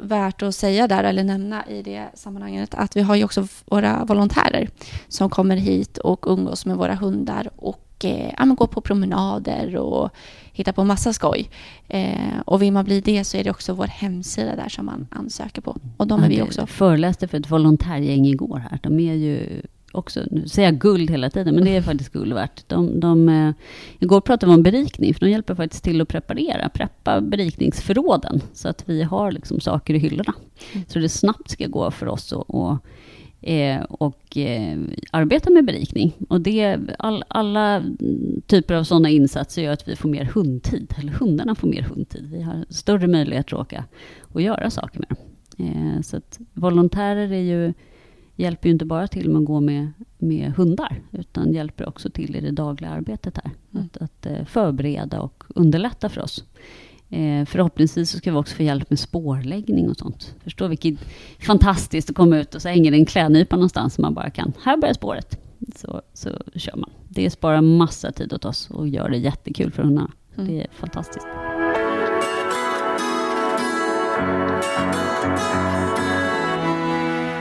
värt 0.00 0.42
att 0.42 0.54
säga 0.54 0.88
där, 0.88 1.04
eller 1.04 1.24
nämna 1.24 1.66
i 1.66 1.82
det 1.82 2.08
sammanhanget, 2.14 2.74
att 2.74 2.96
vi 2.96 3.00
har 3.00 3.14
ju 3.14 3.24
också 3.24 3.46
våra 3.66 4.04
volontärer 4.04 4.68
som 5.08 5.30
kommer 5.30 5.56
hit 5.56 5.98
och 5.98 6.24
umgås 6.28 6.66
med 6.66 6.76
våra 6.76 6.94
hundar 6.94 7.50
och 7.56 8.04
eh, 8.04 8.32
ja, 8.38 8.44
går 8.44 8.66
på 8.66 8.80
promenader 8.80 9.76
och 9.76 10.10
hittar 10.52 10.72
på 10.72 10.84
massa 10.84 11.12
skoj. 11.12 11.50
Eh, 11.88 12.40
och 12.46 12.62
vill 12.62 12.72
man 12.72 12.84
bli 12.84 13.00
det 13.00 13.24
så 13.24 13.36
är 13.36 13.44
det 13.44 13.50
också 13.50 13.72
vår 13.72 13.86
hemsida 13.86 14.56
där 14.56 14.68
som 14.68 14.86
man 14.86 15.06
ansöker 15.10 15.62
på. 15.62 15.76
Och 15.96 16.06
de 16.06 16.22
är 16.22 16.28
vi 16.28 16.38
Ja, 16.38 16.44
också. 16.44 16.60
Jag 16.60 16.68
föreläste 16.68 17.28
för 17.28 17.38
ett 17.38 17.50
volontärgäng 17.50 18.26
igår 18.26 18.58
här. 18.70 18.78
De 18.82 19.00
är 19.00 19.14
ju 19.14 19.62
också, 19.92 20.20
nu 20.30 20.48
säger 20.48 20.68
jag 20.68 20.78
guld 20.78 21.10
hela 21.10 21.30
tiden, 21.30 21.54
men 21.54 21.64
det 21.64 21.76
är 21.76 21.82
faktiskt 21.82 22.12
guld 22.12 22.32
värt. 22.32 22.68
De, 22.68 23.00
de, 23.00 23.28
eh, 23.28 23.52
igår 23.98 24.20
pratade 24.20 24.52
vi 24.52 24.56
om 24.56 24.62
berikning, 24.62 25.14
för 25.14 25.20
de 25.20 25.30
hjälper 25.30 25.54
faktiskt 25.54 25.84
till 25.84 26.00
att 26.00 26.08
preparera, 26.08 26.68
preppa 26.68 27.20
berikningsförråden, 27.20 28.40
så 28.52 28.68
att 28.68 28.88
vi 28.88 29.02
har 29.02 29.32
liksom 29.32 29.60
saker 29.60 29.94
i 29.94 29.98
hyllorna. 29.98 30.34
Mm. 30.72 30.86
Så 30.88 30.98
det 30.98 31.08
snabbt 31.08 31.50
ska 31.50 31.66
gå 31.66 31.90
för 31.90 32.06
oss 32.06 32.32
att 32.32 32.44
och, 32.48 32.78
eh, 33.48 33.82
och 33.82 34.36
eh, 34.36 34.78
arbeta 35.10 35.50
med 35.50 35.64
berikning. 35.64 36.12
Och 36.28 36.40
det, 36.40 36.78
all, 36.98 37.24
alla 37.28 37.84
typer 38.46 38.74
av 38.74 38.84
sådana 38.84 39.08
insatser 39.10 39.62
gör 39.62 39.72
att 39.72 39.88
vi 39.88 39.96
får 39.96 40.08
mer 40.08 40.24
hundtid, 40.24 40.94
eller 40.98 41.12
hundarna 41.12 41.54
får 41.54 41.68
mer 41.68 41.82
hundtid. 41.82 42.28
Vi 42.32 42.42
har 42.42 42.64
större 42.68 43.06
möjlighet 43.06 43.46
att 43.46 43.52
åka 43.52 43.84
och 44.20 44.40
göra 44.42 44.70
saker 44.70 44.98
med 44.98 45.08
dem. 45.08 45.18
Så 46.02 46.16
att 46.16 46.38
volontärer 46.54 47.32
är 47.32 47.42
ju 47.42 47.72
hjälper 48.40 48.68
ju 48.68 48.72
inte 48.72 48.84
bara 48.84 49.08
till 49.08 49.30
med 49.30 49.40
att 49.40 49.46
gå 49.46 49.60
med, 49.60 49.92
med 50.18 50.52
hundar, 50.52 51.00
utan 51.12 51.52
hjälper 51.52 51.88
också 51.88 52.10
till 52.10 52.36
i 52.36 52.40
det 52.40 52.50
dagliga 52.50 52.90
arbetet 52.90 53.36
här. 53.36 53.50
Mm. 53.74 53.86
Att, 53.86 53.96
att 54.02 54.26
eh, 54.26 54.44
förbereda 54.44 55.20
och 55.20 55.44
underlätta 55.48 56.08
för 56.08 56.20
oss. 56.20 56.44
Eh, 57.10 57.44
förhoppningsvis 57.44 58.10
så 58.10 58.18
ska 58.18 58.30
vi 58.30 58.36
också 58.36 58.56
få 58.56 58.62
hjälp 58.62 58.90
med 58.90 58.98
spårläggning 58.98 59.90
och 59.90 59.96
sånt. 59.96 60.34
Förstå 60.44 60.68
vilket 60.68 60.98
fantastiskt 61.38 62.10
att 62.10 62.16
komma 62.16 62.38
ut 62.38 62.54
och 62.54 62.62
så 62.62 62.68
hänger 62.68 62.90
det 62.90 62.96
en 62.96 63.06
klädnypa 63.06 63.56
någonstans 63.56 63.94
som 63.94 64.02
man 64.02 64.14
bara 64.14 64.30
kan, 64.30 64.52
här 64.62 64.76
börjar 64.76 64.94
spåret. 64.94 65.40
Så, 65.76 66.02
så 66.14 66.30
kör 66.54 66.76
man. 66.76 66.90
Det 67.08 67.30
sparar 67.30 67.60
massa 67.60 68.12
tid 68.12 68.32
åt 68.32 68.44
oss 68.44 68.70
och 68.70 68.88
gör 68.88 69.08
det 69.08 69.18
jättekul 69.18 69.72
för 69.72 69.82
hundarna. 69.82 70.10
Mm. 70.36 70.48
Det 70.48 70.60
är 70.60 70.66
fantastiskt. 70.72 71.26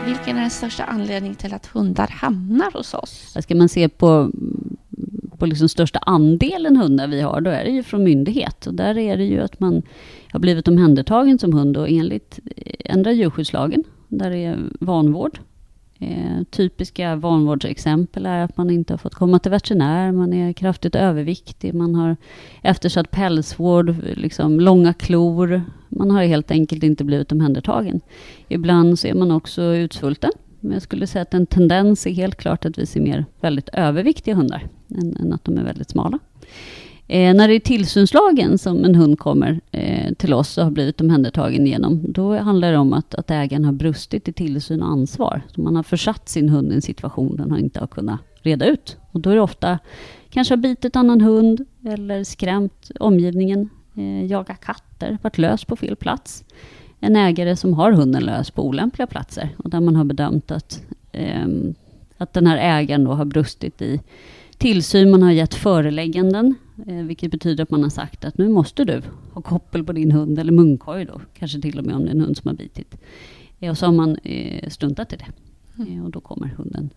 Vilken 0.09 0.37
är 0.37 0.41
den 0.41 0.49
största 0.49 0.83
anledningen 0.83 1.35
till 1.35 1.53
att 1.53 1.65
hundar 1.65 2.07
hamnar 2.07 2.71
hos 2.71 2.93
oss? 2.93 3.21
Alltså, 3.25 3.41
ska 3.41 3.55
man 3.55 3.69
se 3.69 3.89
på, 3.89 4.31
på 5.37 5.45
liksom 5.45 5.69
största 5.69 5.99
andelen 5.99 6.77
hundar 6.77 7.07
vi 7.07 7.21
har, 7.21 7.41
då 7.41 7.49
är 7.49 7.63
det 7.63 7.71
ju 7.71 7.83
från 7.83 8.03
myndighet. 8.03 8.67
Och 8.67 8.73
där 8.73 8.97
är 8.97 9.17
det 9.17 9.23
ju 9.23 9.41
att 9.41 9.59
man 9.59 9.81
har 10.31 10.39
blivit 10.39 10.67
omhändertagen 10.67 11.39
som 11.39 11.53
hund 11.53 11.77
och 11.77 11.89
enligt 11.89 12.39
eh, 12.55 12.93
ändra 12.93 13.11
djurskyddslagen, 13.11 13.83
där 14.07 14.29
det 14.29 14.37
är 14.37 14.57
vanvård. 14.79 15.39
Eh, 16.01 16.43
typiska 16.49 17.15
vanvårdsexempel 17.15 18.25
är 18.25 18.43
att 18.43 18.57
man 18.57 18.69
inte 18.69 18.93
har 18.93 18.97
fått 18.97 19.15
komma 19.15 19.39
till 19.39 19.51
veterinär, 19.51 20.11
man 20.11 20.33
är 20.33 20.53
kraftigt 20.53 20.95
överviktig, 20.95 21.73
man 21.73 21.95
har 21.95 22.17
eftersatt 22.61 23.11
pälsvård, 23.11 23.95
liksom 24.03 24.59
långa 24.59 24.93
klor. 24.93 25.61
Man 25.89 26.11
har 26.11 26.23
helt 26.23 26.51
enkelt 26.51 26.83
inte 26.83 27.03
blivit 27.03 27.31
omhändertagen. 27.31 28.01
Ibland 28.47 28.99
så 28.99 29.07
är 29.07 29.13
man 29.13 29.31
också 29.31 29.63
utsvulten. 29.63 30.31
Men 30.59 30.71
jag 30.71 30.81
skulle 30.81 31.07
säga 31.07 31.21
att 31.21 31.33
en 31.33 31.45
tendens 31.45 32.07
är 32.07 32.11
helt 32.11 32.35
klart 32.35 32.65
att 32.65 32.77
vi 32.77 32.85
ser 32.85 33.01
mer 33.01 33.25
väldigt 33.41 33.69
överviktiga 33.69 34.35
hundar 34.35 34.67
än, 34.95 35.17
än 35.17 35.33
att 35.33 35.43
de 35.43 35.57
är 35.57 35.63
väldigt 35.63 35.89
smala. 35.89 36.19
Eh, 37.11 37.33
när 37.33 37.47
det 37.47 37.53
är 37.53 37.59
tillsynslagen 37.59 38.57
som 38.57 38.85
en 38.85 38.95
hund 38.95 39.19
kommer 39.19 39.61
eh, 39.71 40.13
till 40.13 40.33
oss 40.33 40.57
och 40.57 40.63
har 40.63 40.71
blivit 40.71 41.01
omhändertagen 41.01 41.67
genom, 41.67 42.11
då 42.11 42.37
handlar 42.37 42.71
det 42.71 42.77
om 42.77 42.93
att, 42.93 43.15
att 43.15 43.31
ägaren 43.31 43.65
har 43.65 43.71
brustit 43.71 44.27
i 44.27 44.33
tillsyn 44.33 44.81
och 44.81 44.89
ansvar. 44.89 45.41
Så 45.55 45.61
man 45.61 45.75
har 45.75 45.83
försatt 45.83 46.29
sin 46.29 46.49
hund 46.49 46.71
i 46.71 46.75
en 46.75 46.81
situation 46.81 47.35
den 47.37 47.59
inte 47.59 47.79
har 47.79 47.87
kunnat 47.87 48.19
reda 48.41 48.65
ut. 48.65 48.97
Och 49.11 49.19
då 49.19 49.29
är 49.29 49.35
det 49.35 49.41
ofta 49.41 49.79
kanske 50.29 50.51
har 50.51 50.57
bitit 50.57 50.95
annan 50.95 51.21
hund 51.21 51.65
eller 51.85 52.23
skrämt 52.23 52.91
omgivningen, 52.99 53.69
eh, 53.95 54.25
jagat 54.25 54.61
katter, 54.61 55.17
varit 55.21 55.37
lös 55.37 55.65
på 55.65 55.75
fel 55.75 55.95
plats. 55.95 56.43
En 56.99 57.15
ägare 57.15 57.55
som 57.55 57.73
har 57.73 57.91
hunden 57.91 58.23
lös 58.23 58.51
på 58.51 58.67
olämpliga 58.67 59.07
platser 59.07 59.49
och 59.57 59.69
där 59.69 59.79
man 59.79 59.95
har 59.95 60.03
bedömt 60.03 60.51
att, 60.51 60.83
eh, 61.11 61.47
att 62.17 62.33
den 62.33 62.47
här 62.47 62.57
ägaren 62.57 63.03
då 63.03 63.11
har 63.11 63.25
brustit 63.25 63.81
i 63.81 64.01
tillsyn, 64.59 65.11
man 65.11 65.21
har 65.21 65.31
gett 65.31 65.53
förelägganden, 65.53 66.55
eh, 66.87 66.95
vilket 66.95 67.31
betyder 67.31 67.63
att 67.63 67.71
man 67.71 67.83
har 67.83 67.89
sagt 67.89 68.25
att 68.25 68.37
nu 68.37 68.49
måste 68.49 68.85
du 68.85 69.01
ha 69.33 69.41
koppel 69.41 69.83
på 69.83 69.93
din 69.93 70.11
hund, 70.11 70.39
eller 70.39 70.51
munkorg 70.51 71.05
då, 71.05 71.21
kanske 71.33 71.61
till 71.61 71.79
och 71.79 71.85
med 71.85 71.95
om 71.95 72.01
det 72.05 72.09
är 72.09 72.15
en 72.15 72.21
hund 72.21 72.37
som 72.37 72.47
har 72.47 72.55
bitit. 72.55 72.95
Eh, 73.59 73.69
och 73.69 73.77
så 73.77 73.85
har 73.85 73.93
man 73.93 74.15
eh, 74.15 74.69
struntat 74.69 75.13
i 75.13 75.15
det. 75.15 75.27
Mm. 75.83 76.05
Och 76.05 76.11
då 76.11 76.19
kommer 76.19 76.47
hunden 76.47 76.89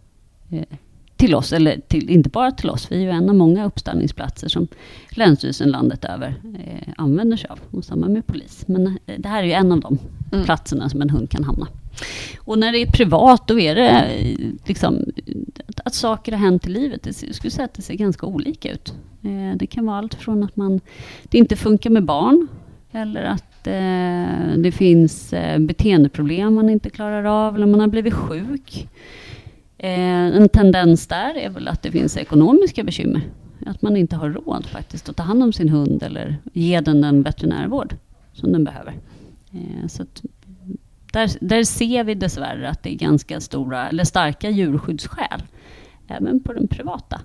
till 1.22 1.34
oss, 1.34 1.52
eller 1.52 1.80
till, 1.88 2.10
inte 2.10 2.28
bara 2.28 2.50
till 2.50 2.70
oss, 2.70 2.92
vi 2.92 2.96
är 2.96 3.00
ju 3.00 3.10
en 3.10 3.28
av 3.28 3.34
många 3.34 3.64
uppställningsplatser 3.64 4.48
som 4.48 4.68
Länsstyrelsen 5.10 5.70
landet 5.70 6.04
över 6.04 6.34
eh, 6.64 6.92
använder 6.96 7.36
sig 7.36 7.50
av, 7.50 7.58
och 7.70 7.84
samma 7.84 8.08
med 8.08 8.26
polis. 8.26 8.64
Men 8.68 8.86
eh, 8.86 9.18
det 9.18 9.28
här 9.28 9.42
är 9.42 9.46
ju 9.46 9.52
en 9.52 9.72
av 9.72 9.80
de 9.80 9.98
mm. 10.32 10.44
platserna 10.44 10.88
som 10.88 11.02
en 11.02 11.10
hund 11.10 11.30
kan 11.30 11.44
hamna. 11.44 11.68
Och 12.38 12.58
när 12.58 12.72
det 12.72 12.78
är 12.78 12.86
privat, 12.86 13.48
då 13.48 13.60
är 13.60 13.74
det 13.74 14.08
liksom 14.64 15.04
att 15.84 15.94
saker 15.94 16.32
har 16.32 16.38
hänt 16.38 16.66
i 16.66 16.70
livet. 16.70 17.06
Jag 17.06 17.34
skulle 17.34 17.50
säga 17.50 17.64
att 17.64 17.74
det 17.74 17.82
ser 17.82 17.94
ganska 17.94 18.26
olika 18.26 18.72
ut. 18.72 18.94
Eh, 19.22 19.56
det 19.56 19.66
kan 19.66 19.86
vara 19.86 19.98
allt 19.98 20.14
från 20.14 20.44
att 20.44 20.56
man, 20.56 20.80
det 21.22 21.38
inte 21.38 21.56
funkar 21.56 21.90
med 21.90 22.04
barn, 22.04 22.48
eller 22.92 23.22
att 23.22 23.66
eh, 23.66 24.58
det 24.58 24.72
finns 24.74 25.32
eh, 25.32 25.58
beteendeproblem 25.58 26.54
man 26.54 26.70
inte 26.70 26.90
klarar 26.90 27.24
av, 27.24 27.54
eller 27.54 27.66
man 27.66 27.80
har 27.80 27.86
blivit 27.88 28.14
sjuk. 28.14 28.88
Eh, 29.78 30.36
en 30.36 30.48
tendens 30.48 31.06
där 31.06 31.38
är 31.38 31.50
väl 31.50 31.68
att 31.68 31.82
det 31.82 31.90
finns 31.90 32.16
ekonomiska 32.16 32.84
bekymmer. 32.84 33.22
Att 33.66 33.82
man 33.82 33.96
inte 33.96 34.16
har 34.16 34.30
råd 34.30 34.66
faktiskt 34.66 35.08
att 35.08 35.16
ta 35.16 35.22
hand 35.22 35.42
om 35.42 35.52
sin 35.52 35.68
hund 35.68 36.02
eller 36.02 36.36
ge 36.52 36.80
den 36.80 37.00
den 37.00 37.22
veterinärvård 37.22 37.96
som 38.32 38.52
den 38.52 38.64
behöver. 38.64 38.94
Eh, 39.52 39.86
så 39.88 40.04
där, 41.12 41.30
där 41.40 41.64
ser 41.64 42.04
vi 42.04 42.14
dessvärre 42.14 42.68
att 42.68 42.82
det 42.82 42.90
är 42.90 42.96
ganska 42.96 43.40
stora, 43.40 43.88
eller 43.88 44.04
starka 44.04 44.50
djurskyddsskäl, 44.50 45.42
även 46.08 46.42
på 46.42 46.52
den 46.52 46.68
privata. 46.68 47.20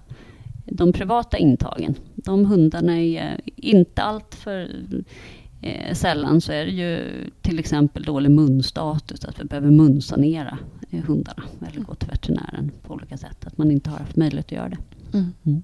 De 0.65 0.93
privata 0.93 1.37
intagen. 1.37 1.95
De 2.15 2.45
hundarna 2.45 2.99
är 2.99 3.41
inte 3.55 4.01
allt 4.01 4.35
för 4.35 4.71
eh, 5.61 5.93
sällan 5.93 6.41
så 6.41 6.51
är 6.51 6.65
det 6.65 6.71
ju 6.71 7.11
till 7.41 7.59
exempel 7.59 8.03
dålig 8.03 8.31
munstatus, 8.31 9.25
att 9.25 9.39
vi 9.39 9.43
behöver 9.43 9.71
munsanera 9.71 10.57
eh, 10.89 11.03
hundarna 11.03 11.43
eller 11.71 11.81
gå 11.81 11.95
till 11.95 12.09
veterinären 12.09 12.71
på 12.83 12.93
olika 12.93 13.17
sätt. 13.17 13.47
Att 13.47 13.57
man 13.57 13.71
inte 13.71 13.89
har 13.89 13.97
haft 13.97 14.15
möjlighet 14.15 14.45
att 14.45 14.51
göra 14.51 14.69
det. 14.69 14.77
Mm. 15.13 15.33
Mm. 15.45 15.63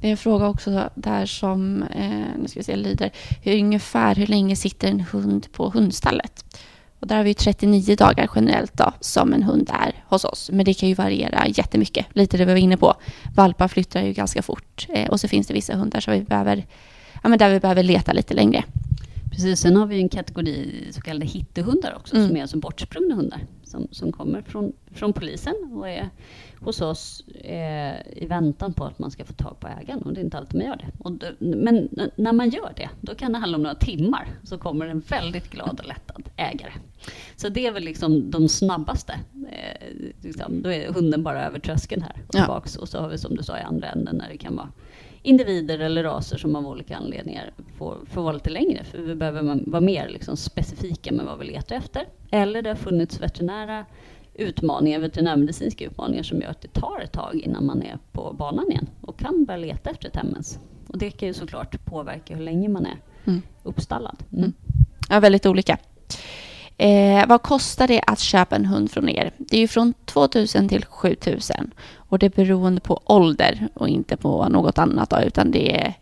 Det 0.00 0.06
är 0.06 0.10
en 0.10 0.16
fråga 0.16 0.48
också 0.48 0.90
där 0.94 1.26
som 1.26 1.82
eh, 1.82 2.26
nu 2.38 2.48
ska 2.48 2.60
vi 2.60 2.64
se, 2.64 2.76
lyder. 2.76 3.10
Hur, 3.42 3.58
ungefär 3.58 4.14
hur 4.14 4.26
länge 4.26 4.56
sitter 4.56 4.88
en 4.88 5.00
hund 5.00 5.46
på 5.52 5.70
hundstallet? 5.70 6.44
Och 7.02 7.08
där 7.08 7.16
har 7.16 7.24
vi 7.24 7.34
39 7.34 7.96
dagar 7.96 8.30
generellt 8.34 8.76
då, 8.76 8.92
som 9.00 9.32
en 9.32 9.42
hund 9.42 9.70
är 9.72 10.04
hos 10.08 10.24
oss. 10.24 10.50
Men 10.52 10.64
det 10.64 10.74
kan 10.74 10.88
ju 10.88 10.94
variera 10.94 11.46
jättemycket. 11.48 12.06
Lite 12.12 12.36
det 12.36 12.44
vi 12.44 12.52
var 12.52 12.58
inne 12.58 12.76
på. 12.76 12.94
Valpar 13.34 13.68
flyttar 13.68 14.02
ju 14.02 14.12
ganska 14.12 14.42
fort. 14.42 14.86
Eh, 14.88 15.08
och 15.08 15.20
så 15.20 15.28
finns 15.28 15.46
det 15.46 15.54
vissa 15.54 15.76
hundar 15.76 16.00
som 16.00 16.12
vi 16.12 16.20
behöver, 16.20 16.66
ja, 17.22 17.28
men 17.28 17.38
där 17.38 17.50
vi 17.50 17.60
behöver 17.60 17.82
leta 17.82 18.12
lite 18.12 18.34
längre. 18.34 18.64
Precis, 19.30 19.60
sen 19.60 19.76
har 19.76 19.86
vi 19.86 19.96
en 19.98 20.08
kategori 20.08 20.88
så 20.90 21.00
kallade 21.00 21.26
hittehundar 21.26 21.94
också, 21.96 22.16
mm. 22.16 22.28
som 22.28 22.36
är 22.36 22.42
alltså 22.42 22.58
bortsprungna 22.58 23.14
hundar. 23.14 23.40
Som, 23.72 23.88
som 23.90 24.12
kommer 24.12 24.42
från, 24.42 24.72
från 24.90 25.12
polisen 25.12 25.54
och 25.72 25.88
är 25.88 26.10
hos 26.60 26.80
oss 26.80 27.24
eh, 27.28 28.22
i 28.22 28.26
väntan 28.28 28.72
på 28.72 28.84
att 28.84 28.98
man 28.98 29.10
ska 29.10 29.24
få 29.24 29.32
tag 29.32 29.60
på 29.60 29.68
ägaren. 29.68 30.02
Och 30.02 30.12
det 30.12 30.20
är 30.20 30.24
inte 30.24 30.38
alltid 30.38 30.60
man 30.60 30.66
gör 30.66 30.76
det. 30.76 31.10
Det, 31.10 31.56
Men 31.56 31.88
när 32.16 32.32
man 32.32 32.50
gör 32.50 32.72
det, 32.76 32.90
då 33.00 33.14
kan 33.14 33.32
det 33.32 33.38
handla 33.38 33.56
om 33.56 33.62
några 33.62 33.74
timmar. 33.74 34.28
Så 34.44 34.58
kommer 34.58 34.86
en 34.86 35.00
väldigt 35.00 35.50
glad 35.50 35.80
och 35.80 35.86
lättad 35.86 36.22
ägare. 36.36 36.72
Så 37.36 37.48
det 37.48 37.66
är 37.66 37.72
väl 37.72 37.84
liksom 37.84 38.30
de 38.30 38.48
snabbaste. 38.48 39.12
Eh, 39.50 39.88
liksom, 40.22 40.62
då 40.62 40.72
är 40.72 40.92
hunden 40.92 41.22
bara 41.22 41.46
över 41.46 41.58
tröskeln 41.58 42.02
här 42.02 42.16
och 42.26 42.32
tillbaks. 42.32 42.74
Ja. 42.74 42.82
Och 42.82 42.88
så 42.88 42.98
har 42.98 43.08
vi 43.08 43.18
som 43.18 43.36
du 43.36 43.42
sa 43.42 43.58
i 43.58 43.62
andra 43.62 43.88
änden 43.88 44.16
när 44.16 44.28
det 44.28 44.38
kan 44.38 44.56
vara 44.56 44.68
individer 45.22 45.78
eller 45.78 46.02
raser 46.02 46.36
som 46.36 46.56
av 46.56 46.66
olika 46.66 46.96
anledningar 46.96 47.52
får, 47.78 47.98
får 48.06 48.22
vara 48.22 48.32
lite 48.32 48.50
längre. 48.50 48.84
För 48.84 48.98
vi 48.98 49.14
behöver 49.14 49.70
vara 49.70 49.80
mer 49.80 50.08
liksom 50.08 50.36
specifika 50.36 51.12
med 51.12 51.26
vad 51.26 51.38
vi 51.38 51.44
letar 51.44 51.76
efter. 51.76 52.08
Eller 52.30 52.62
det 52.62 52.70
har 52.70 52.76
funnits 52.76 53.20
veterinära 53.20 53.86
utmaningar, 54.34 54.98
veterinärmedicinska 54.98 55.84
utmaningar 55.84 56.22
som 56.22 56.40
gör 56.40 56.48
att 56.48 56.60
det 56.60 56.72
tar 56.72 57.00
ett 57.04 57.12
tag 57.12 57.40
innan 57.44 57.66
man 57.66 57.82
är 57.82 57.98
på 58.12 58.32
banan 58.32 58.70
igen 58.70 58.88
och 59.00 59.18
kan 59.18 59.44
börja 59.44 59.58
leta 59.58 59.90
efter 59.90 60.08
temmens. 60.08 60.58
Och 60.88 60.98
det 60.98 61.10
kan 61.10 61.28
ju 61.28 61.34
såklart 61.34 61.84
påverka 61.84 62.36
hur 62.36 62.44
länge 62.44 62.68
man 62.68 62.86
är 62.86 62.96
mm. 63.24 63.42
uppstallad. 63.62 64.16
Mm. 64.36 64.52
Ja, 65.08 65.20
väldigt 65.20 65.46
olika. 65.46 65.78
Eh, 66.82 67.26
vad 67.26 67.42
kostar 67.42 67.88
det 67.88 68.02
att 68.06 68.18
köpa 68.18 68.56
en 68.56 68.64
hund 68.64 68.90
från 68.90 69.08
er? 69.08 69.32
Det 69.38 69.56
är 69.56 69.60
ju 69.60 69.68
från 69.68 69.94
2000 70.04 70.68
till 70.68 70.84
7000 70.84 71.70
och 71.96 72.18
det 72.18 72.26
är 72.26 72.30
beroende 72.30 72.80
på 72.80 73.00
ålder 73.04 73.68
och 73.74 73.88
inte 73.88 74.16
på 74.16 74.48
något 74.48 74.78
annat 74.78 75.10
då, 75.10 75.20
utan 75.20 75.50
det 75.50 75.80
är 75.80 75.94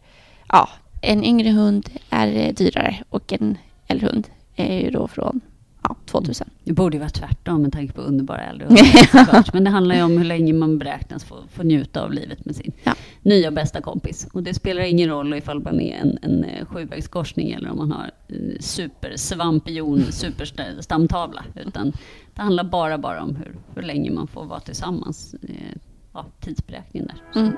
ja, 0.49 0.69
en 1.01 1.25
yngre 1.25 1.51
hund 1.51 1.91
är 2.11 2.53
dyrare 2.53 3.03
och 3.11 3.33
en 3.33 3.59
äldre 3.87 4.07
hund 4.07 4.29
är 4.57 4.81
ju 4.81 4.91
då 4.91 5.09
från 5.09 5.41
ja, 5.83 5.97
2000. 6.07 6.51
Det 6.65 6.73
borde 6.73 6.97
ju 6.97 6.99
vara 6.99 7.11
tvärtom 7.11 7.63
med 7.63 7.73
tanke 7.73 7.93
på 7.93 8.01
underbara 8.01 8.41
äldre. 8.41 8.69
Men 9.53 9.65
det 9.65 9.71
handlar 9.71 9.95
ju 9.95 10.03
om 10.03 10.19
hur 10.19 10.25
länge 10.25 10.53
man 10.53 10.79
beräknas 10.79 11.25
få, 11.25 11.37
få 11.53 11.63
njuta 11.63 12.03
av 12.03 12.13
livet 12.13 12.45
med 12.45 12.57
sin 12.57 12.73
ja. 12.85 12.95
nya 13.23 13.51
bästa 13.51 13.81
kompis. 13.81 14.29
Och 14.33 14.43
det 14.43 14.55
spelar 14.55 14.83
ingen 14.83 15.09
roll 15.09 15.35
ifall 15.35 15.63
man 15.63 15.81
är 15.81 15.97
en, 15.97 16.19
en 16.23 16.45
eh, 16.45 16.67
sjuvägskorsning 16.67 17.51
eller 17.51 17.71
om 17.71 17.77
man 17.77 17.93
har 17.93 18.11
eh, 18.29 18.37
supersvampion, 18.61 20.05
superstamtavla. 20.11 21.45
Utan 21.55 21.93
det 22.35 22.43
handlar 22.43 22.65
bara, 22.65 22.99
bara 22.99 23.23
om 23.23 23.37
hur, 23.37 23.55
hur 23.75 23.83
länge 23.83 24.11
man 24.11 24.27
får 24.27 24.45
vara 24.45 24.61
tillsammans. 24.61 25.35
Eh, 25.43 25.77
ja, 26.13 26.27
tidsberäkningen 26.41 27.11
där. 27.33 27.41
Mm. 27.41 27.57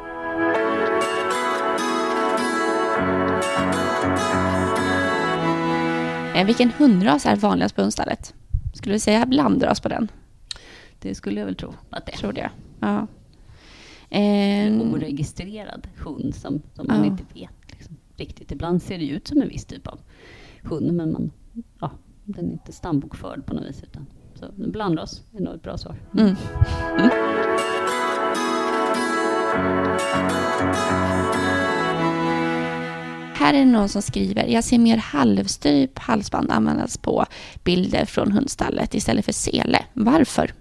Eh, 6.42 6.46
vilken 6.46 6.70
hundras 6.70 7.26
är 7.26 7.36
vanligast 7.36 7.76
på 7.76 7.82
hundstallet? 7.82 8.34
Skulle 8.74 8.94
du 8.94 8.98
säga 8.98 9.26
blandras 9.26 9.80
på 9.80 9.88
den? 9.88 10.10
Det 10.98 11.14
skulle 11.14 11.40
jag 11.40 11.46
väl 11.46 11.56
tro 11.56 11.74
att 11.90 12.06
det 12.06 12.12
är. 12.12 12.16
Tror 12.16 12.32
det, 12.32 12.50
ja. 12.80 13.06
En 14.08 14.82
oregistrerad 14.82 15.88
hund 15.96 16.34
som, 16.34 16.62
som 16.74 16.86
man 16.86 17.04
inte 17.04 17.24
vet 17.34 17.50
liksom, 17.70 17.96
riktigt. 18.16 18.52
Ibland 18.52 18.82
ser 18.82 18.98
det 18.98 19.08
ut 19.08 19.28
som 19.28 19.42
en 19.42 19.48
viss 19.48 19.64
typ 19.64 19.86
av 19.86 20.00
hund, 20.62 20.92
men 20.92 21.12
man, 21.12 21.30
ja, 21.80 21.90
den 22.24 22.46
är 22.48 22.52
inte 22.52 22.72
stambokförd 22.72 23.46
på 23.46 23.54
något 23.54 23.64
vis. 23.68 23.82
Utan, 23.82 24.06
så 24.34 24.46
blandras 24.56 25.22
är 25.32 25.40
nog 25.40 25.54
ett 25.54 25.62
bra 25.62 25.78
svar. 25.78 25.96
Mm. 26.14 26.36
Mm. 26.98 27.10
här 33.42 33.54
är 33.54 33.58
det 33.58 33.64
någon 33.64 33.88
som 33.88 34.02
skriver, 34.02 34.46
jag 34.46 34.64
ser 34.64 34.78
mer 34.78 34.96
halvstyp 34.96 35.98
halsband 35.98 36.50
användas 36.50 36.98
på 36.98 37.26
bilder 37.64 38.04
från 38.04 38.32
hundstallet 38.32 38.94
istället 38.94 39.24
för 39.24 39.32
sele. 39.32 39.84
Varför? 39.92 40.52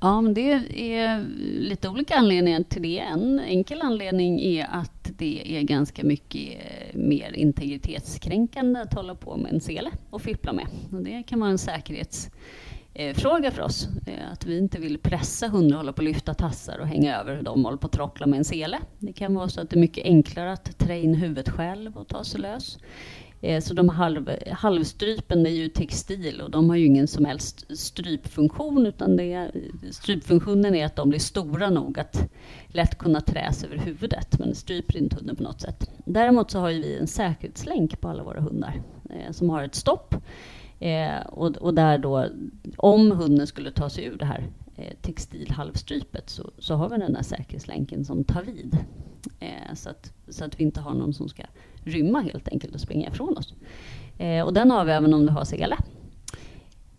Ja, 0.00 0.20
men 0.20 0.34
det 0.34 0.52
är 0.74 1.24
lite 1.58 1.88
olika 1.88 2.14
anledningar 2.14 2.62
till 2.62 2.82
det. 2.82 2.98
En 2.98 3.40
enkel 3.40 3.82
anledning 3.82 4.40
är 4.40 4.66
att 4.70 5.10
det 5.18 5.58
är 5.58 5.62
ganska 5.62 6.04
mycket 6.04 6.42
eh, 6.42 6.98
mer 6.98 7.32
integritetskränkande 7.32 8.80
att 8.80 8.94
hålla 8.94 9.14
på 9.14 9.36
med 9.36 9.52
en 9.52 9.60
sele 9.60 9.90
och 10.10 10.22
fippla 10.22 10.52
med. 10.52 10.66
Och 10.92 11.02
det 11.02 11.22
kan 11.22 11.40
vara 11.40 11.50
en 11.50 11.58
säkerhets... 11.58 12.30
Eh, 12.94 13.14
fråga 13.14 13.50
för 13.50 13.62
oss. 13.62 13.88
Eh, 14.06 14.32
att 14.32 14.46
vi 14.46 14.58
inte 14.58 14.80
vill 14.80 14.98
pressa 14.98 15.48
hundar 15.48 15.76
att 15.76 15.80
hålla 15.80 15.92
på 15.92 16.02
att 16.02 16.04
lyfta 16.04 16.34
tassar 16.34 16.78
och 16.78 16.86
hänga 16.86 17.16
över 17.20 17.36
hur 17.36 17.42
de 17.42 17.64
håller 17.64 17.78
på 17.78 17.86
att 17.86 17.92
trockla 17.92 18.26
med 18.26 18.38
en 18.38 18.44
sele. 18.44 18.78
Det 18.98 19.12
kan 19.12 19.34
vara 19.34 19.48
så 19.48 19.60
att 19.60 19.70
det 19.70 19.76
är 19.76 19.80
mycket 19.80 20.04
enklare 20.04 20.52
att 20.52 20.78
trä 20.78 21.00
in 21.00 21.14
huvudet 21.14 21.48
själv 21.48 21.96
och 21.96 22.08
ta 22.08 22.24
sig 22.24 22.40
lös. 22.40 22.78
Eh, 23.40 23.60
så 23.60 23.74
de 23.74 23.88
halv, 23.88 24.30
halvstrypen 24.50 25.46
är 25.46 25.50
ju 25.50 25.68
textil 25.68 26.40
och 26.40 26.50
de 26.50 26.70
har 26.70 26.76
ju 26.76 26.86
ingen 26.86 27.08
som 27.08 27.24
helst 27.24 27.78
strypfunktion 27.78 28.86
utan 28.86 29.16
det 29.16 29.50
strypfunktionen 29.90 30.74
är 30.74 30.86
att 30.86 30.96
de 30.96 31.08
blir 31.08 31.20
stora 31.20 31.70
nog 31.70 31.98
att 31.98 32.30
lätt 32.68 32.98
kunna 32.98 33.20
träs 33.20 33.64
över 33.64 33.76
huvudet 33.76 34.38
men 34.38 34.48
det 34.48 34.54
stryper 34.54 34.96
inte 34.96 35.16
hunden 35.16 35.36
på 35.36 35.42
något 35.42 35.60
sätt. 35.60 35.90
Däremot 36.04 36.50
så 36.50 36.58
har 36.58 36.70
ju 36.70 36.82
vi 36.82 36.98
en 36.98 37.06
säkerhetslänk 37.06 38.00
på 38.00 38.08
alla 38.08 38.22
våra 38.22 38.40
hundar 38.40 38.82
eh, 39.10 39.32
som 39.32 39.50
har 39.50 39.62
ett 39.62 39.74
stopp 39.74 40.14
eh, 40.82 41.26
och, 41.26 41.56
och, 41.56 41.74
där 41.74 41.98
då 41.98 42.28
om 42.76 43.10
hunden 43.10 43.46
skulle 43.46 43.70
ta 43.70 43.90
sig 43.90 44.04
ur 44.04 44.16
det 44.16 44.24
här 44.24 44.46
eh, 44.76 44.94
textilhalvstrypet 45.00 46.30
så, 46.30 46.50
så 46.58 46.74
har 46.74 46.88
vi 46.88 46.96
den 46.98 47.12
där 47.12 47.22
säkerhetslänken 47.22 48.04
som 48.04 48.24
tar 48.24 48.42
vid. 48.42 48.76
Eh, 49.40 49.74
så, 49.74 49.90
att, 49.90 50.12
så 50.28 50.44
att 50.44 50.60
vi 50.60 50.64
inte 50.64 50.80
har 50.80 50.94
någon 50.94 51.14
som 51.14 51.28
ska 51.28 51.42
rymma 51.84 52.20
helt 52.20 52.48
enkelt 52.48 52.74
och 52.74 52.80
springa 52.80 53.08
ifrån 53.08 53.36
oss. 53.36 53.54
Eh, 54.18 54.44
och 54.44 54.52
den 54.52 54.70
har 54.70 54.84
vi 54.84 54.92
även 54.92 55.14
om 55.14 55.26
du 55.26 55.32
har 55.32 55.44
sele. 55.44 55.76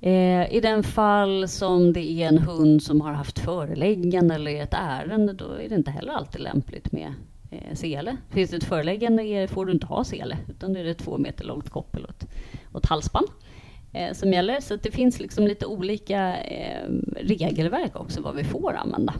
Eh, 0.01 0.55
I 0.55 0.59
den 0.61 0.83
fall 0.83 1.47
som 1.47 1.93
det 1.93 2.11
är 2.11 2.27
en 2.27 2.37
hund 2.37 2.83
som 2.83 3.01
har 3.01 3.13
haft 3.13 3.39
föreläggande 3.39 4.35
eller 4.35 4.61
ett 4.61 4.73
ärende, 4.73 5.33
då 5.33 5.45
är 5.45 5.69
det 5.69 5.75
inte 5.75 5.91
heller 5.91 6.13
alltid 6.13 6.41
lämpligt 6.41 6.91
med 6.91 7.13
eh, 7.51 7.75
sele. 7.75 8.17
Finns 8.29 8.49
det 8.49 8.57
ett 8.57 8.63
föreläggande 8.63 9.47
får 9.47 9.65
du 9.65 9.71
inte 9.71 9.85
ha 9.85 10.03
sele, 10.03 10.37
utan 10.49 10.73
då 10.73 10.79
är 10.79 10.83
det 10.83 10.93
två 10.93 11.17
meter 11.17 11.45
långt 11.45 11.69
koppel 11.69 12.03
och 12.03 12.09
ett, 12.09 12.27
och 12.71 12.79
ett 12.79 12.89
halsband 12.89 13.27
eh, 13.93 14.13
som 14.13 14.33
gäller. 14.33 14.59
Så 14.59 14.75
det 14.75 14.91
finns 14.91 15.19
liksom 15.19 15.47
lite 15.47 15.65
olika 15.65 16.37
eh, 16.43 16.89
regelverk 17.15 17.95
också 17.95 18.21
vad 18.21 18.35
vi 18.35 18.43
får 18.43 18.73
använda. 18.73 19.13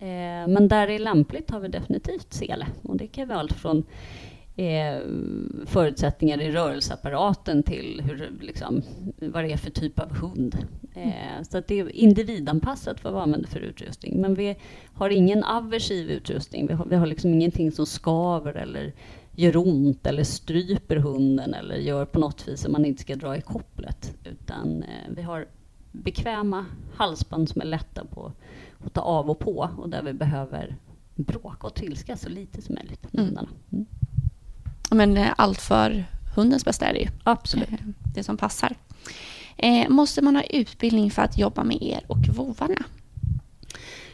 Eh, 0.00 0.48
men 0.48 0.68
där 0.68 0.86
det 0.86 0.94
är 0.94 0.98
lämpligt 0.98 1.50
har 1.50 1.60
vi 1.60 1.68
definitivt 1.68 2.32
sele 2.32 2.66
och 2.82 2.96
det 2.96 3.06
kan 3.06 3.28
vara 3.28 3.38
allt 3.38 3.52
från 3.52 3.84
eh, 4.56 5.00
förutsättningar 5.66 6.40
i 6.40 6.52
rörelseapparaten 6.52 7.62
till 7.62 8.02
hur, 8.04 8.32
liksom, 8.40 8.82
vad 9.16 9.44
det 9.44 9.52
är 9.52 9.56
för 9.56 9.70
typ 9.70 9.98
av 9.98 10.16
hund. 10.16 10.56
Eh, 10.94 11.42
så 11.50 11.58
att 11.58 11.66
det 11.66 11.80
är 11.80 11.96
individanpassat 11.96 13.04
vad 13.04 13.12
vi 13.12 13.18
använder 13.18 13.48
för 13.48 13.60
utrustning. 13.60 14.20
Men 14.20 14.34
vi 14.34 14.56
har 14.94 15.10
ingen 15.10 15.44
aversiv 15.44 16.10
utrustning. 16.10 16.66
Vi 16.66 16.74
har, 16.74 16.84
vi 16.84 16.96
har 16.96 17.06
liksom 17.06 17.34
ingenting 17.34 17.72
som 17.72 17.86
skaver 17.86 18.54
eller 18.54 18.92
gör 19.34 19.56
ont 19.56 20.06
eller 20.06 20.24
stryper 20.24 20.96
hunden 20.96 21.54
eller 21.54 21.76
gör 21.76 22.04
på 22.04 22.18
något 22.18 22.48
vis 22.48 22.60
som 22.60 22.72
man 22.72 22.84
inte 22.84 23.02
ska 23.02 23.16
dra 23.16 23.36
i 23.36 23.40
kopplet. 23.40 24.14
Utan 24.24 24.82
eh, 24.82 25.10
vi 25.16 25.22
har 25.22 25.46
bekväma 25.92 26.66
halsband 26.94 27.48
som 27.48 27.60
är 27.60 27.66
lätta 27.66 28.04
på 28.04 28.32
att 28.84 28.94
ta 28.94 29.00
av 29.00 29.30
och 29.30 29.38
på 29.38 29.70
och 29.78 29.88
där 29.88 30.02
vi 30.02 30.12
behöver 30.12 30.76
bråka 31.14 31.66
och 31.66 31.74
trilska 31.74 32.16
så 32.16 32.28
lite 32.28 32.62
som 32.62 32.74
möjligt 32.74 33.14
mm. 33.14 33.38
Mm. 33.72 33.86
Men 34.90 35.16
eh, 35.16 35.32
allt 35.36 35.60
för 35.60 36.04
hundens 36.36 36.64
bästa 36.64 36.86
är 36.86 36.92
det 36.92 37.00
ju. 37.00 37.08
Absolut. 37.24 37.72
Eh, 37.72 37.78
det 38.14 38.24
som 38.24 38.36
passar. 38.36 38.76
Eh, 39.56 39.88
måste 39.88 40.22
man 40.22 40.36
ha 40.36 40.42
utbildning 40.42 41.10
för 41.10 41.22
att 41.22 41.38
jobba 41.38 41.64
med 41.64 41.82
er 41.82 42.04
och 42.06 42.28
vovarna? 42.28 42.84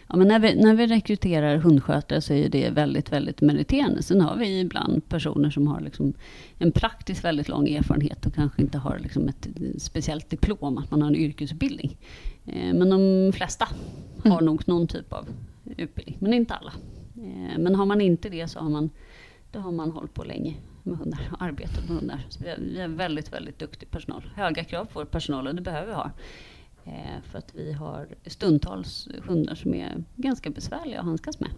Ja, 0.08 0.16
men 0.16 0.28
när, 0.28 0.38
vi, 0.38 0.54
när 0.54 0.74
vi 0.74 0.86
rekryterar 0.86 1.56
hundskötare 1.56 2.20
så 2.20 2.32
är 2.32 2.48
det 2.48 2.70
väldigt, 2.70 3.12
väldigt 3.12 3.40
meriterande. 3.40 4.02
Sen 4.02 4.20
har 4.20 4.36
vi 4.36 4.60
ibland 4.60 5.08
personer 5.08 5.50
som 5.50 5.66
har 5.66 5.80
liksom 5.80 6.12
en 6.58 6.72
praktiskt 6.72 7.24
väldigt 7.24 7.48
lång 7.48 7.68
erfarenhet 7.68 8.26
och 8.26 8.34
kanske 8.34 8.62
inte 8.62 8.78
har 8.78 8.98
liksom 8.98 9.28
ett 9.28 9.48
speciellt 9.78 10.30
diplom, 10.30 10.78
att 10.78 10.90
man 10.90 11.02
har 11.02 11.08
en 11.08 11.16
yrkesutbildning. 11.16 11.96
men 12.44 12.90
de 12.90 13.32
flesta 13.32 13.68
har 14.24 14.30
mm. 14.30 14.44
nog 14.44 14.68
någon 14.68 14.86
typ 14.86 15.12
av 15.12 15.28
utbildning, 15.76 16.16
men 16.18 16.34
inte 16.34 16.54
alla. 16.54 16.72
men 17.58 17.74
har 17.74 17.86
man 17.86 18.00
inte 18.00 18.28
det 18.28 18.48
så 18.48 18.58
har 18.58 18.70
man 18.70 18.90
det 19.52 19.58
har 19.58 19.72
man 19.72 19.90
hållit 19.90 20.14
på 20.14 20.24
länge 20.24 20.54
med 20.82 20.98
hundar 20.98 21.30
och 21.32 21.42
arbetat 21.42 21.88
med 21.88 21.98
hundar. 21.98 22.26
Så 22.28 22.44
vi, 22.44 22.80
är 22.80 22.88
väldigt, 22.88 23.32
väldigt 23.32 23.58
duktig 23.58 23.90
personal. 23.90 24.22
Höga 24.34 24.64
krav 24.64 24.84
på 24.84 24.90
vår 24.98 25.04
personal 25.04 25.46
och 25.46 25.54
det 25.54 25.62
behöver 25.62 25.86
vi 25.86 25.94
ha. 25.94 26.10
Eh, 26.88 27.22
för 27.22 27.38
att 27.38 27.54
vi 27.54 27.72
har 27.72 28.08
stundtals 28.26 29.08
hundar 29.26 29.54
som 29.54 29.74
är 29.74 30.04
ganska 30.16 30.50
besvärliga 30.50 30.98
att 31.00 31.04
handskas 31.04 31.40
med. 31.40 31.50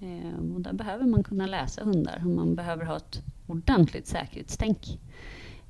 Eh, 0.00 0.54
och 0.54 0.60
där 0.60 0.72
behöver 0.72 1.06
man 1.06 1.22
kunna 1.22 1.46
läsa 1.46 1.84
hundar 1.84 2.22
och 2.24 2.30
man 2.30 2.54
behöver 2.54 2.84
ha 2.84 2.96
ett 2.96 3.22
ordentligt 3.46 4.06
säkerhetstänk. 4.06 4.98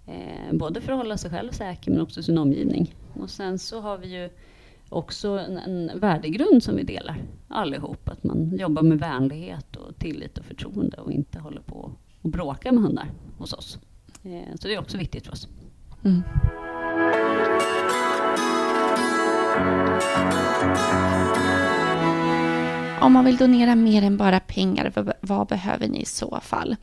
Eh, 0.06 0.52
både 0.52 0.80
för 0.80 0.92
att 0.92 0.98
hålla 0.98 1.16
sig 1.16 1.30
själv 1.30 1.50
säker 1.50 1.90
men 1.90 2.00
också 2.00 2.22
sin 2.22 2.38
omgivning. 2.38 2.94
Och 3.14 3.30
sen 3.30 3.58
så 3.58 3.80
har 3.80 3.98
vi 3.98 4.22
ju 4.22 4.30
också 4.88 5.28
en, 5.28 5.58
en 5.58 6.00
värdegrund 6.00 6.62
som 6.62 6.76
vi 6.76 6.82
delar 6.82 7.16
allihop. 7.48 8.08
Att 8.08 8.24
man 8.24 8.56
jobbar 8.56 8.82
med 8.82 8.98
vänlighet 8.98 9.76
och 9.76 9.98
tillit 9.98 10.38
och 10.38 10.44
förtroende 10.44 10.96
och 10.96 11.12
inte 11.12 11.38
håller 11.38 11.60
på 11.60 11.92
och 12.22 12.30
bråkar 12.30 12.72
med 12.72 12.82
hundar 12.82 13.10
hos 13.38 13.52
oss. 13.52 13.78
Eh, 14.22 14.54
så 14.54 14.68
det 14.68 14.74
är 14.74 14.80
också 14.80 14.98
viktigt 14.98 15.24
för 15.24 15.32
oss. 15.32 15.48
Mm. 16.04 16.22
Om 23.00 23.12
man 23.12 23.24
vill 23.24 23.36
donera 23.36 23.74
mer 23.74 24.02
än 24.02 24.16
bara 24.16 24.40
pengar, 24.40 24.92
vad 25.20 25.46
behöver 25.46 25.88
ni 25.88 26.00
i 26.00 26.04
så 26.04 26.40
fall? 26.42 26.76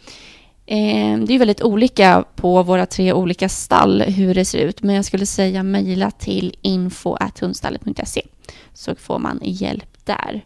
Eh, 0.65 1.17
det 1.17 1.34
är 1.34 1.39
väldigt 1.39 1.61
olika 1.61 2.26
på 2.36 2.63
våra 2.63 2.86
tre 2.86 3.13
olika 3.13 3.49
stall 3.49 4.01
hur 4.01 4.36
det 4.36 4.45
ser 4.45 4.59
ut, 4.59 4.84
men 4.84 4.95
jag 4.95 5.05
skulle 5.05 5.26
säga 5.26 5.63
mejla 5.63 6.11
till 6.11 6.55
info.hundstallet.se 6.61 8.21
så 8.74 8.95
får 8.95 9.19
man 9.19 9.39
hjälp 9.43 10.05
där. 10.05 10.45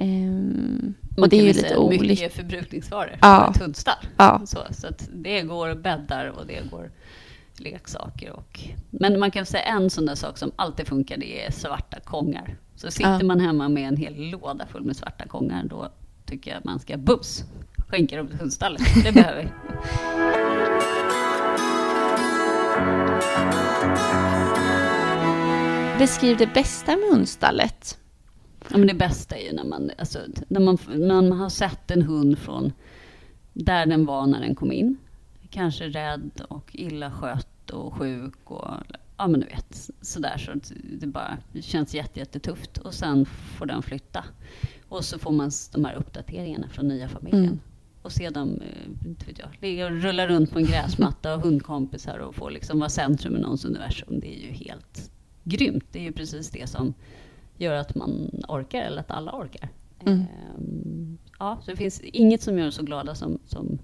Um, 0.00 0.94
och 1.16 1.28
det 1.28 1.36
är 1.36 1.42
ju 1.42 1.52
lite 1.52 1.76
olika. 1.76 2.04
Mycket 2.04 2.34
förbrukningsvaror 2.34 3.18
ja. 3.22 3.44
för 3.44 3.50
ett 3.50 3.62
hundstall. 3.62 4.06
Ja. 4.16 4.42
Så, 4.46 4.58
så 4.70 4.86
att 4.86 5.08
det 5.12 5.42
går 5.42 5.74
bäddar 5.74 6.26
och 6.26 6.46
det 6.46 6.70
går 6.70 6.90
leksaker. 7.60 8.32
Och, 8.32 8.60
men 8.90 9.20
man 9.20 9.30
kan 9.30 9.46
säga 9.46 9.62
en 9.62 9.90
sån 9.90 10.06
där 10.06 10.14
sak 10.14 10.38
som 10.38 10.52
alltid 10.56 10.86
funkar, 10.86 11.16
det 11.16 11.44
är 11.46 11.50
svarta 11.50 12.00
kongar. 12.00 12.56
Så 12.76 12.90
sitter 12.90 13.18
ja. 13.20 13.24
man 13.24 13.40
hemma 13.40 13.68
med 13.68 13.88
en 13.88 13.96
hel 13.96 14.30
låda 14.30 14.66
full 14.66 14.84
med 14.84 14.96
svarta 14.96 15.28
kongar, 15.28 15.64
då 15.64 15.88
tycker 16.26 16.50
jag 16.50 16.64
man 16.64 16.78
ska 16.78 16.96
bums 16.96 17.44
skänka 17.88 18.16
dem 18.16 18.28
till 18.28 18.38
hundstallet. 18.38 18.82
Det 19.04 19.12
behöver 19.12 19.42
vi. 19.42 19.48
Beskriv 25.98 26.36
det 26.36 26.54
bästa 26.54 26.96
med 26.96 27.08
hundstallet. 27.12 27.98
Ja, 28.70 28.78
men 28.78 28.86
det 28.86 28.94
bästa 28.94 29.36
är 29.36 29.44
ju 29.44 29.52
när 29.52 29.64
man, 29.64 29.90
alltså, 29.98 30.18
när, 30.48 30.60
man, 30.60 30.78
när 30.88 31.22
man 31.22 31.32
har 31.32 31.48
sett 31.48 31.90
en 31.90 32.02
hund 32.02 32.38
från 32.38 32.72
där 33.52 33.86
den 33.86 34.06
var 34.06 34.26
när 34.26 34.40
den 34.40 34.54
kom 34.54 34.72
in. 34.72 34.96
Kanske 35.50 35.88
rädd 35.88 36.40
och 36.48 36.70
illa 36.72 37.10
skött 37.10 37.70
och 37.70 37.94
sjuk 37.94 38.50
och 38.50 38.74
ja 39.16 39.26
men 39.26 39.40
du 39.40 39.46
vet 39.46 39.90
sådär 40.00 40.38
så 40.38 40.52
det 41.00 41.06
bara 41.06 41.38
känns 41.60 41.94
jättetufft 41.94 42.78
och 42.78 42.94
sen 42.94 43.26
får 43.26 43.66
den 43.66 43.82
flytta. 43.82 44.24
Och 44.88 45.04
så 45.04 45.18
får 45.18 45.32
man 45.32 45.50
de 45.72 45.84
här 45.84 45.94
uppdateringarna 45.94 46.68
från 46.68 46.88
nya 46.88 47.08
familjen. 47.08 47.44
Mm 47.44 47.58
och 48.08 48.12
se 48.12 48.30
dem 48.30 48.60
eh, 48.62 49.08
inte 49.08 49.26
vet 49.26 49.38
jag, 49.38 49.48
ligga 49.60 49.86
och 49.86 49.92
rulla 49.92 50.26
runt 50.26 50.52
på 50.52 50.58
en 50.58 50.64
gräsmatta 50.64 51.34
och 51.34 51.42
hundkompisar 51.42 52.18
och 52.18 52.34
få 52.34 52.48
liksom 52.48 52.78
vara 52.78 52.88
centrum 52.88 53.36
i 53.36 53.40
någons 53.40 53.64
universum. 53.64 54.20
Det 54.20 54.38
är 54.38 54.40
ju 54.46 54.52
helt 54.52 55.10
grymt. 55.44 55.84
Det 55.92 55.98
är 55.98 56.02
ju 56.02 56.12
precis 56.12 56.50
det 56.50 56.66
som 56.66 56.94
gör 57.56 57.74
att 57.74 57.94
man 57.94 58.30
orkar, 58.48 58.82
eller 58.82 59.00
att 59.00 59.10
alla 59.10 59.32
orkar. 59.32 59.68
Mm. 60.00 60.18
Ehm, 60.18 61.18
ja, 61.38 61.58
så 61.62 61.70
det 61.70 61.76
finns 61.76 62.00
inget 62.00 62.42
som 62.42 62.58
gör 62.58 62.70
så 62.70 62.82
glada 62.82 63.14
som, 63.14 63.38
som 63.46 63.78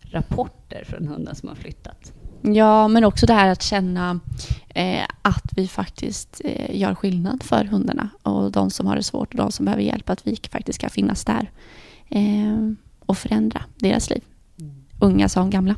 rapporter 0.00 0.84
från 0.84 1.08
hundar 1.08 1.34
som 1.34 1.48
har 1.48 1.56
flyttat. 1.56 2.12
Ja, 2.42 2.88
men 2.88 3.04
också 3.04 3.26
det 3.26 3.32
här 3.32 3.48
att 3.48 3.62
känna 3.62 4.20
eh, 4.68 5.04
att 5.22 5.52
vi 5.56 5.68
faktiskt 5.68 6.40
eh, 6.44 6.76
gör 6.80 6.94
skillnad 6.94 7.42
för 7.42 7.64
hundarna 7.64 8.08
och 8.22 8.52
de 8.52 8.70
som 8.70 8.86
har 8.86 8.96
det 8.96 9.02
svårt 9.02 9.30
och 9.30 9.36
de 9.36 9.52
som 9.52 9.64
behöver 9.64 9.82
hjälp, 9.82 10.10
att 10.10 10.26
vi 10.26 10.38
faktiskt 10.50 10.78
ska 10.78 10.88
finnas 10.88 11.24
där. 11.24 11.50
Eh, 12.08 12.70
och 13.06 13.18
förändra 13.18 13.64
deras 13.76 14.10
liv. 14.10 14.22
Mm. 14.60 14.84
Unga 15.00 15.28
som 15.28 15.50
gamla. 15.50 15.74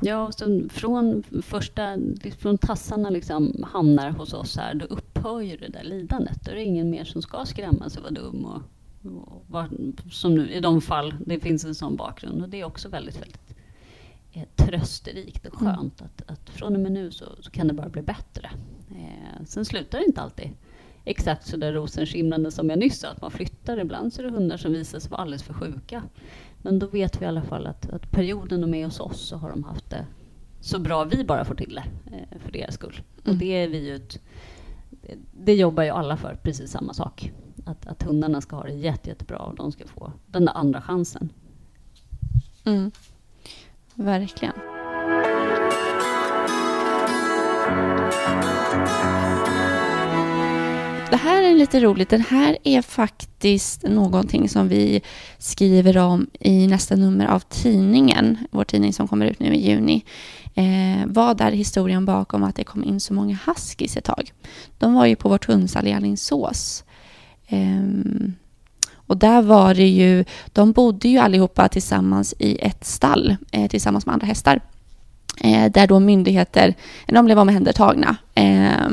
Ja, 0.00 0.32
så 0.32 0.62
från 0.70 1.22
första, 1.42 1.96
från 2.38 2.58
tassarna 2.58 3.10
liksom 3.10 3.64
hamnar 3.72 4.10
hos 4.10 4.32
oss 4.32 4.56
här, 4.56 4.74
då 4.74 4.86
upphör 4.86 5.40
ju 5.40 5.56
det 5.56 5.68
där 5.68 5.84
lidandet. 5.84 6.44
Då 6.44 6.50
är 6.50 6.54
det 6.54 6.64
ingen 6.64 6.90
mer 6.90 7.04
som 7.04 7.22
ska 7.22 7.44
skrämmas 7.44 7.96
och 7.96 8.02
vara 8.02 8.12
dum 8.12 8.44
och, 8.44 8.62
som 10.10 10.34
nu 10.34 10.50
i 10.50 10.60
de 10.60 10.80
fall 10.80 11.14
det 11.26 11.40
finns 11.40 11.64
en 11.64 11.74
sån 11.74 11.96
bakgrund. 11.96 12.42
Och 12.42 12.48
det 12.48 12.60
är 12.60 12.64
också 12.64 12.88
väldigt, 12.88 13.22
väldigt 13.22 13.54
är 14.32 14.46
trösterikt 14.56 15.46
och 15.46 15.54
skönt 15.54 16.00
mm. 16.00 16.10
att, 16.16 16.30
att 16.30 16.50
från 16.50 16.74
och 16.74 16.80
med 16.80 16.92
nu 16.92 17.10
så, 17.10 17.24
så 17.40 17.50
kan 17.50 17.68
det 17.68 17.74
bara 17.74 17.88
bli 17.88 18.02
bättre. 18.02 18.50
Eh, 18.90 19.44
sen 19.44 19.64
slutar 19.64 19.98
det 19.98 20.04
inte 20.04 20.20
alltid 20.20 20.50
exakt 21.04 21.46
så 21.46 21.56
där 21.56 21.72
rosenskimrande 21.72 22.50
som 22.50 22.70
jag 22.70 22.78
nyss 22.78 23.00
sa, 23.00 23.08
att 23.08 23.20
man 23.20 23.30
flyttar. 23.30 23.78
Ibland 23.78 24.12
så 24.12 24.22
är 24.22 24.26
det 24.26 24.32
hundar 24.32 24.56
som 24.56 24.72
visar 24.72 24.98
sig 24.98 25.10
vara 25.10 25.20
alldeles 25.20 25.42
för 25.42 25.54
sjuka. 25.54 26.02
Men 26.62 26.78
då 26.78 26.86
vet 26.86 27.20
vi 27.20 27.24
i 27.24 27.28
alla 27.28 27.42
fall 27.42 27.66
att, 27.66 27.90
att 27.90 28.10
perioden 28.10 28.60
de 28.60 28.74
är 28.74 28.84
hos 28.84 29.00
oss 29.00 29.20
så 29.20 29.36
har 29.36 29.50
de 29.50 29.64
haft 29.64 29.90
det 29.90 30.06
så 30.60 30.78
bra 30.78 31.04
vi 31.04 31.24
bara 31.24 31.44
får 31.44 31.54
till 31.54 31.74
det 31.74 32.16
eh, 32.16 32.38
för 32.38 32.52
deras 32.52 32.74
skull. 32.74 33.00
Mm. 33.24 33.32
Och 33.32 33.38
det 33.40 33.52
är 33.52 33.68
vi 33.68 33.86
ju 33.86 33.96
ett, 33.96 34.18
det, 34.90 35.18
det 35.32 35.54
jobbar 35.54 35.82
ju 35.82 35.90
alla 35.90 36.16
för, 36.16 36.38
precis 36.42 36.70
samma 36.70 36.94
sak. 36.94 37.32
Att, 37.64 37.86
att 37.86 38.02
hundarna 38.02 38.40
ska 38.40 38.56
ha 38.56 38.62
det 38.62 38.72
jätte, 38.72 39.08
jättebra 39.08 39.38
och 39.38 39.54
de 39.54 39.72
ska 39.72 39.86
få 39.86 40.12
den 40.26 40.44
där 40.44 40.52
andra 40.52 40.82
chansen. 40.82 41.32
Mm. 42.64 42.90
Verkligen. 43.94 44.54
Det 51.10 51.16
här 51.16 51.42
är 51.42 51.54
lite 51.54 51.80
roligt. 51.80 52.08
Den 52.08 52.20
här 52.20 52.58
är 52.64 52.82
faktiskt 52.82 53.82
någonting 53.82 54.48
som 54.48 54.68
vi 54.68 55.02
skriver 55.38 55.98
om 55.98 56.26
i 56.40 56.66
nästa 56.66 56.96
nummer 56.96 57.26
av 57.26 57.40
tidningen, 57.40 58.38
vår 58.50 58.64
tidning 58.64 58.92
som 58.92 59.08
kommer 59.08 59.26
ut 59.26 59.40
nu 59.40 59.54
i 59.54 59.68
juni. 59.68 60.04
Eh, 60.54 61.06
vad 61.06 61.40
är 61.40 61.52
historien 61.52 62.04
bakom 62.04 62.42
att 62.42 62.56
det 62.56 62.64
kom 62.64 62.84
in 62.84 63.00
så 63.00 63.14
många 63.14 63.38
huskies 63.46 63.96
ett 63.96 64.04
tag? 64.04 64.32
De 64.78 64.94
var 64.94 65.06
ju 65.06 65.16
på 65.16 65.28
vårt 65.28 65.46
hundsall 65.46 65.86
i 65.86 65.92
Alingsås. 65.92 66.84
Ehm, 67.52 68.34
och 68.94 69.16
där 69.16 69.42
var 69.42 69.74
det 69.74 69.88
ju, 69.88 70.24
de 70.46 70.72
bodde 70.72 71.08
ju 71.08 71.18
allihopa 71.18 71.68
tillsammans 71.68 72.34
i 72.38 72.58
ett 72.60 72.84
stall 72.84 73.36
eh, 73.50 73.68
tillsammans 73.68 74.06
med 74.06 74.12
andra 74.12 74.26
hästar. 74.26 74.60
Eh, 75.40 75.70
där 75.72 75.86
då 75.86 76.00
myndigheter, 76.00 76.74
eh, 77.06 77.14
de 77.14 77.24
blev 77.24 77.38
omhändertagna. 77.38 78.16
Eh, 78.34 78.90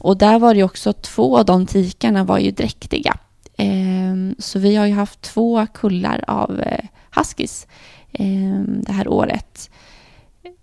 och 0.00 0.16
där 0.16 0.38
var 0.38 0.54
det 0.54 0.62
också 0.62 0.92
två 0.92 1.38
av 1.38 1.44
de 1.44 1.66
tikarna 1.66 2.24
var 2.24 2.38
ju 2.38 2.50
dräktiga. 2.50 3.16
Ehm, 3.56 4.34
så 4.38 4.58
vi 4.58 4.76
har 4.76 4.86
ju 4.86 4.94
haft 4.94 5.22
två 5.22 5.66
kullar 5.74 6.24
av 6.26 6.60
eh, 6.60 6.84
huskies 7.16 7.66
ehm, 8.12 8.82
det 8.86 8.92
här 8.92 9.08
året. 9.08 9.69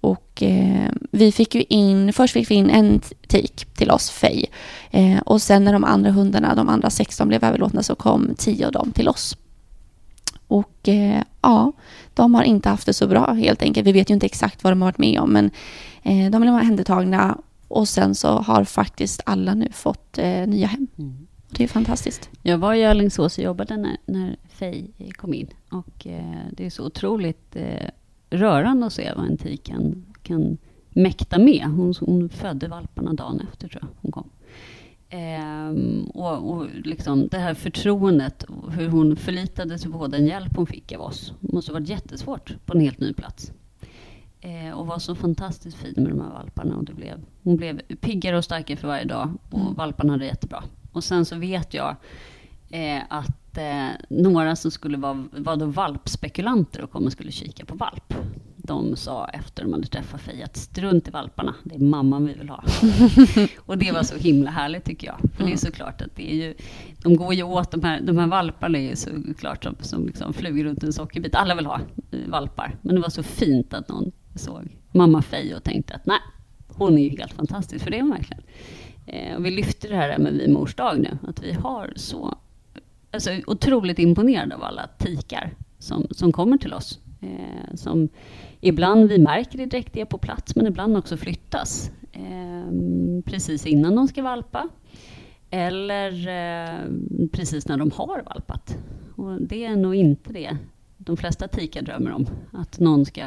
Och 0.08 0.44
eh, 0.44 0.92
vi 1.12 1.32
fick 1.32 1.56
ju 1.56 1.64
in, 1.70 2.14
först 2.14 2.34
fick 2.34 2.52
vi 2.52 2.56
in 2.56 2.70
en 2.70 3.02
tik 3.28 3.66
till 3.66 3.92
oss, 3.92 4.10
Fej. 4.10 4.46
Eh, 4.92 5.20
och 5.20 5.42
sen 5.42 5.64
när 5.64 5.74
de 5.74 5.84
andra 5.84 6.12
hundarna, 6.12 6.56
de 6.56 6.70
andra 6.70 6.90
16 6.90 7.28
blev 7.28 7.44
överlåtna 7.44 7.84
så 7.84 7.96
kom 7.96 8.36
tio 8.38 8.66
av 8.66 8.72
dem 8.72 8.92
till 8.92 9.08
oss. 9.08 9.38
Och 10.48 10.88
eh, 10.88 11.22
ja, 11.42 11.72
de 12.14 12.36
har 12.36 12.44
inte 12.44 12.70
haft 12.70 12.86
det 12.86 12.94
så 12.94 13.08
bra 13.08 13.34
helt 13.34 13.62
enkelt. 13.62 13.88
Vi 13.88 13.92
vet 13.92 14.10
ju 14.10 14.14
inte 14.14 14.26
exakt 14.26 14.64
vad 14.64 14.72
de 14.72 14.82
har 14.82 14.88
varit 14.88 14.98
med 14.98 15.20
om, 15.20 15.30
men 15.30 15.52
eh, 16.04 16.32
de 16.32 16.42
blev 16.42 16.54
omhändertagna 16.54 17.38
och 17.68 17.88
sen 17.88 18.16
så 18.16 18.28
har 18.28 18.64
faktiskt 18.64 19.22
alla 19.26 19.54
nu 19.54 19.70
fått 19.72 20.18
eh, 20.18 20.48
nya 20.48 20.68
hem. 20.68 20.88
Mm. 20.98 21.28
Det 21.50 21.64
är 21.64 21.68
fantastiskt. 21.68 22.30
Jag 22.42 22.58
var 22.58 22.74
i 22.74 22.86
Alingsås 22.86 23.38
och 23.38 23.44
jobbade 23.44 23.78
när, 23.78 23.98
när 24.06 24.36
Fej 24.50 24.92
kom 25.18 25.34
in. 25.34 25.48
Och 25.72 26.08
eh, 26.08 26.46
det 26.52 26.66
är 26.66 26.70
så 26.70 26.86
otroligt 26.86 27.56
eh, 27.56 27.90
rörande 28.30 28.86
att 28.86 28.94
se 28.94 29.14
vad 29.16 29.26
en 29.26 29.38
tik 29.38 29.64
kan, 29.64 30.06
kan 30.24 30.58
mäkta 30.90 31.40
med. 31.40 31.64
Hon, 31.64 31.94
hon 32.00 32.30
födde 32.30 32.68
valparna 32.68 33.14
dagen 33.14 33.42
efter, 33.52 33.68
tror 33.68 33.84
jag 33.84 33.90
hon 34.02 34.12
kom. 34.12 34.30
Ehm, 35.10 36.04
och, 36.04 36.52
och 36.52 36.68
liksom 36.84 37.28
det 37.28 37.38
här 37.38 37.54
förtroendet, 37.54 38.46
hur 38.72 38.88
hon 38.88 39.16
förlitade 39.16 39.80
sig 39.80 39.92
på 39.92 40.08
den 40.08 40.26
hjälp 40.26 40.56
hon 40.56 40.68
fick 40.68 40.92
av 40.92 41.02
oss. 41.02 41.34
Det 41.40 41.54
måste 41.54 41.72
ha 41.72 41.80
varit 41.80 41.90
jättesvårt 41.90 42.66
på 42.66 42.74
en 42.74 42.82
helt 42.82 43.00
ny 43.00 43.14
plats. 43.14 43.52
Eh, 44.42 44.72
och 44.72 44.88
var 44.88 45.00
så 45.00 45.16
fantastiskt 45.16 45.78
fin 45.78 45.94
med 45.96 46.08
de 46.10 46.22
här 46.22 46.30
valparna. 46.30 46.76
Och 46.76 46.84
det 46.84 46.94
blev, 46.94 47.20
hon 47.44 47.58
blev 47.58 47.80
piggare 47.80 48.38
och 48.38 48.44
starkare 48.44 48.78
för 48.78 48.88
varje 48.88 49.06
dag 49.06 49.34
och 49.50 49.60
mm. 49.60 49.74
valparna 49.74 50.14
hade 50.14 50.26
jättebra. 50.26 50.64
Och 50.92 51.04
sen 51.04 51.26
så 51.26 51.36
vet 51.36 51.74
jag 51.74 51.96
eh, 52.70 53.02
att 53.10 53.47
eh, 53.58 53.90
några 54.10 54.56
som 54.56 54.72
skulle 54.72 54.98
vara, 54.98 55.28
var 55.32 55.56
då 55.56 55.66
valpspekulanter 55.66 56.84
och 56.84 56.92
kom 56.92 57.06
och 57.06 57.12
skulle 57.12 57.32
kika 57.32 57.66
på 57.66 57.76
valp. 57.76 58.14
De 58.56 58.96
sa 58.96 59.28
efter 59.28 59.64
de 59.64 59.74
hade 59.74 59.88
träffat 59.88 60.22
Fej 60.22 60.44
att 60.44 60.58
strunt 60.58 61.08
i 61.08 61.12
valparna, 61.12 61.56
det 61.64 61.76
är 61.76 61.80
mamman 61.80 62.26
vi 62.26 62.34
vill 62.34 62.50
ha. 62.50 62.64
och 63.58 63.78
det 63.78 63.92
var 63.92 64.04
så 64.04 64.16
himla 64.16 64.52
härligt 64.52 64.84
tycker 64.86 65.08
jag. 65.08 65.18
För 65.38 65.46
det 65.46 65.54
är 65.54 65.58
såklart 65.58 66.02
att 66.02 66.16
det 66.16 66.32
är 66.32 66.36
ju, 66.36 66.56
de 67.04 67.16
går 67.16 67.34
ju 67.34 67.44
åt, 67.44 67.72
de 67.72 67.84
här, 67.84 68.02
de 68.02 68.18
här 68.18 68.28
valparna 68.28 68.78
är 68.78 68.90
ju 68.90 68.96
såklart 68.96 69.64
som, 69.64 69.76
som 69.82 70.06
liksom 70.06 70.34
flugor 70.34 70.64
runt 70.64 70.84
en 70.84 70.94
sockerbit. 70.94 71.36
Alla 71.36 71.56
vill 71.56 71.66
ha 71.66 71.80
eh, 72.12 72.20
valpar. 72.28 72.76
Men 72.82 72.96
det 72.96 73.02
var 73.02 73.10
så 73.10 73.24
fint 73.24 73.74
att 73.74 73.90
någon 73.90 74.12
såg 74.36 74.68
mamma 74.92 75.22
Fej 75.22 75.56
och 75.56 75.64
tänkte 75.64 75.94
att 75.94 76.06
nej, 76.06 76.20
hon 76.68 76.98
är 76.98 77.04
ju 77.04 77.10
helt 77.10 77.34
fantastisk, 77.34 77.84
för 77.84 77.92
det 77.92 77.98
är 77.98 78.02
hon 78.02 78.12
verkligen. 78.12 78.44
Eh, 79.06 79.36
och 79.36 79.46
vi 79.46 79.52
lyfter 79.52 79.90
det 79.90 79.96
här 79.96 80.18
med 80.18 80.34
Vi 80.34 80.48
mors 80.48 80.76
dag 80.76 81.00
nu, 81.00 81.18
att 81.28 81.44
vi 81.44 81.52
har 81.52 81.94
så 81.96 82.38
alltså, 83.18 83.52
otroligt 83.52 84.00
imponerad 84.00 84.54
av 84.54 84.64
alla 84.64 84.88
tikar 84.98 85.54
som, 85.80 86.08
som 86.12 86.32
kommer 86.32 86.58
till 86.58 86.74
oss. 86.74 87.00
Eh, 87.22 87.76
som 87.76 88.10
ibland 88.62 89.10
vi 89.10 89.20
märker 89.20 89.60
är 89.60 89.66
dräktiga 89.66 90.06
på 90.06 90.18
plats, 90.18 90.56
men 90.56 90.68
ibland 90.68 90.98
också 90.98 91.18
flyttas 91.18 91.92
eh, 92.12 92.72
precis 93.26 93.66
innan 93.66 93.96
de 93.96 94.08
ska 94.08 94.24
valpa. 94.24 94.70
Eller 95.50 96.12
eh, 96.12 96.92
precis 97.32 97.68
när 97.68 97.78
de 97.78 97.92
har 97.92 98.24
valpat. 98.24 98.78
Och 99.16 99.42
det 99.42 99.66
är 99.66 99.76
nog 99.76 99.96
inte 99.96 100.34
det 100.34 100.58
de 100.98 101.18
flesta 101.18 101.48
tikar 101.48 101.82
drömmer 101.82 102.12
om. 102.12 102.28
Att 102.52 102.80
någon 102.80 103.06
ska 103.06 103.22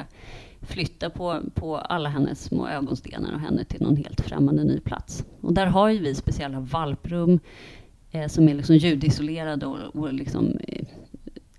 flytta 0.63 1.11
på, 1.11 1.41
på 1.55 1.77
alla 1.77 2.09
hennes 2.09 2.45
små 2.45 2.69
ögonstenar 2.69 3.35
och 3.35 3.41
henne 3.41 3.65
till 3.65 3.83
någon 3.83 3.97
helt 3.97 4.21
främmande 4.21 4.65
ny 4.65 4.81
plats. 4.81 5.25
Och 5.41 5.55
där 5.55 5.67
har 5.67 5.89
ju 5.89 5.99
vi 5.99 6.15
speciella 6.15 6.61
valprum 6.61 7.41
eh, 8.11 8.29
som 8.29 8.49
är 8.49 8.55
liksom 8.55 8.77
ljudisolerade 8.77 9.67
och, 9.67 9.97
och 9.97 10.13
liksom, 10.13 10.57
eh, 10.69 10.85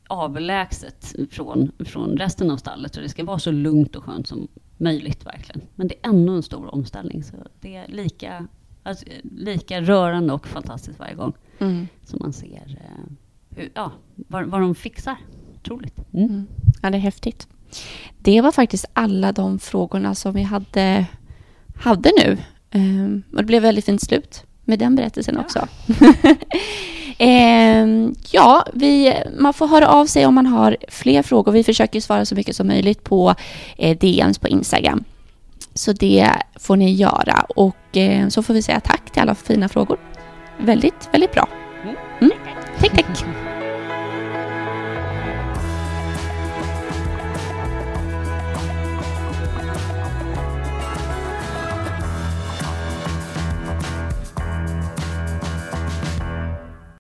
avlägset 0.08 1.16
från, 1.32 1.72
från 1.80 2.18
resten 2.18 2.52
av 2.52 2.58
stallet. 2.58 2.94
Så 2.94 3.02
det 3.02 3.10
ska 3.10 3.24
vara 3.24 3.40
så 3.40 3.52
lugnt 3.52 3.96
och 3.96 4.04
skönt 4.04 4.28
som 4.28 4.48
möjligt 4.78 5.26
verkligen. 5.26 5.62
Men 5.76 5.88
det 5.88 5.96
är 6.02 6.10
ändå 6.10 6.34
en 6.34 6.44
stor 6.44 6.76
omställning. 6.76 7.24
Så 7.24 7.36
det 7.62 7.76
är 7.76 7.88
lika, 7.88 8.48
alltså, 8.84 9.06
lika 9.24 9.82
rörande 9.82 10.34
och 10.34 10.48
fantastiskt 10.48 11.00
varje 11.00 11.16
gång 11.16 11.34
mm. 11.60 11.88
som 12.04 12.20
man 12.22 12.34
ser 12.34 12.80
eh, 12.86 13.12
hur, 13.50 13.72
ja, 13.74 13.92
vad, 14.16 14.46
vad 14.46 14.62
de 14.62 14.76
fixar. 14.76 15.18
Otroligt. 15.56 16.14
Mm. 16.14 16.30
Mm. 16.30 16.48
Ja, 16.82 16.90
det 16.90 16.98
är 16.98 17.00
häftigt. 17.00 17.48
Det 18.18 18.42
var 18.42 18.52
faktiskt 18.52 18.86
alla 18.94 19.32
de 19.32 19.60
frågorna 19.60 20.16
som 20.16 20.34
vi 20.34 20.42
hade, 20.42 21.06
hade 21.76 22.12
nu. 22.18 22.38
Um, 22.74 23.24
och 23.32 23.38
det 23.38 23.44
blev 23.44 23.62
väldigt 23.62 23.86
fint 23.86 24.02
slut 24.02 24.46
med 24.66 24.80
den 24.80 24.96
berättelsen 24.96 25.36
ja. 25.36 25.42
också. 25.42 25.68
um, 27.20 28.16
ja, 28.32 28.66
vi, 28.74 29.14
man 29.40 29.54
får 29.54 29.68
höra 29.68 29.88
av 29.88 30.06
sig 30.06 30.26
om 30.26 30.36
man 30.36 30.46
har 30.46 30.78
fler 30.90 31.24
frågor. 31.24 31.52
Vi 31.52 31.64
försöker 31.64 32.02
svara 32.02 32.26
så 32.26 32.36
mycket 32.36 32.56
som 32.56 32.68
möjligt 32.68 33.04
på 33.04 33.36
eh, 33.78 33.98
DMs 33.98 34.40
på 34.40 34.48
Instagram. 34.48 35.04
Så 35.74 35.94
det 35.94 36.32
får 36.56 36.76
ni 36.76 36.94
göra. 36.94 37.46
Och 37.56 37.98
eh, 37.98 38.28
så 38.28 38.44
får 38.44 38.54
vi 38.54 38.62
säga 38.62 38.80
tack 38.80 39.12
till 39.12 39.22
alla 39.22 39.36
fina 39.36 39.70
frågor. 39.70 39.98
Väldigt, 40.58 41.10
väldigt 41.12 41.32
bra. 41.32 41.48
Mm. 41.84 41.96
mm. 42.22 42.32
Tack, 42.80 42.92
tack. 42.96 43.26